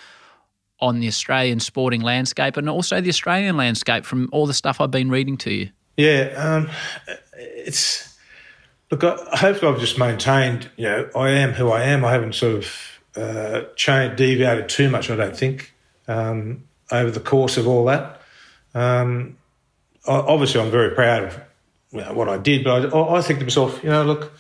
on 0.80 1.00
the 1.00 1.08
Australian 1.08 1.60
sporting 1.60 2.02
landscape 2.02 2.56
and 2.58 2.68
also 2.68 3.00
the 3.00 3.08
Australian 3.08 3.56
landscape 3.56 4.04
from 4.04 4.28
all 4.32 4.46
the 4.46 4.52
stuff 4.54 4.80
I've 4.82 4.90
been 4.90 5.08
reading 5.10 5.36
to 5.38 5.50
you. 5.52 5.70
Yeah, 5.96 6.28
um, 6.36 6.68
it's 7.38 8.16
look. 8.90 9.04
I, 9.04 9.16
hopefully, 9.36 9.72
I've 9.72 9.80
just 9.80 9.98
maintained. 9.98 10.70
You 10.76 10.84
know, 10.84 11.10
I 11.14 11.30
am 11.30 11.52
who 11.52 11.70
I 11.70 11.82
am. 11.84 12.04
I 12.04 12.12
haven't 12.12 12.34
sort 12.34 12.56
of 12.56 13.00
uh, 13.16 13.62
changed, 13.76 14.16
deviated 14.16 14.68
too 14.68 14.90
much. 14.90 15.10
I 15.10 15.16
don't 15.16 15.36
think 15.36 15.72
um, 16.06 16.64
over 16.90 17.10
the 17.10 17.20
course 17.20 17.56
of 17.56 17.66
all 17.66 17.84
that. 17.86 18.20
Um, 18.74 19.36
I, 20.06 20.12
obviously, 20.12 20.60
I'm 20.60 20.70
very 20.70 20.94
proud 20.94 21.24
of 21.24 21.40
you 21.92 22.00
know, 22.00 22.12
what 22.12 22.28
I 22.28 22.38
did, 22.38 22.64
but 22.64 22.94
I, 22.94 23.16
I 23.16 23.22
think 23.22 23.38
to 23.38 23.44
myself, 23.44 23.82
you 23.82 23.90
know, 23.90 24.04
look, 24.04 24.32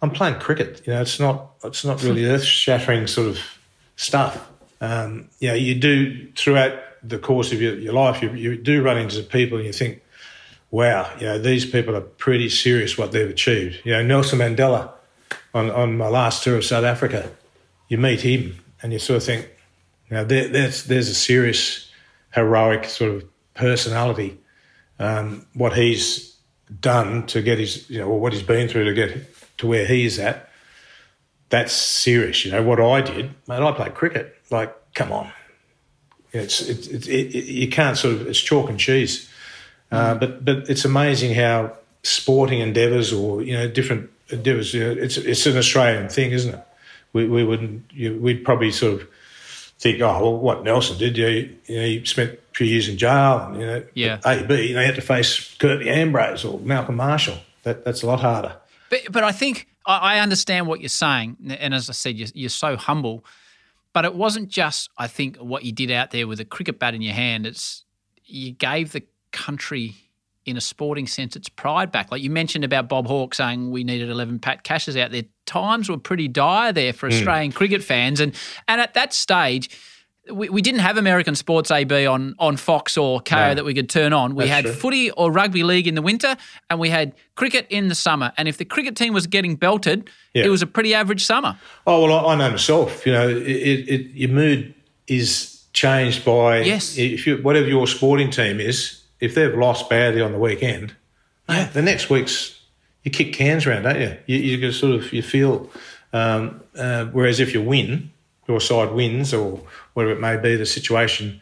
I'm 0.00 0.10
playing 0.10 0.38
cricket. 0.38 0.82
You 0.86 0.92
know, 0.92 1.02
it's 1.02 1.18
not 1.18 1.50
it's 1.64 1.84
not 1.84 2.02
really 2.02 2.24
earth 2.26 2.44
shattering 2.44 3.06
sort 3.06 3.28
of 3.28 3.38
stuff. 3.96 4.48
Um, 4.80 5.28
you 5.40 5.48
know, 5.48 5.54
you 5.54 5.74
do 5.74 6.30
throughout 6.36 6.78
the 7.02 7.18
course 7.18 7.52
of 7.52 7.60
your, 7.60 7.76
your 7.78 7.92
life, 7.92 8.22
you, 8.22 8.30
you 8.32 8.56
do 8.56 8.82
run 8.82 8.98
into 8.98 9.22
people 9.22 9.58
and 9.58 9.66
you 9.66 9.72
think, 9.72 10.02
wow, 10.70 11.10
you 11.18 11.26
know, 11.26 11.38
these 11.38 11.64
people 11.64 11.96
are 11.96 12.00
pretty 12.00 12.48
serious 12.48 12.98
what 12.98 13.12
they've 13.12 13.30
achieved. 13.30 13.80
You 13.84 13.92
know, 13.92 14.02
Nelson 14.02 14.38
Mandela 14.38 14.90
on, 15.54 15.70
on 15.70 15.96
my 15.96 16.08
last 16.08 16.44
tour 16.44 16.56
of 16.56 16.64
South 16.64 16.84
Africa, 16.84 17.30
you 17.88 17.98
meet 17.98 18.20
him 18.20 18.62
and 18.82 18.92
you 18.92 18.98
sort 18.98 19.18
of 19.18 19.24
think, 19.24 19.48
you 20.10 20.16
know, 20.16 20.24
there, 20.24 20.48
there's, 20.48 20.84
there's 20.84 21.08
a 21.08 21.14
serious, 21.14 21.90
heroic 22.34 22.84
sort 22.84 23.14
of 23.14 23.24
personality. 23.54 24.38
Um, 24.98 25.46
what 25.54 25.74
he's 25.74 26.36
done 26.80 27.26
to 27.28 27.40
get 27.40 27.58
his, 27.58 27.88
you 27.88 28.00
know, 28.00 28.08
or 28.08 28.20
what 28.20 28.32
he's 28.32 28.42
been 28.42 28.68
through 28.68 28.84
to 28.84 28.94
get 28.94 29.56
to 29.58 29.66
where 29.66 29.86
he 29.86 30.04
is 30.04 30.18
at, 30.18 30.50
that's 31.48 31.72
serious. 31.72 32.44
You 32.44 32.52
know, 32.52 32.62
what 32.62 32.80
I 32.80 33.00
did, 33.00 33.34
man, 33.46 33.62
I 33.62 33.72
played 33.72 33.94
cricket. 33.94 34.36
Like, 34.50 34.74
come 34.94 35.12
on. 35.12 35.32
It's, 36.32 36.60
it's, 36.60 36.86
it, 36.88 37.08
it, 37.08 37.44
you 37.46 37.68
can't 37.68 37.96
sort 37.96 38.16
of, 38.16 38.26
it's 38.26 38.38
chalk 38.38 38.68
and 38.68 38.78
cheese. 38.78 39.27
Uh, 39.90 40.14
but, 40.14 40.44
but 40.44 40.68
it's 40.68 40.84
amazing 40.84 41.34
how 41.34 41.76
sporting 42.02 42.60
endeavours 42.60 43.12
or, 43.12 43.42
you 43.42 43.54
know, 43.54 43.68
different 43.68 44.10
endeavours, 44.28 44.74
you 44.74 44.84
know, 44.84 44.90
it's, 44.90 45.16
it's 45.16 45.46
an 45.46 45.56
Australian 45.56 46.08
thing, 46.08 46.30
isn't 46.32 46.54
it? 46.54 46.60
We, 47.12 47.26
we 47.26 47.42
wouldn't, 47.44 47.90
you, 47.92 48.18
we'd 48.20 48.44
probably 48.44 48.70
sort 48.70 49.00
of 49.00 49.08
think, 49.78 50.00
oh, 50.02 50.20
well, 50.22 50.36
what 50.38 50.64
Nelson 50.64 50.98
did, 50.98 51.16
you, 51.16 51.56
you 51.66 51.76
know, 51.76 51.86
he 51.86 52.04
spent 52.04 52.32
a 52.32 52.54
few 52.54 52.66
years 52.66 52.88
in 52.88 52.98
jail, 52.98 53.38
and, 53.46 53.60
you 53.60 53.66
know, 53.66 53.84
Yeah. 53.94 54.20
AB, 54.26 54.68
you 54.68 54.74
know, 54.74 54.80
he 54.80 54.86
had 54.86 54.96
to 54.96 55.00
face 55.00 55.54
Curtly 55.58 55.88
Ambrose 55.88 56.44
or 56.44 56.58
Malcolm 56.60 56.96
Marshall. 56.96 57.38
That, 57.62 57.84
that's 57.84 58.02
a 58.02 58.06
lot 58.06 58.20
harder. 58.20 58.56
But 58.90 59.00
but 59.10 59.24
I 59.24 59.32
think 59.32 59.68
I, 59.84 60.16
I 60.16 60.18
understand 60.20 60.66
what 60.66 60.80
you're 60.80 60.88
saying, 60.88 61.36
and 61.58 61.74
as 61.74 61.90
I 61.90 61.92
said, 61.92 62.16
you're, 62.16 62.28
you're 62.34 62.48
so 62.48 62.76
humble. 62.76 63.24
But 63.92 64.04
it 64.04 64.14
wasn't 64.14 64.48
just 64.48 64.90
I 64.96 65.06
think 65.08 65.36
what 65.36 65.64
you 65.64 65.72
did 65.72 65.90
out 65.90 66.10
there 66.10 66.26
with 66.26 66.40
a 66.40 66.44
cricket 66.44 66.78
bat 66.78 66.94
in 66.94 67.02
your 67.02 67.14
hand. 67.14 67.46
It's 67.46 67.84
you 68.24 68.52
gave 68.52 68.92
the 68.92 69.02
country 69.32 69.94
in 70.46 70.56
a 70.56 70.60
sporting 70.60 71.06
sense 71.06 71.36
its 71.36 71.48
pride 71.48 71.92
back. 71.92 72.10
Like 72.10 72.22
you 72.22 72.30
mentioned 72.30 72.64
about 72.64 72.88
Bob 72.88 73.06
Hawke 73.06 73.34
saying 73.34 73.70
we 73.70 73.84
needed 73.84 74.08
11 74.08 74.38
Pat 74.38 74.64
Cashes 74.64 74.96
out 74.96 75.10
there. 75.10 75.24
Times 75.44 75.90
were 75.90 75.98
pretty 75.98 76.26
dire 76.28 76.72
there 76.72 76.92
for 76.92 77.06
Hmm. 77.08 77.12
Mm. 77.12 77.16
Australian 77.18 77.52
cricket 77.52 77.84
fans, 77.84 78.20
and 78.20 78.34
and 78.66 78.80
at 78.80 78.94
that 78.94 79.12
stage. 79.12 79.70
We, 80.30 80.50
we 80.50 80.60
didn't 80.60 80.80
have 80.80 80.98
American 80.98 81.34
sports 81.34 81.70
AB 81.70 82.04
on, 82.06 82.34
on 82.38 82.58
Fox 82.58 82.98
or 82.98 83.18
Kayo 83.22 83.48
No. 83.48 83.54
that 83.54 83.64
we 83.64 83.72
could 83.72 83.88
turn 83.88 84.12
on. 84.12 84.34
We 84.34 84.46
had 84.46 84.66
true. 84.66 84.74
footy 84.74 85.10
or 85.12 85.32
rugby 85.32 85.62
league 85.62 85.86
in 85.88 85.94
the 85.94 86.02
winter, 86.02 86.36
and 86.68 86.78
we 86.78 86.90
had 86.90 87.14
cricket 87.34 87.66
in 87.70 87.88
the 87.88 87.94
summer. 87.94 88.30
And 88.36 88.46
if 88.46 88.58
the 88.58 88.66
cricket 88.66 88.94
team 88.94 89.14
was 89.14 89.26
getting 89.26 89.56
belted, 89.56 90.10
Yeah. 90.34 90.44
it 90.44 90.50
was 90.50 90.60
a 90.60 90.66
pretty 90.66 90.92
average 90.94 91.24
summer. 91.24 91.58
Oh 91.86 92.04
well, 92.04 92.26
I, 92.26 92.34
I 92.34 92.36
know 92.36 92.50
myself. 92.50 93.06
You 93.06 93.12
know, 93.14 93.26
it, 93.26 93.38
it, 93.38 93.88
it, 93.88 94.00
your 94.12 94.28
mood 94.28 94.74
is 95.06 95.64
changed 95.72 96.26
by 96.26 96.60
Yes. 96.60 96.98
If 96.98 97.26
you 97.26 97.38
whatever 97.38 97.66
your 97.66 97.86
sporting 97.86 98.30
team 98.30 98.60
is, 98.60 98.97
if 99.20 99.34
they've 99.34 99.56
lost 99.56 99.88
badly 99.90 100.20
on 100.20 100.32
the 100.32 100.38
weekend, 100.38 100.94
mate, 101.48 101.70
the 101.72 101.82
next 101.82 102.10
week's 102.10 102.58
you 103.02 103.10
kick 103.10 103.32
cans 103.32 103.66
around, 103.66 103.84
don't 103.84 104.00
you? 104.00 104.16
You, 104.26 104.38
you 104.38 104.58
can 104.58 104.72
sort 104.72 104.94
of 104.94 105.12
you 105.12 105.22
feel. 105.22 105.70
Um, 106.12 106.62
uh, 106.76 107.06
whereas 107.06 107.38
if 107.40 107.52
you 107.54 107.62
win, 107.62 108.12
your 108.46 108.60
side 108.60 108.92
wins, 108.92 109.34
or 109.34 109.62
whatever 109.92 110.14
it 110.14 110.20
may 110.20 110.36
be, 110.36 110.56
the 110.56 110.66
situation 110.66 111.40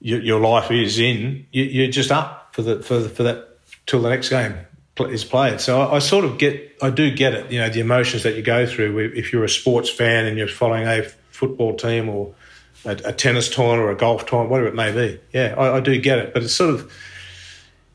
your, 0.00 0.20
your 0.20 0.40
life 0.40 0.70
is 0.70 0.98
in, 0.98 1.46
you, 1.50 1.64
you're 1.64 1.90
just 1.90 2.12
up 2.12 2.54
for 2.54 2.62
the 2.62 2.82
for 2.82 2.98
the, 2.98 3.08
for 3.08 3.22
that 3.24 3.58
till 3.86 4.02
the 4.02 4.10
next 4.10 4.28
game 4.28 4.54
is 5.00 5.24
played. 5.24 5.60
So 5.60 5.80
I, 5.80 5.96
I 5.96 5.98
sort 5.98 6.24
of 6.24 6.38
get, 6.38 6.76
I 6.80 6.90
do 6.90 7.10
get 7.14 7.34
it. 7.34 7.50
You 7.50 7.58
know, 7.60 7.68
the 7.68 7.80
emotions 7.80 8.22
that 8.22 8.36
you 8.36 8.42
go 8.42 8.66
through 8.66 9.12
if 9.14 9.32
you're 9.32 9.44
a 9.44 9.48
sports 9.48 9.90
fan 9.90 10.26
and 10.26 10.38
you're 10.38 10.48
following 10.48 10.86
a 10.86 11.02
football 11.30 11.74
team 11.76 12.08
or 12.08 12.34
a, 12.84 12.90
a 13.04 13.12
tennis 13.12 13.48
tournament 13.48 13.82
or 13.82 13.90
a 13.90 13.96
golf 13.96 14.26
tournament, 14.26 14.50
whatever 14.50 14.68
it 14.68 14.74
may 14.74 14.92
be. 14.92 15.20
Yeah, 15.32 15.54
I, 15.56 15.76
I 15.76 15.80
do 15.80 15.98
get 16.00 16.18
it. 16.18 16.34
But 16.34 16.42
it's 16.42 16.54
sort 16.54 16.74
of, 16.74 16.92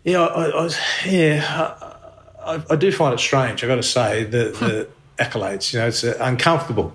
yeah, 0.03 0.21
I, 0.21 0.65
I, 0.65 0.69
yeah, 1.05 1.95
I, 2.43 2.55
I, 2.55 2.63
I 2.71 2.75
do 2.75 2.91
find 2.91 3.13
it 3.13 3.19
strange. 3.19 3.63
I've 3.63 3.67
got 3.67 3.75
to 3.75 3.83
say 3.83 4.23
the 4.23 4.45
the 4.59 4.87
accolades. 5.23 5.73
You 5.73 5.79
know, 5.79 5.87
it's 5.87 6.03
uh, 6.03 6.17
uncomfortable 6.19 6.93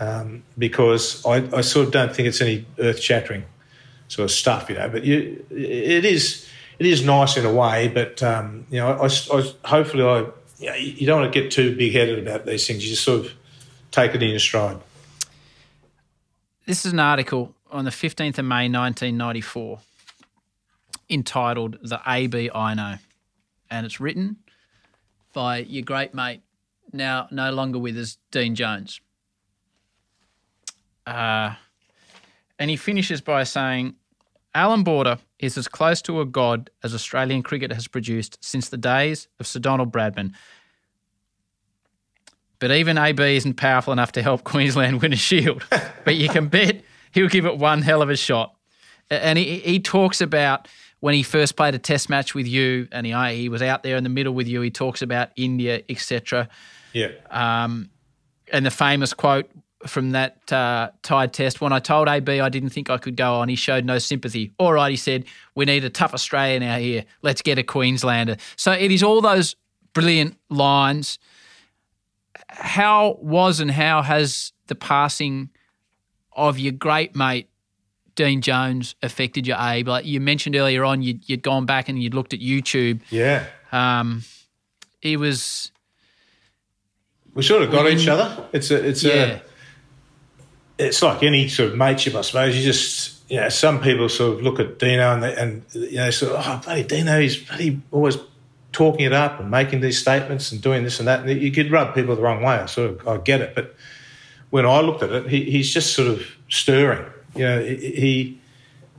um, 0.00 0.42
because 0.58 1.24
I, 1.24 1.46
I 1.56 1.60
sort 1.60 1.86
of 1.86 1.92
don't 1.92 2.14
think 2.14 2.28
it's 2.28 2.40
any 2.40 2.66
earth 2.78 3.00
shattering 3.00 3.44
sort 4.08 4.24
of 4.24 4.30
stuff, 4.30 4.68
you 4.68 4.74
know. 4.76 4.88
But 4.88 5.04
you, 5.04 5.44
it 5.50 6.04
is 6.04 6.48
it 6.78 6.86
is 6.86 7.04
nice 7.04 7.36
in 7.36 7.44
a 7.46 7.52
way, 7.52 7.88
but 7.88 8.22
um, 8.22 8.66
you 8.70 8.78
know, 8.80 8.88
I, 8.92 9.06
I- 9.06 9.54
hopefully 9.68 10.02
I 10.04 10.26
you, 10.58 10.70
know, 10.70 10.74
you 10.76 11.06
don't 11.06 11.20
want 11.20 11.32
to 11.32 11.40
get 11.40 11.50
too 11.52 11.76
big 11.76 11.92
headed 11.92 12.18
about 12.26 12.46
these 12.46 12.66
things. 12.66 12.82
You 12.84 12.90
just 12.90 13.04
sort 13.04 13.26
of 13.26 13.32
take 13.90 14.14
it 14.14 14.22
in 14.22 14.30
your 14.30 14.38
stride. 14.38 14.78
This 16.66 16.86
is 16.86 16.94
an 16.94 16.98
article 17.00 17.54
on 17.70 17.84
the 17.84 17.90
15th 17.90 18.38
of 18.38 18.46
May 18.46 18.70
1994 18.70 19.80
entitled 21.10 21.76
The 21.82 22.00
AB 22.06 22.50
I 22.54 22.72
Know. 22.72 22.94
And 23.70 23.84
it's 23.84 24.00
written 24.00 24.36
by 25.34 25.58
your 25.58 25.82
great 25.82 26.14
mate, 26.14 26.40
now 26.90 27.28
no 27.30 27.52
longer 27.52 27.78
with 27.78 27.98
us, 27.98 28.16
Dean 28.30 28.54
Jones. 28.54 29.02
Uh, 31.06 31.54
and 32.58 32.70
he 32.70 32.76
finishes 32.76 33.20
by 33.20 33.44
saying 33.44 33.96
Allan 34.54 34.84
Border 34.84 35.18
is 35.38 35.58
as 35.58 35.68
close 35.68 36.00
to 36.00 36.22
a 36.22 36.24
god 36.24 36.70
as 36.82 36.94
Australian 36.94 37.42
cricket 37.42 37.74
has 37.74 37.88
produced 37.88 38.38
since 38.42 38.70
the 38.70 38.78
days 38.78 39.28
of 39.38 39.46
Sir 39.46 39.60
Donald 39.60 39.92
Bradman. 39.92 40.32
But 42.64 42.70
even 42.70 42.96
AB 42.96 43.36
isn't 43.36 43.58
powerful 43.58 43.92
enough 43.92 44.12
to 44.12 44.22
help 44.22 44.42
Queensland 44.44 45.02
win 45.02 45.12
a 45.12 45.16
shield. 45.16 45.62
but 45.68 46.16
you 46.16 46.30
can 46.30 46.48
bet 46.48 46.80
he'll 47.12 47.28
give 47.28 47.44
it 47.44 47.58
one 47.58 47.82
hell 47.82 48.00
of 48.00 48.08
a 48.08 48.16
shot. 48.16 48.56
And 49.10 49.38
he, 49.38 49.58
he 49.58 49.80
talks 49.80 50.22
about 50.22 50.66
when 51.00 51.12
he 51.12 51.22
first 51.22 51.56
played 51.56 51.74
a 51.74 51.78
test 51.78 52.08
match 52.08 52.34
with 52.34 52.46
you 52.46 52.88
and 52.90 53.04
he, 53.04 53.12
he 53.36 53.50
was 53.50 53.60
out 53.60 53.82
there 53.82 53.98
in 53.98 54.02
the 54.02 54.08
middle 54.08 54.32
with 54.32 54.48
you. 54.48 54.62
He 54.62 54.70
talks 54.70 55.02
about 55.02 55.28
India, 55.36 55.82
etc. 55.90 56.48
Yeah. 56.94 57.08
Um, 57.30 57.90
and 58.50 58.64
the 58.64 58.70
famous 58.70 59.12
quote 59.12 59.50
from 59.86 60.12
that 60.12 60.50
uh, 60.50 60.88
tied 61.02 61.34
test 61.34 61.60
when 61.60 61.74
I 61.74 61.80
told 61.80 62.08
AB 62.08 62.40
I 62.40 62.48
didn't 62.48 62.70
think 62.70 62.88
I 62.88 62.96
could 62.96 63.16
go 63.16 63.34
on, 63.34 63.50
he 63.50 63.56
showed 63.56 63.84
no 63.84 63.98
sympathy. 63.98 64.52
All 64.56 64.72
right, 64.72 64.90
he 64.90 64.96
said, 64.96 65.26
we 65.54 65.66
need 65.66 65.84
a 65.84 65.90
tough 65.90 66.14
Australian 66.14 66.62
out 66.62 66.80
here. 66.80 67.04
Let's 67.20 67.42
get 67.42 67.58
a 67.58 67.62
Queenslander. 67.62 68.38
So 68.56 68.72
it 68.72 68.90
is 68.90 69.02
all 69.02 69.20
those 69.20 69.54
brilliant 69.92 70.38
lines. 70.48 71.18
How 72.56 73.18
was 73.20 73.60
and 73.60 73.70
how 73.70 74.02
has 74.02 74.52
the 74.66 74.74
passing 74.74 75.50
of 76.32 76.58
your 76.58 76.72
great 76.72 77.14
mate 77.14 77.48
Dean 78.14 78.40
Jones 78.40 78.94
affected 79.02 79.46
your 79.46 79.56
Abe? 79.60 79.88
Like 79.88 80.04
you 80.06 80.20
mentioned 80.20 80.56
earlier 80.56 80.84
on, 80.84 81.02
you'd, 81.02 81.28
you'd 81.28 81.42
gone 81.42 81.66
back 81.66 81.88
and 81.88 82.02
you'd 82.02 82.14
looked 82.14 82.32
at 82.32 82.40
YouTube. 82.40 83.00
Yeah. 83.10 83.46
Um, 83.72 84.22
he 85.00 85.16
was. 85.16 85.70
We 87.34 87.42
sort 87.42 87.62
of 87.62 87.70
got 87.72 87.88
each 87.90 88.06
other. 88.06 88.46
It's 88.52 88.70
a, 88.70 88.86
it's 88.88 89.02
Yeah. 89.02 89.12
a, 89.12 89.40
it's 90.78 91.02
like 91.02 91.22
any 91.22 91.48
sort 91.48 91.70
of 91.70 91.76
mateship, 91.76 92.14
I 92.14 92.22
suppose. 92.22 92.56
You 92.56 92.62
just, 92.62 93.28
you 93.30 93.40
know, 93.40 93.48
some 93.48 93.80
people 93.80 94.08
sort 94.08 94.38
of 94.38 94.42
look 94.42 94.60
at 94.60 94.78
Dino 94.78 95.12
and 95.12 95.22
they, 95.22 95.34
and 95.34 95.64
you 95.72 95.96
know, 95.96 96.10
sort 96.10 96.32
of, 96.32 96.44
oh, 96.46 96.60
bloody 96.64 96.84
Dino, 96.84 97.20
he's 97.20 97.36
bloody 97.36 97.80
always 97.90 98.16
talking 98.74 99.06
it 99.06 99.14
up 99.14 99.40
and 99.40 99.50
making 99.50 99.80
these 99.80 99.98
statements 99.98 100.52
and 100.52 100.60
doing 100.60 100.84
this 100.84 100.98
and 100.98 101.08
that. 101.08 101.20
And 101.20 101.40
you 101.40 101.50
could 101.50 101.70
rub 101.70 101.94
people 101.94 102.14
the 102.14 102.22
wrong 102.22 102.42
way. 102.42 102.56
I 102.56 102.66
sort 102.66 102.90
of, 102.90 103.08
I 103.08 103.16
get 103.16 103.40
it, 103.40 103.54
but 103.54 103.74
when 104.50 104.66
I 104.66 104.80
looked 104.80 105.02
at 105.02 105.10
it, 105.10 105.28
he, 105.28 105.50
he's 105.50 105.72
just 105.72 105.94
sort 105.94 106.08
of 106.08 106.22
stirring. 106.48 107.10
You 107.34 107.44
know, 107.44 107.64
he 107.64 108.40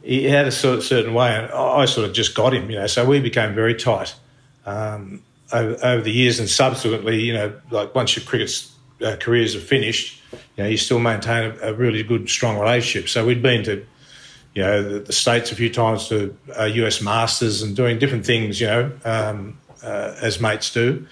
he 0.02 0.26
had 0.26 0.48
a 0.48 0.52
sort 0.52 0.78
of 0.78 0.84
certain 0.84 1.14
way, 1.14 1.34
and 1.36 1.52
I 1.52 1.86
sort 1.86 2.08
of 2.08 2.14
just 2.14 2.36
got 2.36 2.54
him. 2.54 2.70
You 2.70 2.80
know, 2.80 2.88
so 2.88 3.06
we 3.06 3.20
became 3.20 3.56
very 3.56 3.76
tight 3.76 4.16
um, 4.66 5.22
over, 5.54 5.78
over 5.84 6.02
the 6.02 6.12
years, 6.12 6.40
and 6.40 6.50
subsequently, 6.50 7.22
you 7.22 7.34
know, 7.34 7.54
like 7.72 7.96
once 7.96 8.16
your 8.16 8.26
cricket's 8.26 8.74
uh, 9.02 9.16
careers 9.20 9.56
are 9.56 9.62
finished, 9.62 10.22
you 10.32 10.64
know, 10.64 10.70
you 10.70 10.78
still 10.78 11.00
maintain 11.00 11.52
a, 11.52 11.70
a 11.70 11.74
really 11.74 12.04
good, 12.04 12.30
strong 12.30 12.60
relationship. 12.60 13.10
So 13.10 13.26
we'd 13.26 13.42
been 13.42 13.64
to, 13.64 13.86
you 14.54 14.62
know, 14.62 14.84
the, 14.84 15.00
the 15.00 15.14
states 15.14 15.52
a 15.52 15.56
few 15.56 15.70
times 15.70 16.08
to 16.10 16.38
uh, 16.58 16.66
US 16.66 17.02
Masters 17.02 17.62
and 17.62 17.76
doing 17.76 18.00
different 18.00 18.26
things, 18.26 18.60
you 18.60 18.68
know, 18.68 18.92
um, 19.04 19.58
uh, 19.86 20.16
as 20.22 20.42
mates 20.42 20.74
do. 20.74 21.06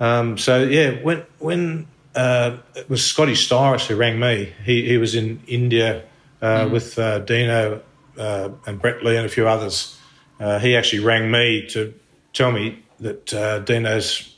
Um, 0.00 0.38
so 0.38 0.62
yeah, 0.64 1.02
when 1.02 1.24
when 1.38 1.86
uh, 2.16 2.56
it 2.74 2.88
was 2.88 3.04
Scotty 3.04 3.34
Styris 3.34 3.86
who 3.86 3.94
rang 3.94 4.18
me. 4.18 4.52
He 4.64 4.88
he 4.88 4.96
was 4.96 5.14
in 5.14 5.40
India 5.46 6.02
uh, 6.42 6.64
Mm. 6.64 6.70
with 6.70 6.98
uh, 6.98 7.18
Dino 7.20 7.82
uh, 8.18 8.48
and 8.66 8.80
Brett 8.80 9.04
Lee 9.04 9.16
and 9.16 9.26
a 9.26 9.28
few 9.28 9.46
others. 9.46 9.98
Uh, 10.40 10.58
he 10.58 10.76
actually 10.76 11.00
rang 11.04 11.30
me 11.30 11.66
to 11.68 11.94
tell 12.32 12.52
me 12.52 12.82
that 13.00 13.32
uh, 13.34 13.58
Dino's 13.60 14.34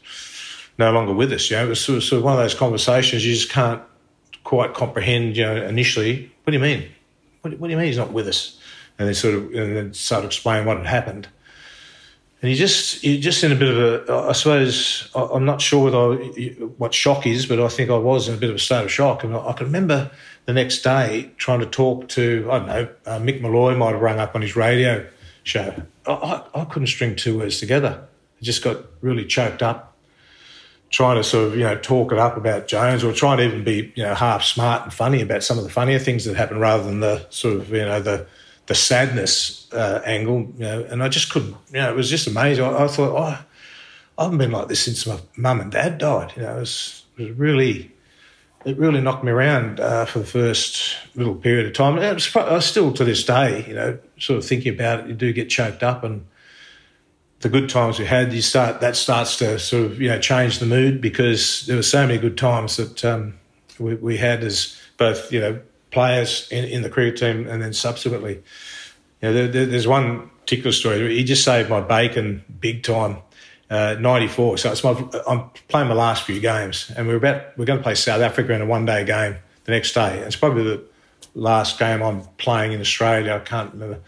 no 0.78 0.92
longer 0.92 1.12
with 1.12 1.32
us. 1.32 1.50
You 1.50 1.56
know, 1.56 1.66
it 1.66 1.68
was 1.68 1.80
sort 1.80 1.98
of, 1.98 2.04
sort 2.04 2.18
of 2.18 2.24
one 2.24 2.34
of 2.34 2.38
those 2.38 2.54
conversations 2.54 3.26
you 3.26 3.34
just 3.34 3.50
can't 3.50 3.82
quite 4.44 4.74
comprehend. 4.74 5.36
You 5.36 5.44
know, 5.46 5.56
initially, 5.66 6.30
what 6.44 6.52
do 6.52 6.56
you 6.56 6.62
mean? 6.62 6.88
What, 7.42 7.58
what 7.58 7.66
do 7.68 7.72
you 7.72 7.78
mean 7.78 7.86
he's 7.86 7.96
not 7.96 8.12
with 8.12 8.28
us? 8.28 8.58
And 8.98 9.06
then 9.06 9.14
sort 9.14 9.34
of 9.34 9.42
and 9.54 9.76
then 9.76 9.94
start 9.94 10.22
to 10.22 10.26
explain 10.26 10.64
what 10.66 10.76
had 10.78 10.86
happened. 10.86 11.28
And 12.40 12.50
you 12.50 12.56
just 12.56 13.02
you're 13.02 13.20
just 13.20 13.42
in 13.42 13.50
a 13.50 13.56
bit 13.56 13.76
of 13.76 14.08
a 14.08 14.28
I 14.28 14.32
suppose 14.32 15.10
I'm 15.14 15.44
not 15.44 15.60
sure 15.60 15.84
whether 15.84 16.22
I, 16.22 16.50
what 16.76 16.94
shock 16.94 17.26
is, 17.26 17.46
but 17.46 17.58
I 17.58 17.68
think 17.68 17.90
I 17.90 17.96
was 17.96 18.28
in 18.28 18.34
a 18.34 18.38
bit 18.38 18.50
of 18.50 18.56
a 18.56 18.60
state 18.60 18.84
of 18.84 18.92
shock. 18.92 19.24
And 19.24 19.34
I, 19.34 19.52
can 19.54 19.66
remember 19.66 20.10
the 20.46 20.52
next 20.52 20.82
day 20.82 21.32
trying 21.36 21.60
to 21.60 21.66
talk 21.66 22.08
to 22.10 22.48
I 22.50 22.58
don't 22.58 22.68
know 22.68 22.88
uh, 23.06 23.18
Mick 23.18 23.40
Molloy 23.40 23.76
might 23.76 23.92
have 23.92 24.00
rung 24.00 24.20
up 24.20 24.36
on 24.36 24.42
his 24.42 24.54
radio 24.54 25.04
show. 25.42 25.82
I, 26.06 26.44
I 26.54 26.64
couldn't 26.64 26.88
string 26.88 27.16
two 27.16 27.38
words 27.38 27.58
together. 27.58 28.06
I 28.40 28.44
just 28.44 28.62
got 28.62 28.84
really 29.00 29.24
choked 29.24 29.62
up 29.62 29.88
trying 30.90 31.16
to 31.16 31.24
sort 31.24 31.48
of 31.48 31.56
you 31.56 31.64
know 31.64 31.76
talk 31.76 32.12
it 32.12 32.18
up 32.18 32.36
about 32.36 32.66
Jones 32.66 33.04
or 33.04 33.12
trying 33.12 33.38
to 33.38 33.44
even 33.44 33.64
be 33.64 33.92
you 33.94 34.04
know 34.04 34.14
half 34.14 34.42
smart 34.44 34.84
and 34.84 34.92
funny 34.92 35.20
about 35.20 35.42
some 35.42 35.58
of 35.58 35.64
the 35.64 35.70
funnier 35.70 35.98
things 35.98 36.24
that 36.24 36.36
happened 36.36 36.60
rather 36.60 36.84
than 36.84 37.00
the 37.00 37.26
sort 37.30 37.56
of 37.56 37.70
you 37.70 37.84
know 37.84 38.00
the 38.00 38.26
the 38.68 38.74
sadness 38.74 39.66
uh, 39.72 40.02
angle, 40.04 40.52
you 40.56 40.64
know, 40.64 40.84
and 40.84 41.02
I 41.02 41.08
just 41.08 41.30
couldn't. 41.30 41.56
You 41.72 41.80
know, 41.80 41.90
it 41.90 41.96
was 41.96 42.08
just 42.08 42.26
amazing. 42.26 42.64
I, 42.64 42.84
I 42.84 42.88
thought, 42.88 43.16
oh, 43.18 43.44
I 44.18 44.22
haven't 44.22 44.38
been 44.38 44.52
like 44.52 44.68
this 44.68 44.84
since 44.84 45.06
my 45.06 45.18
mum 45.36 45.60
and 45.60 45.72
dad 45.72 45.98
died. 45.98 46.32
You 46.36 46.42
know, 46.42 46.56
it 46.56 46.60
was, 46.60 47.04
it 47.16 47.28
was 47.28 47.32
really, 47.32 47.90
it 48.66 48.76
really 48.76 49.00
knocked 49.00 49.24
me 49.24 49.32
around 49.32 49.80
uh, 49.80 50.04
for 50.04 50.20
the 50.20 50.26
first 50.26 50.96
little 51.14 51.34
period 51.34 51.66
of 51.66 51.72
time. 51.72 51.98
And 51.98 52.14
was, 52.14 52.36
I 52.36 52.58
still 52.60 52.92
to 52.92 53.04
this 53.04 53.24
day, 53.24 53.64
you 53.66 53.74
know, 53.74 53.98
sort 54.18 54.38
of 54.38 54.44
thinking 54.44 54.74
about 54.74 55.00
it, 55.00 55.08
you 55.08 55.14
do 55.14 55.32
get 55.32 55.48
choked 55.48 55.82
up 55.82 56.04
and 56.04 56.26
the 57.40 57.48
good 57.48 57.68
times 57.68 57.98
we 57.98 58.04
had, 58.04 58.32
you 58.32 58.42
start 58.42 58.80
that 58.80 58.96
starts 58.96 59.36
to 59.36 59.58
sort 59.58 59.84
of 59.84 60.00
you 60.00 60.08
know 60.08 60.18
change 60.18 60.58
the 60.58 60.66
mood 60.66 61.00
because 61.00 61.66
there 61.66 61.76
were 61.76 61.82
so 61.82 62.06
many 62.06 62.18
good 62.18 62.36
times 62.36 62.76
that 62.76 63.04
um, 63.04 63.38
we, 63.78 63.94
we, 63.94 64.16
had 64.16 64.42
as 64.42 64.76
both 64.96 65.32
you 65.32 65.40
know 65.40 65.60
players 65.90 66.48
in, 66.50 66.64
in, 66.64 66.82
the 66.82 66.90
cricket 66.90 67.18
team 67.18 67.48
and 67.48 67.62
then 67.62 67.72
subsequently. 67.72 68.42
You 69.20 69.28
know, 69.28 69.32
there, 69.32 69.48
there, 69.48 69.66
there's 69.66 69.86
one 69.86 70.30
particular 70.40 70.72
story. 70.72 71.16
He 71.16 71.24
just 71.24 71.44
saved 71.44 71.70
my 71.70 71.80
bacon 71.80 72.44
big 72.60 72.82
time. 72.82 73.18
Uh, 73.70 73.96
94. 74.00 74.56
So 74.56 74.72
it's 74.72 74.82
my, 74.82 74.92
I'm 75.28 75.50
playing 75.68 75.88
my 75.88 75.94
last 75.94 76.24
few 76.24 76.40
games, 76.40 76.90
and 76.96 77.06
we're 77.06 77.16
about 77.16 77.58
we're 77.58 77.66
going 77.66 77.78
to 77.78 77.82
play 77.82 77.94
South 77.94 78.22
Africa 78.22 78.54
in 78.54 78.62
a 78.62 78.66
one 78.66 78.86
day 78.86 79.04
game 79.04 79.36
the 79.64 79.72
next 79.72 79.92
day. 79.92 80.20
It's 80.20 80.36
probably 80.36 80.62
the 80.62 80.84
last 81.34 81.78
game 81.78 82.02
I'm 82.02 82.22
playing 82.38 82.72
in 82.72 82.80
Australia. 82.80 83.34
I 83.34 83.40
can't 83.40 83.74
remember 83.74 84.00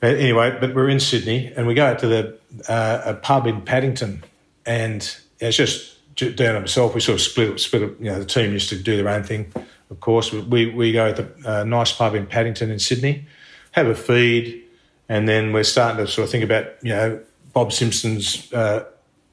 Anyway, 0.00 0.56
but 0.60 0.74
we're 0.74 0.88
in 0.88 1.00
Sydney 1.00 1.52
and 1.56 1.66
we 1.66 1.74
go 1.74 1.84
out 1.84 1.98
to 2.00 2.06
the 2.06 2.38
uh, 2.68 3.02
a 3.04 3.14
pub 3.14 3.48
in 3.48 3.62
Paddington, 3.62 4.22
and 4.64 5.16
it's 5.40 5.56
just 5.56 5.96
down 6.36 6.54
on 6.54 6.62
myself. 6.62 6.94
We 6.94 7.00
sort 7.00 7.16
of 7.16 7.20
split 7.20 7.58
split. 7.58 7.82
You 7.98 8.10
know, 8.12 8.18
the 8.20 8.24
team 8.24 8.52
used 8.52 8.68
to 8.68 8.78
do 8.78 8.96
their 8.96 9.08
own 9.08 9.24
thing. 9.24 9.52
Of 9.90 10.00
course, 10.00 10.32
we 10.32 10.70
we 10.70 10.92
go 10.92 11.12
to 11.12 11.28
a 11.44 11.60
uh, 11.60 11.64
nice 11.64 11.92
pub 11.92 12.14
in 12.14 12.26
Paddington 12.26 12.70
in 12.70 12.78
Sydney, 12.78 13.26
have 13.72 13.86
a 13.86 13.94
feed, 13.94 14.64
and 15.08 15.28
then 15.28 15.52
we're 15.52 15.64
starting 15.64 16.04
to 16.04 16.10
sort 16.10 16.26
of 16.26 16.30
think 16.30 16.44
about 16.44 16.66
you 16.82 16.90
know 16.90 17.20
Bob 17.52 17.72
Simpson's. 17.72 18.52
Uh, 18.52 18.84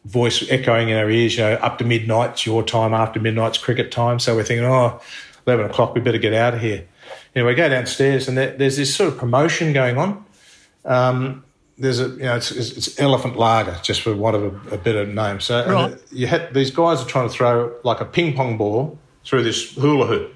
voice 0.05 0.47
echoing 0.51 0.89
in 0.89 0.97
our 0.97 1.09
ears, 1.09 1.35
you 1.35 1.43
know, 1.43 1.53
up 1.53 1.79
to 1.79 1.83
midnight, 1.83 2.29
it's 2.29 2.45
your 2.45 2.61
time, 2.61 2.93
after 2.93 3.19
midnight's 3.19 3.57
cricket 3.57 3.91
time. 3.91 4.19
So 4.19 4.35
we're 4.35 4.43
thinking, 4.43 4.63
oh, 4.63 5.01
11 5.47 5.65
o'clock, 5.65 5.95
we 5.95 6.01
better 6.01 6.19
get 6.19 6.31
out 6.31 6.53
of 6.53 6.61
here. 6.61 6.85
Anyway, 7.35 7.53
we 7.53 7.55
go 7.55 7.67
downstairs 7.67 8.27
and 8.27 8.37
there's 8.37 8.77
this 8.77 8.95
sort 8.95 9.11
of 9.11 9.17
promotion 9.17 9.73
going 9.73 9.97
on. 9.97 10.23
Um, 10.85 11.43
there's 11.77 11.99
a 11.99 12.09
you 12.09 12.19
know 12.19 12.37
it's, 12.37 12.51
it's, 12.51 12.99
elephant 12.99 13.35
lager 13.35 13.77
just 13.83 14.01
for 14.01 14.15
want 14.15 14.35
of 14.35 14.43
a, 14.71 14.75
a 14.75 14.77
better 14.77 15.05
name. 15.05 15.39
So 15.39 15.69
right. 15.69 15.97
you 16.11 16.27
had 16.27 16.53
these 16.53 16.71
guys 16.71 17.01
are 17.01 17.05
trying 17.05 17.27
to 17.27 17.33
throw 17.33 17.75
like 17.83 17.99
a 17.99 18.05
ping 18.05 18.33
pong 18.35 18.57
ball 18.57 18.97
through 19.25 19.43
this 19.43 19.73
hula 19.73 20.05
hoop, 20.05 20.34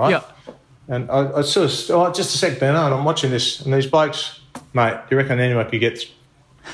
right? 0.00 0.10
Yeah. 0.10 0.54
And 0.88 1.10
I, 1.10 1.38
I 1.38 1.42
sort 1.42 1.70
of 1.70 1.90
oh, 1.90 2.12
just 2.12 2.34
a 2.34 2.38
sec, 2.38 2.58
Ben, 2.58 2.74
I'm 2.74 3.04
watching 3.04 3.30
this, 3.30 3.60
and 3.60 3.72
these 3.72 3.86
blokes, 3.86 4.40
mate, 4.74 4.94
do 5.08 5.14
you 5.14 5.16
reckon 5.16 5.38
anyone 5.38 5.68
could 5.70 5.78
get 5.80 6.04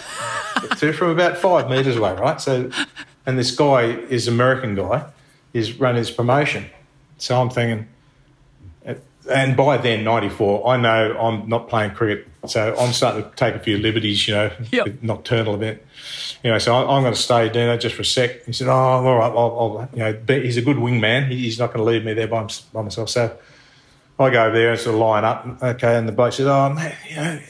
through 0.76 0.94
from 0.94 1.10
about 1.10 1.36
five 1.36 1.68
metres 1.68 1.96
away, 1.96 2.14
right? 2.14 2.40
So, 2.40 2.70
and 3.26 3.38
this 3.38 3.50
guy 3.54 3.82
is 3.82 4.26
American 4.26 4.74
guy, 4.74 5.10
is 5.52 5.78
running 5.78 5.98
his 5.98 6.10
promotion. 6.10 6.66
So 7.18 7.40
I'm 7.40 7.50
thinking, 7.50 7.88
and 9.28 9.56
by 9.56 9.76
then, 9.76 10.04
94, 10.04 10.68
I 10.68 10.76
know 10.76 11.18
I'm 11.18 11.48
not 11.48 11.68
playing 11.68 11.92
cricket. 11.92 12.28
So 12.46 12.76
I'm 12.78 12.92
starting 12.92 13.24
to 13.24 13.36
take 13.36 13.54
a 13.54 13.58
few 13.58 13.78
liberties, 13.78 14.28
you 14.28 14.34
know, 14.34 14.52
yep. 14.70 15.02
nocturnal 15.02 15.54
a 15.54 15.58
bit. 15.58 15.86
You 16.44 16.52
know, 16.52 16.58
so 16.58 16.74
I, 16.74 16.96
am 16.96 17.02
going 17.02 17.14
to 17.14 17.20
stay 17.20 17.48
down 17.48 17.78
just 17.80 17.96
for 17.96 18.02
a 18.02 18.04
sec. 18.04 18.44
He 18.44 18.52
said, 18.52 18.68
oh, 18.68 18.72
all 18.72 19.16
right, 19.16 19.32
I'll, 19.32 19.36
I'll 19.36 19.88
you 19.92 19.98
know, 19.98 20.42
he's 20.42 20.56
a 20.56 20.62
good 20.62 20.76
wingman. 20.76 21.28
He's 21.28 21.58
not 21.58 21.72
going 21.72 21.78
to 21.78 21.84
leave 21.84 22.04
me 22.04 22.14
there 22.14 22.28
by, 22.28 22.46
by 22.72 22.82
myself. 22.82 23.10
So 23.10 23.36
I 24.18 24.30
go 24.30 24.44
over 24.44 24.56
there 24.56 24.70
and 24.70 24.80
sort 24.80 24.94
of 24.94 25.00
line 25.00 25.24
up. 25.24 25.62
Okay. 25.62 25.96
And 25.96 26.06
the 26.06 26.12
bloke 26.12 26.34
says, 26.34 26.46
oh, 26.46 26.72
man, 26.72 26.94
you 27.08 27.16
know, 27.16 27.40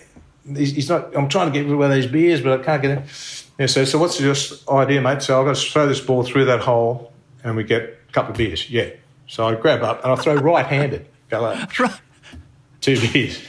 he's, 0.56 0.72
he's 0.72 0.88
not, 0.88 1.14
I'm 1.14 1.28
trying 1.28 1.52
to 1.52 1.58
get 1.58 1.68
one 1.68 1.90
of 1.90 1.94
these 1.94 2.06
beers, 2.06 2.40
but 2.40 2.60
I 2.60 2.64
can't 2.64 2.80
get 2.80 2.98
it. 2.98 3.42
Yeah, 3.58 3.66
so, 3.66 3.84
so 3.84 3.98
what's 3.98 4.18
your 4.20 4.34
idea, 4.70 5.02
mate? 5.02 5.22
So 5.22 5.38
I've 5.38 5.46
got 5.46 5.56
to 5.56 5.70
throw 5.70 5.86
this 5.86 6.00
ball 6.00 6.22
through 6.22 6.46
that 6.46 6.60
hole 6.60 7.12
and 7.44 7.56
we 7.56 7.64
get 7.64 7.82
a 8.08 8.12
couple 8.12 8.30
of 8.30 8.38
beers. 8.38 8.70
Yeah. 8.70 8.90
So 9.28 9.46
I 9.46 9.54
grab 9.56 9.82
up 9.82 10.02
and 10.04 10.12
I 10.12 10.16
throw 10.16 10.36
right 10.36 10.64
handed 10.64 11.06
like 11.30 11.70
two 12.80 13.00
beers. 13.12 13.42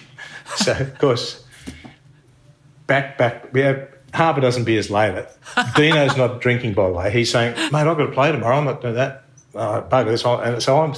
So 0.57 0.73
of 0.73 0.97
course, 0.99 1.43
back 2.88 3.17
back 3.17 3.53
we 3.53 3.61
have 3.61 3.88
half 4.13 4.38
a 4.38 4.41
dozen 4.41 4.63
beers 4.63 4.89
later. 4.89 5.28
Dino's 5.75 6.17
not 6.17 6.41
drinking 6.41 6.73
by 6.73 6.88
the 6.88 6.93
way. 6.93 7.11
He's 7.11 7.32
saying, 7.32 7.55
"Mate, 7.71 7.88
I've 7.88 7.97
got 7.97 8.07
to 8.07 8.11
play 8.11 8.32
tomorrow. 8.32 8.57
I'm 8.57 8.65
not 8.65 8.82
doing 8.82 8.95
that." 8.95 9.23
Uh, 9.55 9.82
bugger 9.82 10.07
this 10.07 10.23
one. 10.23 10.43
And 10.43 10.61
so 10.61 10.80
I'm. 10.80 10.93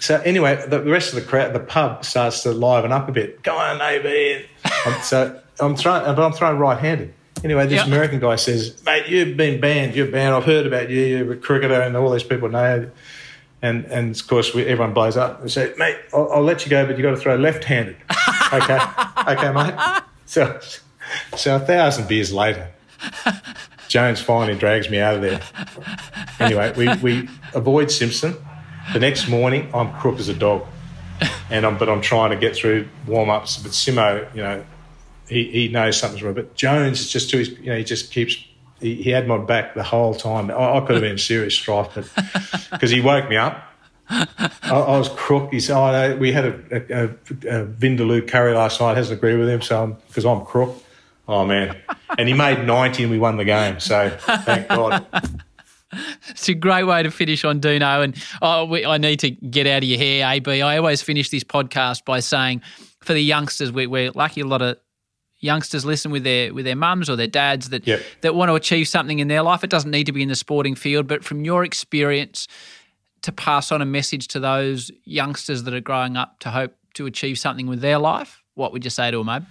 So 0.00 0.20
anyway, 0.24 0.64
the, 0.68 0.80
rest 0.82 1.12
of 1.12 1.16
the 1.16 1.28
crowd, 1.28 1.52
the 1.52 1.60
pub 1.60 2.04
starts 2.04 2.44
to 2.44 2.52
liven 2.52 2.92
up 2.92 3.08
a 3.08 3.12
bit. 3.12 3.42
Go 3.42 3.56
on, 3.56 3.80
AB. 3.80 4.46
so 5.02 5.40
I'm 5.58 5.74
throwing, 5.74 6.04
but 6.04 6.20
I'm 6.20 6.32
throwing 6.32 6.58
right-handed. 6.58 7.12
Anyway, 7.42 7.64
this 7.64 7.78
yep. 7.78 7.86
American 7.86 8.20
guy 8.20 8.36
says, 8.36 8.82
"Mate, 8.84 9.08
you've 9.08 9.36
been 9.36 9.60
banned. 9.60 9.94
You're 9.94 10.10
banned. 10.10 10.34
I've 10.34 10.44
heard 10.44 10.66
about 10.66 10.90
you. 10.90 11.00
You're 11.00 11.32
a 11.32 11.36
cricketer, 11.36 11.80
and 11.80 11.96
all 11.96 12.10
these 12.10 12.22
people 12.22 12.48
know." 12.48 12.90
And, 13.60 13.84
and 13.86 14.14
of 14.14 14.28
course, 14.28 14.54
we, 14.54 14.62
everyone 14.66 14.94
blows 14.94 15.16
up 15.16 15.40
and 15.40 15.50
say, 15.50 15.74
mate, 15.78 15.96
I'll, 16.12 16.30
I'll 16.32 16.42
let 16.42 16.64
you 16.64 16.70
go, 16.70 16.86
but 16.86 16.96
you've 16.96 17.02
got 17.02 17.10
to 17.10 17.16
throw 17.16 17.36
left 17.36 17.64
handed. 17.64 17.96
okay. 18.52 18.78
Okay, 19.26 19.52
mate. 19.52 20.02
So, 20.26 20.60
so 21.36 21.56
a 21.56 21.60
thousand 21.60 22.08
beers 22.08 22.32
later, 22.32 22.70
Jones 23.88 24.20
finally 24.20 24.56
drags 24.56 24.88
me 24.90 24.98
out 24.98 25.16
of 25.16 25.22
there. 25.22 25.40
Anyway, 26.38 26.72
we, 26.76 26.94
we 26.98 27.28
avoid 27.54 27.90
Simpson. 27.90 28.36
The 28.92 29.00
next 29.00 29.28
morning, 29.28 29.70
I'm 29.74 29.92
crook 29.94 30.18
as 30.18 30.28
a 30.28 30.34
dog. 30.34 30.66
And 31.50 31.66
I'm, 31.66 31.78
but 31.78 31.88
I'm 31.88 32.00
trying 32.00 32.30
to 32.30 32.36
get 32.36 32.54
through 32.54 32.88
warm 33.06 33.30
ups. 33.30 33.56
But 33.56 33.72
Simo, 33.72 34.32
you 34.34 34.42
know, 34.42 34.64
he, 35.28 35.50
he 35.50 35.68
knows 35.68 35.98
something's 35.98 36.22
wrong. 36.22 36.34
But 36.34 36.54
Jones 36.54 37.00
is 37.00 37.10
just 37.10 37.30
too, 37.30 37.40
you 37.40 37.70
know, 37.70 37.76
he 37.76 37.84
just 37.84 38.12
keeps 38.12 38.36
he, 38.80 39.02
he 39.02 39.10
had 39.10 39.26
my 39.26 39.38
back 39.38 39.74
the 39.74 39.82
whole 39.82 40.14
time. 40.14 40.50
I, 40.50 40.78
I 40.78 40.80
could 40.80 40.96
have 40.96 41.02
been 41.02 41.12
in 41.12 41.18
serious 41.18 41.54
strife, 41.54 41.90
but 41.94 42.10
because 42.70 42.90
he 42.90 43.00
woke 43.00 43.28
me 43.28 43.36
up. 43.36 43.64
I, 44.10 44.38
I, 44.62 44.98
was 44.98 45.10
crook. 45.10 45.52
He 45.52 45.60
said, 45.60 45.76
"Oh, 45.76 46.16
we 46.16 46.32
had 46.32 46.46
a, 46.46 46.54
a, 46.70 47.04
a, 47.04 47.66
Vindaloo 47.66 48.26
curry 48.26 48.54
last 48.54 48.80
night. 48.80 48.96
Hasn't 48.96 49.18
agreed 49.18 49.36
with 49.36 49.48
him, 49.48 49.60
so 49.60 49.98
because 50.06 50.24
I'm, 50.24 50.38
I'm 50.38 50.46
crook." 50.46 50.82
Oh 51.26 51.44
man! 51.44 51.76
And 52.16 52.26
he 52.26 52.34
made 52.34 52.66
ninety, 52.66 53.02
and 53.02 53.12
we 53.12 53.18
won 53.18 53.36
the 53.36 53.44
game. 53.44 53.80
So 53.80 54.10
thank 54.18 54.68
God. 54.68 55.06
It's 56.28 56.48
a 56.48 56.54
great 56.54 56.84
way 56.84 57.02
to 57.02 57.10
finish 57.10 57.44
on 57.44 57.60
Dino. 57.60 58.02
And 58.02 58.14
oh, 58.42 58.66
we, 58.66 58.84
I 58.84 58.98
need 58.98 59.20
to 59.20 59.30
get 59.30 59.66
out 59.66 59.82
of 59.82 59.88
your 59.88 59.98
hair, 59.98 60.30
AB. 60.30 60.62
I 60.62 60.76
always 60.76 61.00
finish 61.02 61.30
this 61.30 61.44
podcast 61.44 62.04
by 62.04 62.20
saying, 62.20 62.60
for 63.00 63.14
the 63.14 63.22
youngsters, 63.22 63.72
we, 63.72 63.86
we're 63.86 64.10
lucky 64.10 64.42
a 64.42 64.46
lot 64.46 64.60
of 64.60 64.76
youngsters 65.40 65.84
listen 65.84 66.10
with 66.10 66.24
their 66.24 66.52
with 66.52 66.64
their 66.64 66.76
mums 66.76 67.08
or 67.08 67.16
their 67.16 67.26
dads 67.26 67.70
that 67.70 67.86
yep. 67.86 68.02
that 68.22 68.34
want 68.34 68.48
to 68.48 68.54
achieve 68.54 68.88
something 68.88 69.18
in 69.18 69.28
their 69.28 69.42
life. 69.42 69.64
It 69.64 69.70
doesn't 69.70 69.90
need 69.90 70.04
to 70.04 70.12
be 70.12 70.22
in 70.22 70.28
the 70.28 70.36
sporting 70.36 70.74
field, 70.74 71.06
but 71.06 71.24
from 71.24 71.44
your 71.44 71.64
experience, 71.64 72.48
to 73.22 73.32
pass 73.32 73.72
on 73.72 73.82
a 73.82 73.86
message 73.86 74.28
to 74.28 74.40
those 74.40 74.90
youngsters 75.04 75.64
that 75.64 75.74
are 75.74 75.80
growing 75.80 76.16
up 76.16 76.38
to 76.40 76.50
hope 76.50 76.74
to 76.94 77.06
achieve 77.06 77.38
something 77.38 77.66
with 77.66 77.80
their 77.80 77.98
life, 77.98 78.42
what 78.54 78.72
would 78.72 78.84
you 78.84 78.90
say 78.90 79.10
to 79.10 79.18
them, 79.18 79.28
Abe? 79.28 79.44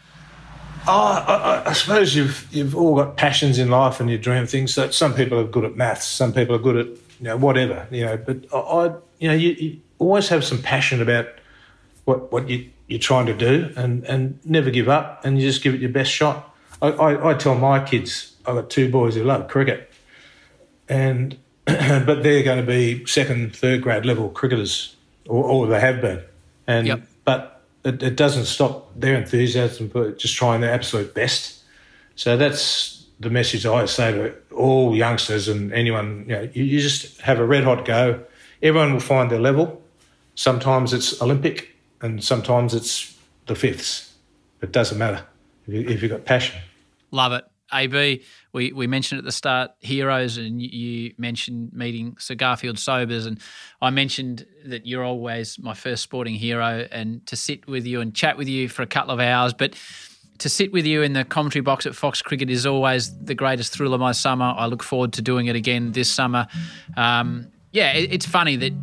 Oh, 0.90 1.24
I, 1.28 1.70
I, 1.70 1.74
suppose 1.74 2.16
you've 2.16 2.48
you've 2.52 2.76
all 2.76 2.96
got 2.96 3.18
passions 3.18 3.60
in 3.60 3.70
life 3.70 4.00
and 4.00 4.10
you 4.10 4.18
dream 4.18 4.48
things. 4.48 4.74
So 4.74 4.90
some 4.90 5.14
people 5.14 5.38
are 5.38 5.44
good 5.44 5.66
at 5.66 5.76
maths, 5.76 6.08
some 6.08 6.32
people 6.32 6.56
are 6.56 6.60
good 6.60 6.78
at 6.78 6.88
you 6.88 7.24
know 7.24 7.36
whatever 7.38 7.88
you 7.92 8.06
know. 8.06 8.16
But 8.16 8.46
I, 8.54 8.58
I 8.58 8.86
you 9.20 9.28
know 9.28 9.34
you, 9.34 9.50
you 9.52 9.82
always 10.00 10.30
have 10.30 10.46
some 10.46 10.62
passion 10.62 11.02
about 11.02 11.28
what 12.06 12.32
what 12.32 12.50
you 12.50 12.70
you're 12.88 13.00
trying 13.00 13.26
to 13.26 13.34
do 13.34 13.72
and, 13.76 14.04
and 14.06 14.40
never 14.46 14.70
give 14.70 14.90
up 14.90 15.26
and 15.26 15.40
you 15.40 15.48
just 15.48 15.62
give 15.62 15.74
it 15.74 15.82
your 15.82 15.90
best 15.90 16.12
shot. 16.12 16.56
I, 16.82 16.88
I, 16.90 17.32
I 17.32 17.34
tell 17.34 17.56
my 17.56 17.84
kids, 17.84 18.36
I've 18.46 18.56
got 18.56 18.70
two 18.70 18.90
boys 18.90 19.16
who 19.16 19.24
love 19.24 19.48
cricket, 19.48 19.92
and 20.88 21.38
but 21.66 22.24
they're 22.24 22.44
going 22.44 22.60
to 22.60 22.66
be 22.66 23.06
second, 23.06 23.56
third 23.56 23.82
grade 23.82 24.06
level 24.06 24.30
cricketers, 24.30 24.96
or, 25.28 25.44
or 25.44 25.68
they 25.68 25.80
have 25.80 26.02
been. 26.02 26.22
And 26.66 26.88
yep. 26.88 27.02
but 27.26 27.62
it, 27.84 28.02
it, 28.04 28.16
doesn't 28.16 28.46
stop 28.46 28.92
their 28.96 29.16
enthusiasm, 29.16 29.90
but 29.94 30.18
just 30.20 30.36
trying 30.36 30.62
their 30.62 30.72
absolute 30.74 31.14
best. 31.14 31.64
So 32.16 32.38
that's 32.38 33.06
the 33.20 33.30
message 33.30 33.66
I 33.66 33.86
say 33.86 34.12
to 34.14 34.36
all 34.54 34.96
youngsters 34.96 35.48
and 35.48 35.74
anyone. 35.74 36.26
You 36.28 36.36
know, 36.36 36.50
you, 36.54 36.64
you 36.64 36.80
just 36.80 37.20
have 37.22 37.40
a 37.40 37.46
red 37.46 37.64
hot 37.64 37.86
go. 37.86 38.24
Everyone 38.62 38.94
will 38.94 39.00
find 39.00 39.30
their 39.30 39.40
level. 39.40 39.82
Sometimes 40.36 40.94
it's 40.94 41.22
Olympic, 41.22 41.76
and 42.02 42.24
sometimes 42.24 42.74
it's 42.74 43.18
the 43.46 43.56
fifths. 43.56 44.14
It 44.62 44.72
doesn't 44.72 44.98
matter 44.98 45.24
if, 45.68 45.74
you, 45.74 45.82
if 45.88 46.02
you've 46.02 46.12
got 46.12 46.26
passion. 46.26 46.60
Love 47.12 47.34
it. 47.34 47.46
AB, 47.74 48.24
we, 48.54 48.72
we 48.72 48.88
mentioned 48.88 49.20
at 49.20 49.26
the 49.26 49.32
start 49.32 49.72
heroes, 49.82 50.38
and 50.38 50.62
you, 50.62 51.14
mentioned 51.18 51.74
meeting 51.74 52.16
Sir 52.18 52.36
Garfield 52.36 52.80
Sobers, 52.80 53.26
and 53.26 53.42
I 53.82 53.90
mentioned 53.90 54.46
that 54.66 54.86
you're 54.86 55.04
always 55.04 55.60
my 55.60 55.74
first 55.74 56.02
sporting 56.02 56.36
hero, 56.36 56.88
and 56.92 57.26
to 57.28 57.36
sit 57.36 57.68
with 57.68 57.86
you 57.86 58.00
and 58.00 58.16
chat 58.16 58.38
with 58.38 58.48
you 58.48 58.70
for 58.70 58.84
a 58.84 58.88
couple 58.88 59.14
of 59.14 59.20
hours, 59.20 59.54
but 59.54 59.76
to 60.38 60.50
sit 60.50 60.72
with 60.72 60.86
you 60.86 61.02
in 61.02 61.14
the 61.14 61.26
commentary 61.26 61.62
box 61.62 61.86
at 61.86 61.96
Fox 61.96 62.22
Cricket 62.22 62.50
is 62.50 62.66
always 62.66 63.18
the 63.18 63.36
greatest 63.36 63.74
thrill 63.74 63.94
of 63.94 64.00
my 64.00 64.12
summer. 64.12 64.54
I 64.56 64.68
look 64.68 64.84
forward 64.84 65.14
to 65.14 65.22
doing 65.22 65.48
it 65.48 65.56
again 65.56 65.92
this 65.92 66.10
summer. 66.14 66.48
Um, 66.96 67.48
yeah, 67.72 67.94
it, 67.94 68.14
it's 68.14 68.26
funny 68.26 68.56
that 68.58 68.74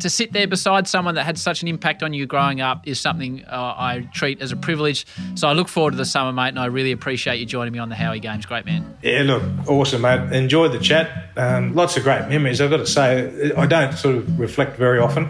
to 0.00 0.10
sit 0.10 0.32
there 0.32 0.46
beside 0.46 0.88
someone 0.88 1.14
that 1.14 1.24
had 1.24 1.38
such 1.38 1.62
an 1.62 1.68
impact 1.68 2.02
on 2.02 2.12
you 2.12 2.26
growing 2.26 2.60
up 2.60 2.86
is 2.86 3.00
something 3.00 3.44
uh, 3.44 3.74
I 3.76 4.08
treat 4.12 4.40
as 4.42 4.52
a 4.52 4.56
privilege. 4.56 5.06
So 5.34 5.48
I 5.48 5.52
look 5.52 5.68
forward 5.68 5.92
to 5.92 5.96
the 5.96 6.04
summer, 6.04 6.32
mate, 6.32 6.48
and 6.48 6.58
I 6.58 6.66
really 6.66 6.92
appreciate 6.92 7.38
you 7.38 7.46
joining 7.46 7.72
me 7.72 7.78
on 7.78 7.88
the 7.88 7.94
Howie 7.94 8.20
Games. 8.20 8.46
Great 8.46 8.64
man. 8.64 8.96
Yeah, 9.02 9.22
look, 9.22 9.42
awesome, 9.68 10.02
mate. 10.02 10.32
Enjoyed 10.32 10.72
the 10.72 10.78
chat. 10.78 11.30
Um, 11.36 11.74
lots 11.74 11.96
of 11.96 12.02
great 12.02 12.28
memories. 12.28 12.60
I've 12.60 12.70
got 12.70 12.78
to 12.78 12.86
say, 12.86 13.52
I 13.56 13.66
don't 13.66 13.92
sort 13.94 14.16
of 14.16 14.38
reflect 14.38 14.76
very 14.76 14.98
often, 14.98 15.28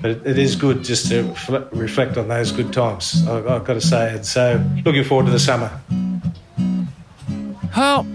but 0.00 0.10
it, 0.10 0.26
it 0.26 0.38
is 0.38 0.56
good 0.56 0.84
just 0.84 1.08
to 1.08 1.24
refle- 1.24 1.68
reflect 1.72 2.16
on 2.16 2.28
those 2.28 2.52
good 2.52 2.72
times. 2.72 3.26
I, 3.26 3.38
I've 3.56 3.64
got 3.64 3.74
to 3.74 3.80
say, 3.80 4.14
and 4.14 4.26
so 4.26 4.62
looking 4.84 5.04
forward 5.04 5.26
to 5.26 5.32
the 5.32 5.38
summer. 5.38 5.80
Well, 7.76 8.06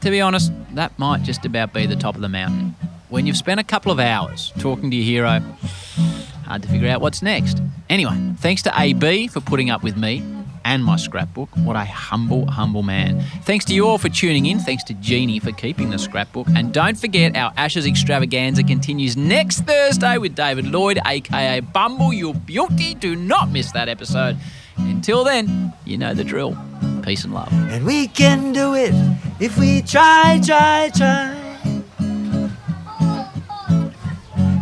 to 0.00 0.10
be 0.10 0.20
honest, 0.20 0.52
that 0.74 0.96
might 0.98 1.22
just 1.22 1.44
about 1.44 1.72
be 1.72 1.86
the 1.86 1.96
top 1.96 2.14
of 2.14 2.20
the 2.20 2.28
mountain. 2.28 2.76
When 3.08 3.26
you've 3.26 3.38
spent 3.38 3.58
a 3.58 3.64
couple 3.64 3.90
of 3.90 3.98
hours 3.98 4.52
talking 4.58 4.90
to 4.90 4.96
your 4.96 5.04
hero, 5.04 5.40
hard 6.44 6.62
to 6.62 6.68
figure 6.68 6.88
out 6.88 7.00
what's 7.00 7.22
next. 7.22 7.62
Anyway, 7.88 8.34
thanks 8.38 8.60
to 8.62 8.72
AB 8.78 9.28
for 9.28 9.40
putting 9.40 9.70
up 9.70 9.82
with 9.82 9.96
me 9.96 10.22
and 10.66 10.84
my 10.84 10.96
scrapbook. 10.96 11.48
What 11.56 11.74
a 11.74 11.86
humble, 11.86 12.46
humble 12.50 12.82
man. 12.82 13.22
Thanks 13.44 13.64
to 13.66 13.74
you 13.74 13.86
all 13.86 13.96
for 13.96 14.10
tuning 14.10 14.44
in. 14.44 14.58
Thanks 14.58 14.84
to 14.84 14.94
Jeannie 14.94 15.38
for 15.38 15.52
keeping 15.52 15.88
the 15.88 15.98
scrapbook. 15.98 16.48
And 16.54 16.70
don't 16.70 16.98
forget, 16.98 17.34
our 17.34 17.50
Ashes 17.56 17.86
extravaganza 17.86 18.62
continues 18.62 19.16
next 19.16 19.60
Thursday 19.60 20.18
with 20.18 20.34
David 20.34 20.66
Lloyd, 20.66 20.98
aka 21.06 21.60
Bumble, 21.60 22.12
you 22.12 22.34
beauty. 22.34 22.94
Do 22.94 23.16
not 23.16 23.50
miss 23.50 23.72
that 23.72 23.88
episode. 23.88 24.36
Until 24.76 25.24
then, 25.24 25.72
you 25.86 25.96
know 25.96 26.12
the 26.12 26.24
drill. 26.24 26.58
Peace 27.02 27.24
and 27.24 27.32
love. 27.32 27.50
And 27.72 27.86
we 27.86 28.08
can 28.08 28.52
do 28.52 28.74
it 28.74 28.92
if 29.40 29.56
we 29.56 29.80
try, 29.80 30.38
try, 30.44 30.90
try. 30.94 31.47